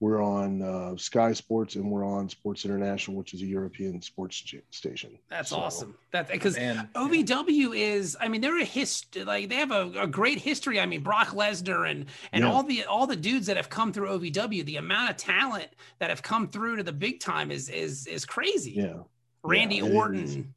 We're 0.00 0.22
on 0.22 0.62
uh, 0.62 0.96
Sky 0.96 1.34
Sports, 1.34 1.74
and 1.74 1.90
we're 1.90 2.06
on 2.06 2.26
Sports 2.30 2.64
International, 2.64 3.18
which 3.18 3.34
is 3.34 3.42
a 3.42 3.46
European 3.46 4.00
sports 4.00 4.42
station. 4.70 5.18
That's 5.28 5.50
So- 5.50 5.58
awesome. 5.58 5.94
That 6.12 6.26
because 6.28 6.56
Man, 6.56 6.88
OVW 6.94 7.76
is, 7.76 8.16
I 8.18 8.28
mean, 8.28 8.40
they're 8.40 8.58
a 8.58 8.64
history, 8.64 9.24
like 9.24 9.50
they 9.50 9.56
have 9.56 9.70
a, 9.72 9.92
a 10.00 10.06
great 10.06 10.38
history. 10.38 10.80
I 10.80 10.86
mean, 10.86 11.02
Brock 11.02 11.28
Lesnar 11.28 11.88
and 11.88 12.06
and 12.32 12.44
Yeah. 12.44 12.50
all 12.50 12.62
the 12.62 12.84
all 12.86 13.06
the 13.06 13.14
dudes 13.14 13.46
that 13.46 13.58
have 13.58 13.68
come 13.68 13.92
through 13.92 14.08
OVW, 14.08 14.64
the 14.64 14.76
amount 14.76 15.10
of 15.10 15.16
talent 15.18 15.68
that 15.98 16.08
have 16.08 16.22
come 16.22 16.48
through 16.48 16.76
to 16.76 16.82
the 16.82 16.92
big 16.94 17.20
time 17.20 17.50
is 17.50 17.68
is 17.68 18.06
is 18.06 18.24
crazy. 18.24 18.72
Yeah. 18.72 19.02
Randy 19.44 19.76
yeah, 19.76 19.92
Orton. 19.92 20.54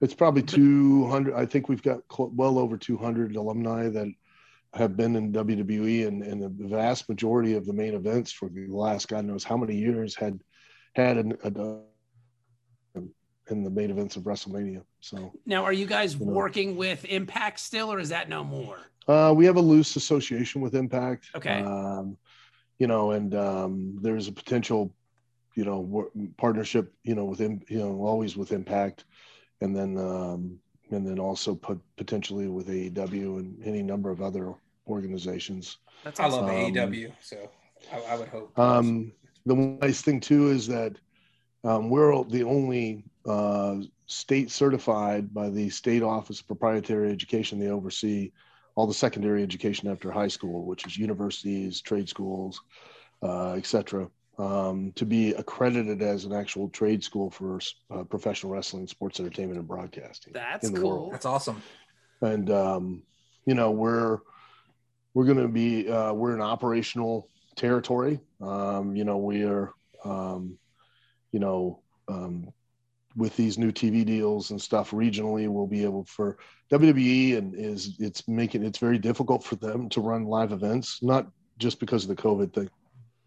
It's 0.00 0.14
probably 0.14 0.42
200. 0.42 1.34
I 1.34 1.46
think 1.46 1.68
we've 1.68 1.82
got 1.82 2.00
cl- 2.10 2.32
well 2.34 2.58
over 2.58 2.76
200 2.76 3.36
alumni 3.36 3.88
that 3.88 4.08
have 4.74 4.96
been 4.96 5.16
in 5.16 5.32
WWE, 5.32 6.06
and, 6.06 6.22
and 6.22 6.40
the 6.42 6.68
vast 6.68 7.08
majority 7.08 7.54
of 7.54 7.66
the 7.66 7.72
main 7.72 7.94
events 7.94 8.30
for 8.30 8.48
the 8.48 8.66
last 8.68 9.08
God 9.08 9.24
knows 9.24 9.42
how 9.44 9.56
many 9.56 9.74
years 9.74 10.14
had 10.14 10.38
had 10.94 11.16
in, 11.18 11.36
in 13.50 13.64
the 13.64 13.70
main 13.70 13.90
events 13.90 14.16
of 14.16 14.22
WrestleMania. 14.24 14.82
So 15.00 15.32
Now, 15.44 15.64
are 15.64 15.72
you 15.72 15.86
guys 15.86 16.14
You 16.16 16.26
know. 16.26 16.32
working 16.32 16.76
with 16.76 17.04
Impact 17.06 17.58
still, 17.58 17.92
or 17.92 17.98
is 17.98 18.10
that 18.10 18.28
no 18.28 18.44
more? 18.44 18.78
uh, 19.08 19.32
we 19.36 19.44
have 19.46 19.56
a 19.56 19.60
loose 19.60 19.96
association 19.96 20.60
with 20.60 20.74
Impact. 20.74 21.26
Okay. 21.34 21.60
Um, 21.62 22.16
you 22.78 22.86
know, 22.86 23.10
and 23.10 23.34
um, 23.34 23.98
there's 24.00 24.28
a 24.28 24.32
potential, 24.32 24.94
you 25.56 25.64
know, 25.64 26.10
partnership, 26.36 26.92
you 27.02 27.14
know, 27.14 27.24
with 27.24 27.40
you 27.40 27.60
know, 27.70 28.04
always 28.04 28.36
with 28.36 28.52
Impact, 28.52 29.04
and 29.60 29.74
then 29.76 29.98
um, 29.98 30.58
and 30.92 31.06
then 31.06 31.18
also 31.18 31.54
put 31.54 31.80
potentially 31.96 32.48
with 32.48 32.68
AEW 32.68 33.38
and 33.38 33.62
any 33.64 33.82
number 33.82 34.10
of 34.10 34.22
other 34.22 34.54
organizations. 34.88 35.78
That's 36.04 36.20
I 36.20 36.26
love 36.26 36.44
Um, 36.44 36.50
AEW, 36.50 37.12
so 37.22 37.50
I, 37.92 38.14
I 38.14 38.16
would 38.16 38.28
hope. 38.28 38.58
Um, 38.58 39.12
the 39.46 39.54
nice 39.54 40.02
thing 40.02 40.20
too 40.20 40.48
is 40.48 40.66
that 40.66 40.96
um, 41.64 41.90
we're 41.90 42.24
the 42.24 42.44
only 42.44 43.04
uh, 43.26 43.76
state 44.06 44.50
certified 44.50 45.32
by 45.32 45.50
the 45.50 45.68
State 45.70 46.02
Office 46.02 46.40
of 46.40 46.46
Proprietary 46.46 47.10
Education. 47.10 47.58
They 47.58 47.68
oversee 47.68 48.32
all 48.74 48.86
the 48.86 48.94
secondary 48.94 49.42
education 49.42 49.88
after 49.90 50.10
high 50.10 50.28
school, 50.28 50.64
which 50.64 50.86
is 50.86 50.96
universities, 50.96 51.80
trade 51.80 52.08
schools, 52.08 52.60
uh, 53.22 53.52
etc. 53.52 54.08
Um, 54.40 54.92
to 54.94 55.04
be 55.04 55.34
accredited 55.34 56.00
as 56.00 56.24
an 56.24 56.32
actual 56.32 56.70
trade 56.70 57.04
school 57.04 57.30
for 57.30 57.60
uh, 57.90 58.04
professional 58.04 58.50
wrestling, 58.50 58.86
sports 58.86 59.20
entertainment, 59.20 59.58
and 59.58 59.68
broadcasting. 59.68 60.32
That's 60.32 60.70
cool. 60.70 60.82
world 60.82 61.12
That's 61.12 61.26
awesome. 61.26 61.62
and 62.22 62.50
um, 62.50 63.02
you 63.44 63.54
know 63.54 63.70
we're 63.70 64.20
we're 65.12 65.26
going 65.26 65.42
to 65.42 65.48
be 65.48 65.90
uh, 65.90 66.14
we're 66.14 66.34
in 66.34 66.40
operational 66.40 67.28
territory. 67.54 68.18
Um, 68.40 68.96
you 68.96 69.04
know 69.04 69.18
we 69.18 69.44
are 69.44 69.74
um, 70.06 70.56
you 71.32 71.40
know 71.40 71.82
um, 72.08 72.50
with 73.16 73.36
these 73.36 73.58
new 73.58 73.72
TV 73.72 74.06
deals 74.06 74.52
and 74.52 74.62
stuff 74.62 74.92
regionally, 74.92 75.48
we'll 75.48 75.66
be 75.66 75.84
able 75.84 76.04
for 76.04 76.38
WWE 76.72 77.36
and 77.36 77.54
is 77.54 77.96
it's 77.98 78.26
making 78.26 78.64
it's 78.64 78.78
very 78.78 78.98
difficult 78.98 79.44
for 79.44 79.56
them 79.56 79.88
to 79.90 80.00
run 80.00 80.24
live 80.24 80.52
events, 80.52 81.02
not 81.02 81.26
just 81.58 81.78
because 81.78 82.04
of 82.04 82.08
the 82.08 82.22
COVID 82.22 82.54
thing, 82.54 82.70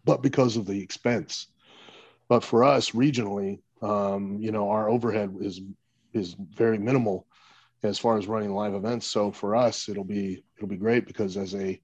but 0.04 0.22
because 0.22 0.56
of 0.56 0.66
the 0.66 0.80
expense. 0.80 1.48
But 2.28 2.44
for 2.44 2.64
us 2.64 2.90
regionally, 2.90 3.60
um, 3.82 4.38
you 4.40 4.52
know, 4.52 4.70
our 4.70 4.88
overhead 4.88 5.34
is 5.40 5.60
is 6.12 6.34
very 6.38 6.78
minimal 6.78 7.26
as 7.82 7.98
far 7.98 8.16
as 8.16 8.26
running 8.26 8.54
live 8.54 8.74
events. 8.74 9.06
So 9.06 9.30
for 9.30 9.54
us, 9.54 9.88
it'll 9.88 10.04
be 10.04 10.44
it'll 10.56 10.68
be 10.68 10.76
great 10.76 11.06
because 11.06 11.36
as 11.36 11.54
a 11.54 11.80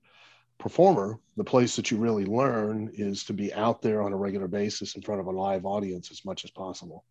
performer, 0.58 1.18
the 1.36 1.44
place 1.44 1.76
that 1.76 1.90
you 1.90 1.96
really 1.96 2.26
learn 2.26 2.90
is 2.94 3.24
to 3.24 3.32
be 3.32 3.52
out 3.54 3.82
there 3.82 4.02
on 4.02 4.12
a 4.12 4.16
regular 4.16 4.48
basis 4.48 4.94
in 4.94 5.02
front 5.02 5.20
of 5.20 5.26
a 5.26 5.30
live 5.30 5.64
audience 5.64 6.10
as 6.10 6.24
much 6.24 6.44
as 6.44 6.50
possible. 6.50 7.04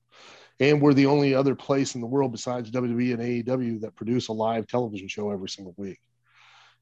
And 0.59 0.81
we're 0.81 0.93
the 0.93 1.05
only 1.05 1.33
other 1.33 1.55
place 1.55 1.95
in 1.95 2.01
the 2.01 2.07
world 2.07 2.31
besides 2.31 2.69
WWE 2.71 3.13
and 3.13 3.45
AEW 3.45 3.81
that 3.81 3.95
produce 3.95 4.27
a 4.27 4.33
live 4.33 4.67
television 4.67 5.07
show 5.07 5.31
every 5.31 5.49
single 5.49 5.73
week. 5.77 5.99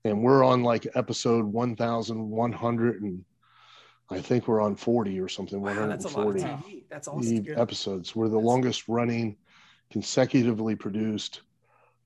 And 0.04 0.24
we're 0.24 0.44
on 0.44 0.64
like 0.64 0.88
episode 0.96 1.46
1,100 1.46 3.02
and 3.02 3.26
I 4.10 4.22
think 4.22 4.48
we're 4.48 4.62
on 4.62 4.76
40 4.76 5.20
or 5.20 5.28
something. 5.28 5.62
Wow, 5.62 5.88
that's 5.88 6.06
a 6.06 6.10
lot 6.10 6.28
of 6.28 6.36
140 6.36 6.78
TV. 6.78 6.84
That's 6.90 7.08
awesome. 7.08 7.44
the 7.44 7.60
episodes. 7.60 8.16
We're 8.16 8.30
the 8.30 8.40
longest 8.40 8.88
running, 8.88 9.36
consecutively 9.92 10.76
produced 10.76 11.42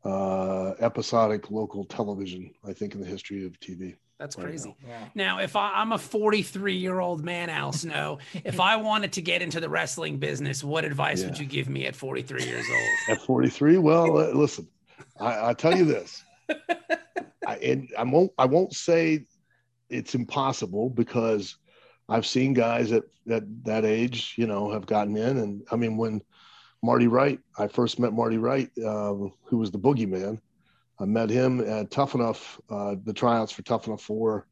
uh, 0.03 0.71
episodic 0.79 1.51
local 1.51 1.85
television, 1.85 2.51
I 2.67 2.73
think, 2.73 2.95
in 2.95 3.01
the 3.01 3.07
history 3.07 3.45
of 3.45 3.59
TV. 3.59 3.97
That's 4.17 4.37
Right 4.37 4.47
crazy. 4.47 4.75
Yeah. 4.87 5.05
Now, 5.15 5.39
if 5.39 5.55
I, 5.55 5.73
I'm 5.73 5.91
a 5.93 5.97
43 5.97 6.75
year 6.75 6.99
old 6.99 7.23
man, 7.23 7.49
Al 7.49 7.71
Snow, 7.71 8.19
if 8.45 8.59
I 8.59 8.75
wanted 8.75 9.13
to 9.13 9.21
get 9.21 9.41
into 9.41 9.59
the 9.59 9.69
wrestling 9.69 10.17
business, 10.17 10.63
what 10.63 10.85
advice 10.85 11.23
would 11.23 11.39
you 11.39 11.45
give 11.45 11.67
me 11.67 11.87
at 11.87 11.95
43 11.95 12.43
years 12.43 12.65
old? 12.69 13.17
At 13.17 13.25
43, 13.25 13.79
well, 13.79 14.17
uh, 14.17 14.31
listen, 14.31 14.67
I, 15.19 15.49
I 15.49 15.53
tell 15.53 15.75
you 15.75 15.85
this, 15.85 16.23
I, 17.47 17.55
and 17.57 17.89
I 17.97 18.03
won't, 18.03 18.31
I 18.37 18.45
won't 18.45 18.73
say 18.73 19.25
it's 19.89 20.13
impossible 20.13 20.89
because 20.91 21.57
I've 22.11 22.25
seen 22.25 22.53
guys 22.53 22.91
at, 22.91 23.03
at 23.29 23.43
that 23.63 23.85
age, 23.85 24.35
you 24.37 24.45
know, 24.45 24.69
have 24.71 24.85
gotten 24.85 25.15
in. 25.15 25.37
And 25.37 25.63
I 25.71 25.77
mean, 25.77 25.95
when 25.95 26.21
Marty 26.83 27.07
Wright, 27.07 27.39
I 27.57 27.67
first 27.67 27.99
met 27.99 28.11
Marty 28.11 28.37
Wright, 28.37 28.69
uh, 28.79 29.13
who 29.13 29.57
was 29.57 29.71
the 29.71 29.79
boogeyman. 29.79 30.41
I 30.99 31.05
met 31.05 31.29
him 31.29 31.61
at 31.61 31.89
Tough 31.89 32.13
Enough, 32.13 32.59
uh, 32.69 32.95
the 33.05 33.13
tryouts 33.13 33.51
for 33.51 33.61
Tough 33.63 33.87
Enough 33.87 34.01
4, 34.01 34.45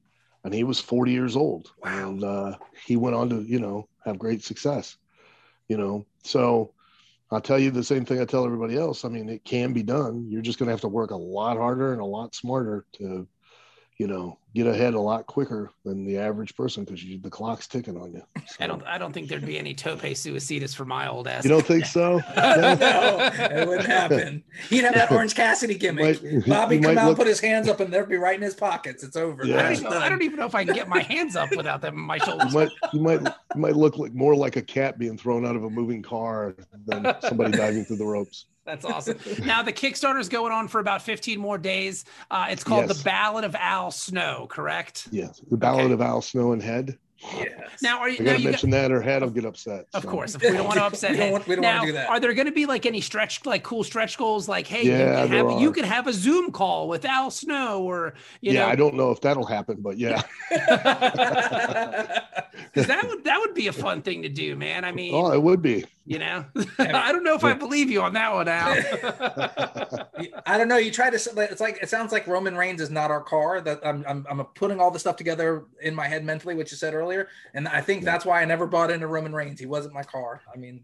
and 0.45 0.53
he 0.53 0.63
was 0.63 0.79
40 0.79 1.11
years 1.11 1.35
old. 1.35 1.71
Wow. 1.83 2.09
And 2.09 2.23
uh, 2.23 2.57
he 2.85 2.95
went 2.95 3.15
on 3.15 3.29
to, 3.29 3.41
you 3.41 3.59
know, 3.59 3.87
have 4.05 4.17
great 4.17 4.43
success, 4.43 4.97
you 5.67 5.77
know. 5.77 6.05
So 6.23 6.73
I'll 7.29 7.41
tell 7.41 7.59
you 7.59 7.71
the 7.71 7.83
same 7.83 8.05
thing 8.05 8.21
I 8.21 8.25
tell 8.25 8.45
everybody 8.45 8.77
else. 8.77 9.03
I 9.03 9.09
mean, 9.09 9.27
it 9.27 9.43
can 9.43 9.73
be 9.73 9.83
done. 9.83 10.27
You're 10.29 10.41
just 10.41 10.59
going 10.59 10.67
to 10.67 10.73
have 10.73 10.81
to 10.81 10.87
work 10.87 11.11
a 11.11 11.15
lot 11.15 11.57
harder 11.57 11.91
and 11.91 12.01
a 12.01 12.05
lot 12.05 12.33
smarter 12.33 12.85
to, 12.93 13.27
you 13.99 14.07
know, 14.07 14.39
get 14.55 14.65
ahead 14.65 14.93
a 14.93 14.99
lot 14.99 15.27
quicker 15.27 15.69
than 15.83 16.05
the 16.05 16.17
average 16.17 16.55
person 16.55 16.85
because 16.85 17.01
the 17.03 17.29
clock's 17.29 17.67
ticking 17.67 17.97
on 17.97 18.13
you. 18.13 18.21
I 18.57 18.65
don't, 18.65 18.81
I 18.87 18.97
don't 18.97 19.11
think 19.11 19.27
there'd 19.27 19.45
be 19.45 19.59
any 19.59 19.73
tope 19.75 19.99
suicidas 19.99 20.73
for 20.73 20.85
my 20.85 21.09
old 21.09 21.27
ass. 21.27 21.43
You 21.43 21.49
don't 21.49 21.65
think 21.65 21.85
so? 21.85 22.21
no, 22.37 23.29
it 23.33 23.67
wouldn't 23.67 23.85
happen. 23.85 24.41
He'd 24.69 24.85
have 24.85 24.93
that 24.95 25.11
Orange 25.11 25.35
Cassidy 25.35 25.75
gimmick. 25.75 26.23
Might- 26.23 26.47
Bobby 26.47 26.79
come 26.79 26.97
out, 26.97 27.07
look- 27.09 27.17
put 27.17 27.27
his 27.27 27.41
hands 27.41 27.67
up, 27.67 27.81
and 27.81 27.93
they'd 27.93 28.07
be 28.07 28.15
right 28.15 28.37
in 28.37 28.41
his 28.41 28.53
pockets. 28.55 29.03
It's 29.03 29.17
over. 29.17 29.45
Yeah. 29.45 29.57
I, 29.57 29.61
don't 29.63 29.71
even, 29.73 29.93
I 29.93 30.09
don't 30.09 30.21
even 30.23 30.39
know 30.39 30.45
if 30.45 30.55
I 30.55 30.63
can 30.63 30.73
get 30.73 30.87
my 30.87 31.01
hands 31.01 31.35
up 31.35 31.49
without 31.55 31.81
them 31.81 31.95
on 31.95 32.01
my 32.05 32.15
You 32.15 32.21
shoulders. 32.25 32.53
might, 32.53 32.69
you 32.93 33.01
might, 33.01 33.21
you 33.21 33.61
might 33.61 33.75
look 33.75 33.97
like 33.97 34.13
more 34.13 34.33
like 34.33 34.55
a 34.55 34.61
cat 34.61 34.97
being 34.97 35.17
thrown 35.17 35.45
out 35.45 35.57
of 35.57 35.65
a 35.65 35.69
moving 35.69 36.01
car 36.01 36.55
than 36.85 37.15
somebody 37.19 37.51
diving 37.57 37.83
through 37.83 37.97
the 37.97 38.05
ropes. 38.05 38.45
That's 38.65 38.85
awesome. 38.85 39.17
Now 39.45 39.63
the 39.63 39.73
Kickstarter 39.73 40.19
is 40.19 40.29
going 40.29 40.51
on 40.51 40.67
for 40.67 40.79
about 40.79 41.01
15 41.01 41.39
more 41.39 41.57
days. 41.57 42.05
Uh, 42.29 42.47
it's 42.49 42.63
called 42.63 42.87
Yes. 42.87 42.97
the 42.97 43.03
Ballad 43.03 43.43
of 43.43 43.55
Al 43.55 43.89
Snow, 43.91 44.45
correct? 44.49 45.07
Yes, 45.11 45.41
the 45.49 45.57
Ballad 45.57 45.85
Okay. 45.85 45.93
of 45.93 46.01
Al 46.01 46.21
Snow 46.21 46.51
and 46.51 46.61
Head. 46.61 46.97
Yes. 47.35 47.81
Now, 47.81 47.99
are 47.99 48.07
you? 48.07 48.15
I 48.19 48.23
Now 48.23 48.25
gotta 48.31 48.37
you 48.39 48.43
got, 48.45 48.51
mention 48.51 48.69
that, 48.69 48.91
or 48.93 49.01
Head 49.01 49.21
will 49.23 49.29
get 49.29 49.43
upset. 49.43 49.87
of 49.93 50.03
so. 50.03 50.09
course, 50.09 50.35
if 50.35 50.41
we 50.41 50.51
don't 50.51 50.63
want 50.65 50.77
to 50.77 50.85
upset 50.85 51.11
We 51.13 51.17
don't 51.17 51.31
want- 51.33 51.47
we 51.49 51.55
don't 51.55 51.65
wanna 51.65 51.77
now, 51.79 51.85
do 51.85 51.91
that. 51.91 52.09
are 52.09 52.17
there 52.19 52.33
going 52.33 52.45
to 52.45 52.53
be 52.53 52.65
like 52.65 52.85
any 52.85 53.01
stretch, 53.01 53.45
like 53.45 53.61
cool 53.63 53.83
stretch 53.83 54.17
goals? 54.17 54.47
Like, 54.47 54.67
hey, 54.67 54.83
Yeah, 54.85 55.23
you, 55.23 55.27
can 55.29 55.49
have, 55.49 55.59
you 55.61 55.69
are. 55.69 55.73
can 55.73 55.83
have 55.83 56.07
a 56.07 56.13
Zoom 56.13 56.49
call 56.51 56.87
with 56.87 57.03
Al 57.03 57.29
Snow, 57.29 57.83
or 57.83 58.13
you 58.39 58.53
yeah, 58.53 58.61
know, 58.61 58.67
I 58.69 58.75
don't 58.75 58.95
know 58.95 59.11
if 59.11 59.19
that'll 59.19 59.45
happen, 59.45 59.77
but 59.81 59.97
yeah. 59.97 60.21
'cause 62.73 62.87
that 62.87 63.03
would 63.07 63.23
that 63.25 63.39
would 63.39 63.53
be 63.53 63.67
a 63.67 63.73
fun 63.73 64.01
thing 64.01 64.21
to 64.21 64.29
do, 64.29 64.55
man. 64.55 64.85
I 64.85 64.91
mean, 64.91 65.13
Oh, 65.13 65.31
it 65.31 65.41
would 65.41 65.61
be. 65.61 65.83
You 66.09 66.17
know, 66.17 66.43
I 66.79 67.11
don't 67.11 67.23
know 67.23 67.35
if 67.35 67.43
I 67.43 67.53
believe 67.53 67.91
you 67.91 68.01
on 68.01 68.13
that 68.13 68.33
one, 68.33 68.47
Al. 68.47 68.73
I 70.47 70.57
don't 70.57 70.67
know. 70.67 70.77
You 70.77 70.89
try 70.89 71.11
to. 71.11 71.15
It's 71.15 71.61
like 71.61 71.77
it 71.83 71.87
sounds 71.87 72.11
like 72.11 72.25
Roman 72.25 72.55
Reigns 72.57 72.81
is 72.81 72.89
not 72.89 73.11
our 73.11 73.21
car. 73.21 73.61
That 73.61 73.79
I'm, 73.85 74.03
I'm, 74.07 74.25
I'm 74.27 74.43
putting 74.55 74.79
all 74.79 74.89
the 74.89 74.97
stuff 74.97 75.17
together 75.17 75.65
in 75.83 75.93
my 75.93 76.07
head 76.07 76.25
mentally, 76.25 76.55
which 76.55 76.71
you 76.71 76.77
said 76.77 76.95
earlier, 76.95 77.27
and 77.53 77.67
I 77.67 77.81
think 77.81 78.03
that's 78.03 78.25
why 78.25 78.41
I 78.41 78.45
never 78.45 78.65
bought 78.65 78.89
into 78.89 79.05
Roman 79.05 79.33
Reigns. 79.33 79.59
He 79.59 79.67
wasn't 79.67 79.93
my 79.93 80.01
car. 80.01 80.41
I 80.51 80.57
mean, 80.57 80.81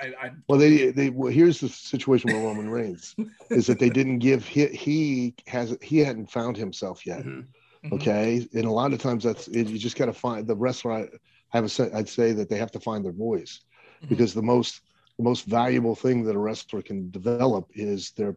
I, 0.00 0.12
I 0.22 0.30
Well, 0.48 0.60
they 0.60 0.92
they 0.92 1.10
well, 1.10 1.32
here's 1.32 1.58
the 1.58 1.68
situation 1.68 2.32
with 2.32 2.40
Roman 2.40 2.70
Reigns 2.70 3.16
is 3.50 3.66
that 3.66 3.80
they 3.80 3.90
didn't 3.90 4.20
give 4.20 4.46
he 4.46 4.66
he 4.68 5.34
has 5.48 5.76
he 5.82 5.98
hadn't 5.98 6.30
found 6.30 6.56
himself 6.56 7.04
yet. 7.04 7.24
Mhm. 7.24 7.46
Mhm. 7.84 7.92
Okay, 7.94 8.48
and 8.54 8.66
a 8.66 8.70
lot 8.70 8.92
of 8.92 9.00
times 9.00 9.24
that's 9.24 9.48
it, 9.48 9.66
you 9.66 9.80
just 9.80 9.96
got 9.96 10.06
to 10.06 10.12
find 10.12 10.46
the 10.46 10.54
wrestler. 10.54 10.92
I 10.92 11.08
have 11.48 11.64
a 11.64 11.68
say, 11.68 11.90
I'd 11.92 12.08
say 12.08 12.30
that 12.34 12.48
they 12.48 12.58
have 12.58 12.70
to 12.70 12.78
find 12.78 13.04
their 13.04 13.10
voice. 13.10 13.62
Because 14.08 14.34
the 14.34 14.42
most 14.42 14.80
the 15.18 15.24
most 15.24 15.44
valuable 15.44 15.94
thing 15.94 16.24
that 16.24 16.34
a 16.36 16.38
wrestler 16.38 16.80
can 16.82 17.10
develop 17.10 17.68
is 17.74 18.12
their 18.12 18.36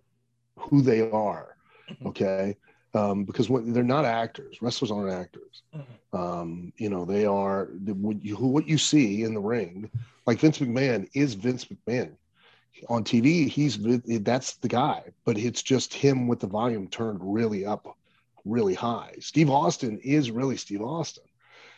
who 0.58 0.82
they 0.82 1.10
are. 1.10 1.56
Mhm. 1.90 2.08
Okay, 2.08 2.58
um, 2.94 3.24
because 3.24 3.50
when 3.50 3.72
they're 3.74 3.84
not 3.84 4.06
actors, 4.06 4.62
wrestlers 4.62 4.92
aren't 4.92 5.12
actors. 5.12 5.64
Mhm. 5.74 6.20
Um, 6.20 6.74
you 6.78 6.90
know, 6.90 7.06
they 7.06 7.26
are 7.26 7.70
the, 7.84 7.94
what 7.94 8.24
you 8.24 8.36
what 8.36 8.68
you 8.68 8.78
see 8.78 9.24
in 9.24 9.34
the 9.34 9.40
ring. 9.40 9.90
Like 10.28 10.40
Vince 10.40 10.60
McMahon 10.60 11.08
is 11.14 11.34
Vince 11.34 11.66
McMahon 11.66 12.16
on 12.90 13.04
TV. 13.04 13.48
He's 13.48 13.78
that's 14.24 14.56
the 14.58 14.68
guy, 14.68 15.04
but 15.26 15.38
it's 15.38 15.64
just 15.64 15.94
him 15.94 16.28
with 16.28 16.40
the 16.40 16.48
volume 16.48 16.88
turned 16.88 17.20
really 17.22 17.66
up, 17.66 17.98
really 18.46 18.74
high. 18.74 19.14
Steve 19.20 19.50
Austin 19.50 20.00
is 20.04 20.32
really 20.32 20.58
Steve 20.58 20.82
Austin. 20.82 21.24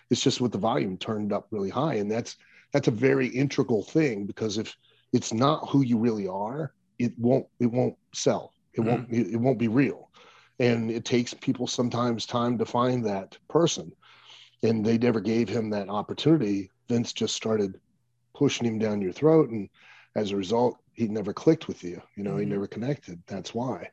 It's 0.09 0.21
just 0.21 0.41
with 0.41 0.51
the 0.51 0.57
volume 0.57 0.97
turned 0.97 1.31
up 1.33 1.47
really 1.51 1.69
high, 1.69 1.95
and 1.95 2.11
that's 2.11 2.35
that's 2.73 2.87
a 2.87 2.91
very 2.91 3.27
integral 3.27 3.83
thing 3.83 4.25
because 4.25 4.57
if 4.57 4.75
it's 5.13 5.33
not 5.33 5.69
who 5.69 5.81
you 5.81 5.97
really 5.97 6.27
are, 6.27 6.73
it 6.99 7.13
won't 7.17 7.45
it 7.59 7.67
won't 7.67 7.95
sell. 8.13 8.51
It 8.73 8.81
won't 8.81 9.09
it, 9.09 9.27
it 9.33 9.37
won't 9.37 9.59
be 9.59 9.67
real, 9.67 10.09
and 10.59 10.91
it 10.91 11.05
takes 11.05 11.33
people 11.33 11.67
sometimes 11.67 12.25
time 12.25 12.57
to 12.57 12.65
find 12.65 13.05
that 13.05 13.37
person, 13.49 13.91
and 14.63 14.85
they 14.85 14.97
never 14.97 15.19
gave 15.21 15.47
him 15.47 15.69
that 15.69 15.89
opportunity. 15.89 16.69
Vince 16.89 17.13
just 17.13 17.35
started 17.35 17.79
pushing 18.35 18.67
him 18.67 18.77
down 18.79 19.01
your 19.01 19.13
throat, 19.13 19.49
and 19.49 19.69
as 20.15 20.31
a 20.31 20.37
result, 20.37 20.77
he 20.93 21.07
never 21.07 21.33
clicked 21.33 21.67
with 21.67 21.83
you. 21.83 22.01
You 22.15 22.23
know, 22.23 22.37
he 22.37 22.45
Mhm. 22.45 22.49
never 22.49 22.67
connected. 22.67 23.21
That's 23.27 23.53
why. 23.53 23.89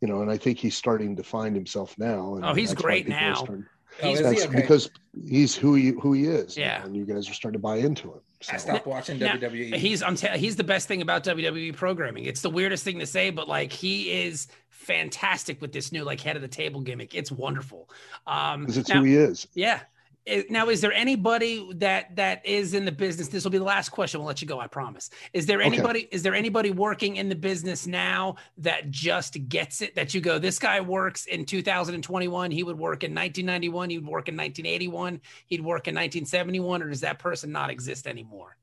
You 0.00 0.08
know, 0.08 0.22
and 0.22 0.30
I 0.30 0.36
think 0.36 0.58
he's 0.58 0.76
starting 0.76 1.16
to 1.16 1.22
find 1.22 1.54
himself 1.54 1.96
now. 1.98 2.34
And 2.34 2.44
Oh, 2.44 2.54
he's 2.54 2.74
great 2.74 3.06
now 3.08 3.44
are 3.44 3.70
now. 4.02 4.14
starting- 4.14 4.24
Oh, 4.24 4.30
he? 4.32 4.42
Okay. 4.48 4.60
because 4.60 4.90
he's 5.28 5.54
who 5.56 5.74
he 5.74 5.90
who 6.00 6.12
he 6.12 6.24
is. 6.26 6.56
Yeah. 6.56 6.84
and 6.84 6.96
you 6.96 7.04
guys 7.04 7.28
are 7.28 7.34
starting 7.34 7.58
to 7.58 7.62
buy 7.62 7.76
into 7.76 8.14
it. 8.14 8.22
I 8.52 8.56
stopped 8.56 8.86
watching. 8.86 9.18
Now, 9.20 9.34
WWE. 9.36 9.76
He's 9.76 10.02
I'm 10.02 10.16
tell 10.16 10.36
he's 10.36 10.56
the 10.56 10.64
best 10.64 10.88
thing 10.88 11.00
about 11.02 11.22
WWE 11.24 11.74
programming. 11.76 12.24
It's 12.24 12.40
the 12.40 12.50
weirdest 12.50 12.82
thing 12.84 12.98
to 12.98 13.06
say, 13.06 13.30
but 13.30 13.48
like 13.48 13.72
he 13.72 14.10
is 14.24 14.48
fantastic 14.70 15.60
with 15.60 15.72
this 15.72 15.92
new 15.92 16.02
like 16.04 16.20
head 16.20 16.34
of 16.36 16.42
the 16.42 16.48
table 16.48 16.80
gimmick. 16.80 17.14
It's 17.14 17.30
wonderful. 17.30 17.88
Um, 18.26 18.62
because 18.62 18.78
it's 18.78 18.88
now- 18.88 18.98
who 19.00 19.04
he 19.04 19.16
is. 19.16 19.46
Yeah. 19.54 19.80
Is- 20.24 20.44
Now, 20.50 20.68
is 20.68 20.80
there 20.80 20.92
anybody 20.92 21.68
that 21.76 22.14
that 22.16 22.46
is 22.46 22.74
in 22.74 22.84
the 22.84 22.92
business? 22.92 23.26
This 23.28 23.42
will 23.42 23.50
be 23.50 23.58
the 23.58 23.64
last 23.64 23.88
question. 23.88 24.20
We'll 24.20 24.28
let 24.28 24.40
you 24.40 24.46
go. 24.46 24.60
I 24.60 24.68
promise. 24.68 25.10
Is 25.32 25.46
there 25.46 25.58
Okay. 25.58 25.66
anybody? 25.66 26.08
Is 26.12 26.22
there 26.22 26.34
anybody 26.34 26.70
working 26.70 27.16
in 27.16 27.28
the 27.28 27.34
business 27.34 27.86
now 27.88 28.36
that 28.58 28.90
just 28.90 29.48
gets 29.48 29.82
it? 29.82 29.96
That 29.96 30.14
you 30.14 30.20
go, 30.20 30.38
this 30.38 30.60
guy 30.60 30.80
works 30.80 31.26
in 31.26 31.44
2021. 31.44 32.52
He 32.52 32.62
would 32.62 32.78
work 32.78 33.02
in 33.02 33.12
1991. 33.12 33.90
He 33.90 33.98
would 33.98 34.06
work 34.06 34.28
in 34.28 34.36
1981. 34.36 35.20
He'd 35.46 35.60
work 35.64 35.88
in 35.88 35.94
1971. 35.94 36.82
Or 36.82 36.88
does 36.88 37.00
that 37.00 37.18
person 37.18 37.50
not 37.50 37.70
exist 37.70 38.06
anymore? 38.06 38.56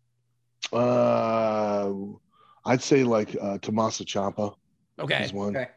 Uh, 0.72 1.92
I'd 2.66 2.82
say 2.82 3.04
like 3.04 3.36
uh, 3.42 3.58
Tommaso 3.58 4.06
Ciampa 4.06 4.56
Okay. 4.98 5.24
is 5.24 5.34
one. 5.34 5.58
okay. 5.58 5.68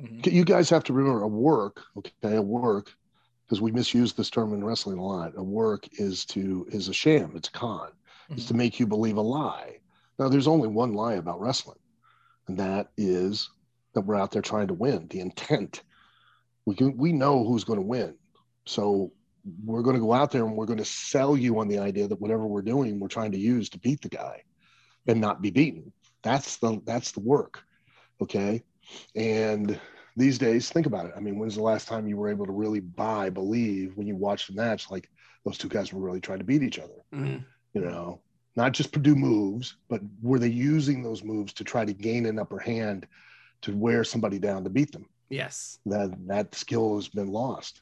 Mhm. 0.00 0.32
You 0.32 0.44
guys 0.44 0.68
have 0.70 0.84
to 0.84 0.92
remember 0.92 1.22
a 1.22 1.28
work, 1.28 1.82
okay, 1.96 2.36
a 2.36 2.42
work, 2.42 2.92
because 3.46 3.60
we 3.60 3.72
misuse 3.72 4.12
this 4.12 4.30
term 4.30 4.54
in 4.54 4.64
wrestling 4.64 4.98
a 4.98 5.04
lot. 5.04 5.32
A 5.36 5.42
work 5.42 5.88
is 5.92 6.24
to 6.26 6.66
is 6.70 6.88
a 6.88 6.92
sham. 6.92 7.32
It's 7.34 7.48
a 7.48 7.52
con. 7.52 7.88
It's 8.30 8.46
to 8.46 8.52
mm-hmm. 8.52 8.58
make 8.58 8.80
you 8.80 8.86
believe 8.86 9.16
a 9.16 9.22
lie. 9.22 9.78
Now, 10.18 10.28
there's 10.28 10.48
only 10.48 10.68
one 10.68 10.94
lie 10.94 11.14
about 11.14 11.40
wrestling, 11.40 11.78
and 12.48 12.58
that 12.58 12.88
is 12.96 13.50
that 13.94 14.02
we're 14.02 14.16
out 14.16 14.30
there 14.30 14.42
trying 14.42 14.68
to 14.68 14.74
win. 14.74 15.08
The 15.08 15.20
intent. 15.20 15.82
We 16.64 16.74
can 16.76 16.96
we 16.96 17.12
know 17.12 17.44
who's 17.44 17.64
going 17.64 17.80
to 17.80 17.86
win, 17.86 18.14
so 18.64 19.12
we're 19.64 19.82
going 19.82 19.96
to 19.96 20.02
go 20.02 20.12
out 20.12 20.30
there 20.30 20.44
and 20.46 20.56
we're 20.56 20.66
going 20.66 20.78
to 20.78 20.84
sell 20.84 21.36
you 21.36 21.58
on 21.58 21.66
the 21.66 21.78
idea 21.78 22.06
that 22.06 22.20
whatever 22.20 22.46
we're 22.46 22.62
doing, 22.62 23.00
we're 23.00 23.08
trying 23.08 23.32
to 23.32 23.38
use 23.38 23.68
to 23.70 23.80
beat 23.80 24.00
the 24.00 24.08
guy, 24.08 24.42
and 25.08 25.20
not 25.20 25.42
be 25.42 25.50
beaten. 25.50 25.92
That's 26.22 26.58
the 26.58 26.80
that's 26.84 27.10
the 27.10 27.20
work, 27.20 27.62
okay. 28.20 28.62
And 29.16 29.78
these 30.16 30.38
days, 30.38 30.70
think 30.70 30.86
about 30.86 31.06
it. 31.06 31.12
I 31.16 31.20
mean, 31.20 31.38
when's 31.38 31.56
the 31.56 31.62
last 31.62 31.88
time 31.88 32.06
you 32.06 32.16
were 32.16 32.28
able 32.28 32.46
to 32.46 32.52
really 32.52 32.80
buy, 32.80 33.30
believe 33.30 33.96
when 33.96 34.06
you 34.06 34.16
watched 34.16 34.48
the 34.48 34.54
match, 34.54 34.90
like 34.90 35.08
those 35.44 35.58
two 35.58 35.68
guys 35.68 35.92
were 35.92 36.00
really 36.00 36.20
trying 36.20 36.38
to 36.38 36.44
beat 36.44 36.62
each 36.62 36.78
other? 36.78 37.04
Mhm. 37.12 37.44
You 37.74 37.80
know, 37.80 38.20
not 38.54 38.72
just 38.72 38.92
Purdue 38.92 39.16
moves, 39.16 39.76
but 39.88 40.02
were 40.20 40.38
they 40.38 40.48
using 40.48 41.02
those 41.02 41.24
moves 41.24 41.52
to 41.54 41.64
try 41.64 41.84
to 41.84 41.94
gain 41.94 42.26
an 42.26 42.38
upper 42.38 42.58
hand 42.58 43.06
to 43.62 43.76
wear 43.76 44.04
somebody 44.04 44.38
down 44.38 44.64
to 44.64 44.70
beat 44.70 44.92
them? 44.92 45.06
Yes. 45.30 45.78
That 45.86 46.14
that 46.26 46.54
skill 46.54 46.96
has 46.96 47.08
been 47.08 47.28
lost. 47.28 47.80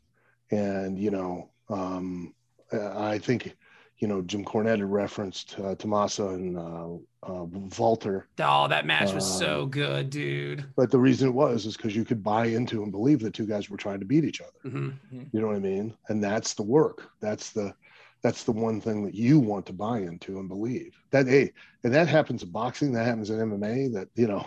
And 0.53 0.99
you 0.99 1.11
know, 1.11 1.51
um, 1.69 2.35
I 2.73 3.19
think 3.19 3.57
you 4.01 4.09
know 4.09 4.23
Jim 4.23 4.45
Cornette 4.45 4.79
had 4.81 4.85
referenced 4.91 5.57
uh, 5.59 5.75
Tommaso 5.77 6.31
and 6.31 6.57
uh, 6.59 6.89
uh, 7.23 7.45
Walter 7.79 8.29
Oh, 8.41 8.67
that 8.69 8.87
match 8.87 9.13
was 9.13 9.31
so 9.31 9.63
Um, 9.63 9.71
good, 9.71 10.11
dude. 10.11 10.65
but 10.77 10.91
the 10.91 10.99
reason 10.99 11.29
it 11.29 11.35
was 11.35 11.67
is 11.67 11.77
because 11.77 11.95
you 11.95 12.05
could 12.05 12.23
buy 12.23 12.47
into 12.47 12.83
and 12.83 12.91
believe 12.91 13.21
the 13.21 13.31
two 13.31 13.47
guys 13.47 13.69
were 13.71 13.77
trying 13.77 14.01
to 14.01 14.07
beat 14.07 14.25
each 14.25 14.41
other. 14.41 14.71
Mhm. 14.75 14.95
You 15.33 15.41
know 15.41 15.47
what 15.49 15.57
I 15.57 15.61
mean? 15.61 15.95
And 16.09 16.23
that's 16.25 16.55
the 16.55 16.63
work. 16.63 17.11
That's 17.21 17.51
the 17.53 17.75
that's 18.23 18.45
the 18.45 18.53
one 18.53 18.81
thing 18.83 19.05
that 19.07 19.15
you 19.15 19.39
want 19.39 19.65
to 19.67 19.73
buy 19.73 20.01
into 20.01 20.39
and 20.39 20.47
believe. 20.49 20.95
That 21.11 21.27
hey, 21.27 21.53
and 21.85 21.95
that 21.95 22.07
happens 22.09 22.43
in 22.43 22.51
boxing, 22.51 22.93
that 22.93 23.07
happens 23.07 23.31
in 23.31 23.39
MMA, 23.39 23.89
that 23.95 24.09
you 24.15 24.27
know, 24.27 24.45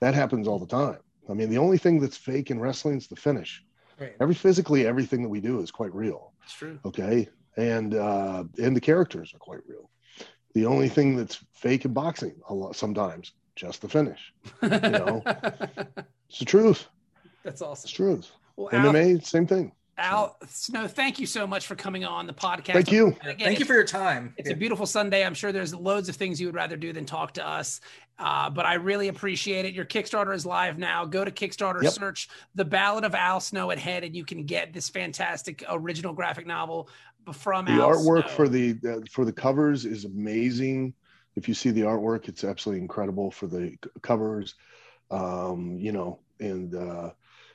that 0.00 0.14
happens 0.14 0.46
all 0.48 0.58
the 0.58 0.66
time. 0.66 0.98
I 1.30 1.34
mean, 1.34 1.50
the 1.50 1.58
only 1.58 1.78
thing 1.78 2.00
that's 2.00 2.16
fake 2.16 2.50
in 2.50 2.58
wrestling 2.60 2.96
is 2.98 3.06
the 3.06 3.16
finish. 3.16 3.62
Right. 4.00 4.14
Every 4.20 4.34
physically 4.34 4.86
everything 4.86 5.22
that 5.22 5.28
we 5.28 5.40
do 5.40 5.60
is 5.60 5.70
quite 5.70 5.94
real. 5.94 6.32
It's 6.44 6.54
true. 6.54 6.78
Okay. 6.84 7.28
And 7.56 7.94
uh 7.94 8.44
and 8.62 8.74
the 8.76 8.80
characters 8.80 9.32
are 9.34 9.38
quite 9.38 9.60
real. 9.66 9.90
The 10.54 10.66
only 10.66 10.88
thing 10.88 11.16
that's 11.16 11.38
fake 11.52 11.84
in 11.84 11.92
boxing 11.92 12.34
a 12.48 12.54
lot 12.54 12.76
sometimes, 12.76 13.32
just 13.56 13.80
the 13.82 13.88
finish. 13.88 14.32
You 14.62 14.68
know, 14.68 15.22
It's 16.28 16.38
the 16.38 16.44
truth. 16.46 16.86
That's 17.44 17.54
It's 17.54 17.62
awesome. 17.62 17.88
the 17.88 17.92
truth. 17.94 18.30
Well, 18.56 18.68
Al, 18.72 18.92
MMA, 18.92 19.24
same 19.24 19.46
thing. 19.46 19.72
Al 19.98 20.36
Snow, 20.48 20.88
thank 20.88 21.18
you 21.18 21.26
so 21.26 21.46
much 21.46 21.66
for 21.66 21.74
coming 21.74 22.04
on 22.04 22.26
the 22.26 22.32
podcast. 22.32 22.72
Thank 22.72 22.92
you. 22.92 23.08
Again, 23.22 23.36
Thank 23.38 23.58
you 23.58 23.66
for 23.66 23.74
your 23.74 23.84
time. 23.84 24.34
It's 24.38 24.48
a 24.50 24.54
beautiful 24.56 24.86
Sunday. 24.86 25.24
I'm 25.24 25.34
sure 25.34 25.52
there's 25.52 25.74
loads 25.74 26.08
of 26.08 26.16
things 26.16 26.40
you 26.40 26.46
would 26.48 26.54
rather 26.54 26.76
do 26.76 26.92
than 26.94 27.04
talk 27.04 27.34
to 27.34 27.46
us. 27.46 27.80
Uh, 28.18 28.48
but 28.48 28.64
I 28.64 28.74
really 28.74 29.08
appreciate 29.08 29.64
it. 29.66 29.74
Your 29.74 29.84
Kickstarter 29.84 30.34
is 30.34 30.46
live 30.46 30.78
now. 30.78 31.04
Go 31.04 31.24
to 31.24 31.30
Kickstarter, 31.30 31.82
Yep. 31.82 31.92
search 31.92 32.28
The 32.54 32.64
Ballad 32.64 33.04
of 33.04 33.14
Al 33.14 33.40
Snow 33.40 33.70
at 33.70 33.78
Head, 33.78 34.02
and 34.04 34.14
you 34.16 34.24
can 34.24 34.44
get 34.44 34.72
this 34.72 34.88
fantastic 34.88 35.62
original 35.68 36.12
graphic 36.14 36.46
novel 36.46 36.88
from 37.32 37.64
the 37.66 37.72
Al 37.72 37.90
artwork 37.90 38.24
Snow. 38.28 38.34
for 38.36 38.48
the 38.48 38.76
uh, 38.88 39.00
for 39.10 39.24
the 39.24 39.32
covers 39.32 39.84
is 39.84 40.04
amazing 40.04 40.94
if 41.36 41.48
you 41.48 41.54
see 41.54 41.70
the 41.70 41.82
artwork 41.82 42.28
it's 42.28 42.44
absolutely 42.44 42.82
incredible 42.82 43.30
for 43.30 43.46
the 43.46 43.70
c- 43.84 43.90
covers 44.02 44.54
um 45.10 45.76
you 45.78 45.92
know 45.92 46.18
and 46.40 46.74
uh 46.74 47.10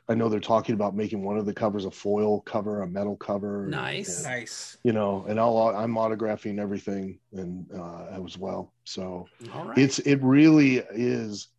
i 0.08 0.14
know 0.16 0.30
they're 0.30 0.40
talking 0.40 0.74
about 0.76 0.96
making 0.96 1.24
one 1.24 1.38
of 1.38 1.46
the 1.46 1.54
covers 1.54 1.86
a 1.86 1.92
foil 1.92 2.42
cover 2.42 2.82
a 2.82 2.88
metal 2.88 3.16
cover 3.18 3.68
Nice. 3.68 4.18
and, 4.18 4.26
nice. 4.26 4.78
you 4.84 4.94
know 4.94 5.26
and 5.28 5.40
I'll, 5.40 5.58
i'm 5.76 5.96
autographing 5.96 6.60
everything 6.60 7.20
and 7.34 7.66
uh 7.74 8.24
as 8.26 8.38
well 8.38 8.74
so 8.86 9.28
All 9.54 9.66
right. 9.66 9.78
it's 9.78 10.00
it 10.00 10.18
really 10.22 10.78
is 10.92 11.50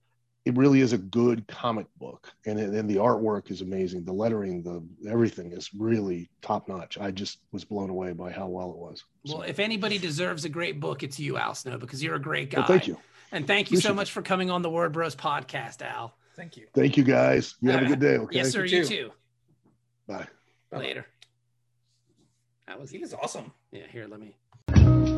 it 0.49 0.57
really 0.57 0.81
is 0.81 0.95
a 0.95 0.99
good 0.99 1.47
comic 1.47 1.87
book 1.99 2.33
and 2.47 2.59
and 2.59 2.89
the 2.89 2.97
artwork 2.97 3.51
is 3.51 3.61
amazing 3.61 4.03
the 4.05 4.13
lettering 4.13 4.63
the 4.63 4.83
everything 5.11 5.53
is 5.53 5.71
really 5.77 6.31
top 6.41 6.69
notch 6.69 6.97
i 6.99 7.11
just 7.11 7.41
was 7.53 7.65
blown 7.65 7.91
away 7.91 8.13
by 8.13 8.31
how 8.33 8.47
well 8.47 8.71
it 8.71 8.77
was 8.79 9.05
well, 9.27 9.43
if 9.43 9.59
anybody 9.59 9.99
deserves 9.99 10.47
a 10.47 10.49
great 10.49 10.81
book, 10.81 11.03
it's 11.03 11.21
you, 11.21 11.37
Al 11.37 11.55
Snow, 11.55 11.77
because 11.77 12.03
you're 12.03 12.15
a 12.15 12.21
great 12.21 12.51
guy. 12.51 12.61
Well, 12.61 12.69
thank 12.69 12.87
you 12.89 12.97
And 13.31 13.47
thank 13.47 13.71
you 13.71 13.77
so 13.77 13.89
Appreciate 13.91 13.97
much 13.97 14.11
for 14.13 14.23
coming 14.23 14.51
on 14.51 14.63
the 14.63 14.71
Word 14.71 14.93
Bros 14.93 15.15
podcast, 15.15 15.83
Al. 15.83 16.15
Thank 16.35 16.57
you. 16.57 16.67
thank 16.73 16.97
you 16.97 17.05
guys 17.05 17.55
you 17.61 17.71
have 17.71 17.83
a 17.83 17.87
good 17.87 18.01
day 18.01 18.17
okay 18.17 18.37
Yes, 18.37 18.51
sir. 18.53 18.65
You 18.65 18.79
You 18.79 18.85
too. 18.85 18.97
too. 18.97 19.11
bye 20.07 20.27
Bye-bye. 20.71 20.79
Later. 20.79 21.07
That 22.67 22.81
was 22.81 22.91
He 22.91 22.99
was 22.99 23.13
awesome. 23.13 23.53
Yeah, 23.71 23.83
here, 23.91 24.07
let 24.09 24.21
me. 24.21 25.18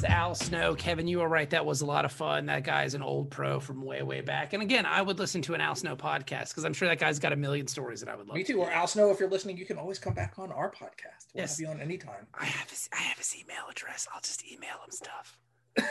Was 0.00 0.10
Al 0.10 0.34
Snow. 0.34 0.74
Kevin, 0.74 1.06
you 1.06 1.18
were 1.18 1.28
right. 1.28 1.50
That 1.50 1.66
was 1.66 1.82
a 1.82 1.86
lot 1.86 2.04
of 2.06 2.12
fun. 2.12 2.46
That 2.46 2.64
guy's 2.64 2.94
an 2.94 3.02
old 3.02 3.30
pro 3.30 3.60
from 3.60 3.82
way, 3.82 4.02
way 4.02 4.22
back. 4.22 4.54
And 4.54 4.62
again, 4.62 4.86
I 4.86 5.02
would 5.02 5.18
listen 5.18 5.42
to 5.42 5.54
an 5.54 5.60
Al 5.60 5.74
Snow 5.74 5.94
podcast 5.94 6.48
because 6.50 6.64
I'm 6.64 6.72
sure 6.72 6.88
that 6.88 6.98
guy's 6.98 7.18
got 7.18 7.32
a 7.34 7.36
million 7.36 7.66
stories 7.66 8.00
that 8.00 8.08
I 8.08 8.16
would 8.16 8.26
love. 8.26 8.36
Me 8.36 8.42
to 8.44 8.52
too. 8.54 8.60
Or. 8.60 8.70
Al 8.70 8.86
Snow, 8.86 9.10
if 9.10 9.20
you're 9.20 9.28
listening, 9.28 9.58
you 9.58 9.66
can 9.66 9.76
always 9.76 9.98
come 9.98 10.14
back 10.14 10.34
on 10.38 10.50
our 10.52 10.70
podcast. 10.70 11.26
We'll 11.34 11.42
Yes. 11.42 11.58
have 11.58 11.60
you 11.60 11.68
on 11.68 11.80
anytime. 11.82 12.26
I 12.32 12.46
have 12.46 12.70
his, 12.70 12.88
I 12.92 13.02
have 13.02 13.18
his 13.18 13.36
email 13.36 13.64
address. 13.70 14.08
I'll 14.14 14.22
just 14.22 14.42
email 14.50 14.76
him 14.84 14.90
stuff. 14.90 15.38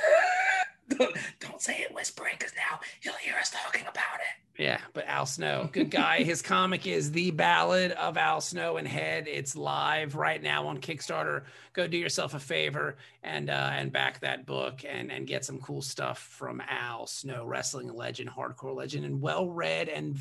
don't, 0.89 1.15
don't 1.39 1.61
say 1.61 1.77
it 1.79 1.93
whispering 1.93 2.35
because 2.37 2.53
now 2.55 2.79
you'll 3.01 3.15
hear 3.15 3.35
us 3.39 3.51
talking 3.51 3.81
about 3.81 4.19
it. 4.19 4.61
Yeah, 4.61 4.79
but 4.91 5.07
Al 5.07 5.25
Snow, 5.25 5.69
good 5.71 5.89
guy. 5.89 6.17
His 6.23 6.41
comic 6.41 6.85
is 6.85 7.13
The 7.13 7.31
Ballad 7.31 7.93
of 7.93 8.17
Al 8.17 8.41
Snow 8.41 8.75
and 8.75 8.85
Head. 8.85 9.25
It's 9.29 9.55
live 9.55 10.15
right 10.15 10.43
now 10.43 10.67
on 10.67 10.79
Kickstarter. 10.79 11.43
Go 11.71 11.87
do 11.87 11.95
yourself 11.95 12.33
a 12.33 12.39
favor 12.39 12.97
and 13.23 13.49
uh, 13.49 13.69
and 13.71 13.89
back 13.93 14.19
that 14.19 14.45
book 14.45 14.83
and 14.85 15.13
and 15.13 15.25
get 15.25 15.45
some 15.45 15.59
cool 15.59 15.81
stuff 15.81 16.19
from 16.19 16.61
Al 16.67 17.07
Snow, 17.07 17.45
wrestling 17.45 17.93
legend, 17.95 18.29
hardcore 18.29 18.75
legend, 18.75 19.05
and 19.05 19.21
well 19.21 19.49
read 19.49 19.87
and 19.87 20.17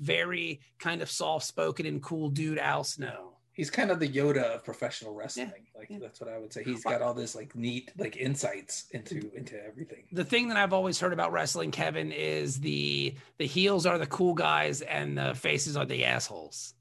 very 0.00 0.60
kind 0.80 1.00
of 1.00 1.08
soft 1.08 1.46
spoken 1.46 1.86
and 1.86 2.02
cool 2.02 2.28
dude. 2.28 2.58
Al 2.58 2.82
Snow. 2.82 3.35
He's 3.56 3.70
kind 3.70 3.90
of 3.90 3.98
the 3.98 4.08
Yoda 4.08 4.54
of 4.54 4.64
professional 4.64 5.14
wrestling. 5.14 5.50
like 5.74 5.88
yeah. 5.88 5.96
that's 5.98 6.20
what 6.20 6.28
I 6.28 6.38
would 6.38 6.52
say. 6.52 6.62
He's 6.62 6.84
got 6.84 7.00
all 7.00 7.14
this 7.14 7.34
like 7.34 7.56
neat 7.56 7.90
like 7.96 8.18
insights 8.18 8.84
into 8.90 9.30
into 9.34 9.56
everything. 9.64 10.04
the 10.12 10.26
thing 10.26 10.48
that 10.48 10.58
I've 10.58 10.74
always 10.74 11.00
heard 11.00 11.14
about 11.14 11.32
wrestling, 11.32 11.70
Kevin, 11.70 12.12
is 12.12 12.60
the 12.60 13.14
the 13.38 13.46
heels 13.46 13.86
are 13.86 13.96
the 13.96 14.06
cool 14.06 14.34
guys 14.34 14.82
and 14.82 15.16
the 15.16 15.34
faces 15.34 15.74
are 15.74 15.86
the 15.86 16.04
assholes. 16.04 16.74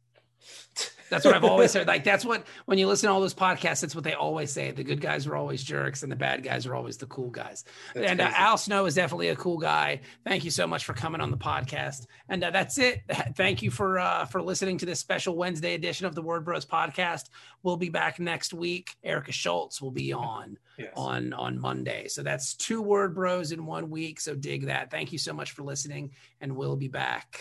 That's 1.09 1.23
what 1.23 1.35
I've 1.35 1.43
always 1.43 1.71
said. 1.71 1.87
Like 1.95 2.03
that's 2.03 2.25
what 2.25 2.45
when 2.65 2.77
you 2.77 2.87
listen 2.87 3.07
to 3.07 3.13
all 3.13 3.21
those 3.21 3.33
podcasts, 3.33 3.81
that's 3.81 3.93
what 3.95 4.03
they 4.03 4.13
always 4.13 4.51
say. 4.51 4.71
The 4.71 4.83
good 4.83 4.99
guys 5.01 5.27
are 5.27 5.35
always 5.35 5.63
jerks, 5.63 6.03
and 6.03 6.11
the 6.11 6.15
bad 6.15 6.43
guys 6.43 6.65
are 6.65 6.73
always 6.75 6.97
the 6.97 7.05
cool 7.05 7.29
guys. 7.29 7.63
That's 7.93 8.09
and 8.11 8.21
uh. 8.21 8.31
Al 8.33 8.57
Snow 8.57 8.85
is 8.85 8.95
definitely 8.95 9.29
a 9.29 9.35
cool 9.35 9.57
guy. 9.57 10.01
Thank 10.25 10.43
you 10.43 10.51
so 10.51 10.65
much 10.65 10.83
for 10.85 10.93
coming 10.93 11.21
on 11.21 11.31
the 11.31 11.37
podcast. 11.37 12.07
And 12.27 12.43
uh, 12.43 12.49
that's 12.49 12.77
it. 12.79 13.03
Thank 13.35 13.61
you 13.61 13.71
for 13.71 13.99
uh, 13.99 14.25
for 14.25 14.41
listening 14.41 14.77
to 14.79 14.85
this 14.85 14.99
special 14.99 15.35
Wednesday 15.35 15.75
edition 15.75 16.05
of 16.07 16.15
the 16.15 16.21
Word 16.21 16.43
Bros 16.43 16.65
podcast. 16.65 17.29
We'll 17.61 17.77
be 17.77 17.89
back 17.89 18.19
next 18.19 18.53
week. 18.53 18.95
Erica 19.03 19.31
Schultz 19.31 19.81
will 19.81 19.91
be 19.91 20.11
on 20.13 20.57
Yes. 20.77 20.91
on 20.97 21.31
on 21.33 21.59
Monday. 21.59 22.07
So 22.09 22.21
that's 22.23 22.53
two 22.53 22.81
word 22.81 23.15
bros 23.15 23.51
in 23.53 23.65
one 23.65 23.89
week. 23.89 24.19
So 24.19 24.35
dig 24.35 24.65
that. 24.65 24.91
Thank 24.91 25.13
you 25.13 25.17
so 25.17 25.33
much 25.33 25.51
for 25.51 25.63
listening, 25.63 26.11
and 26.41 26.55
we'll 26.55 26.75
be 26.75 26.89
back. 26.89 27.39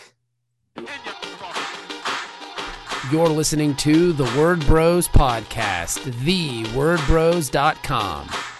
You're 3.11 3.29
listening 3.29 3.75
to 3.77 4.13
the 4.13 4.23
Word 4.37 4.65
Bros 4.65 5.07
Podcast, 5.07 5.99
thewordbros.com. 6.23 8.54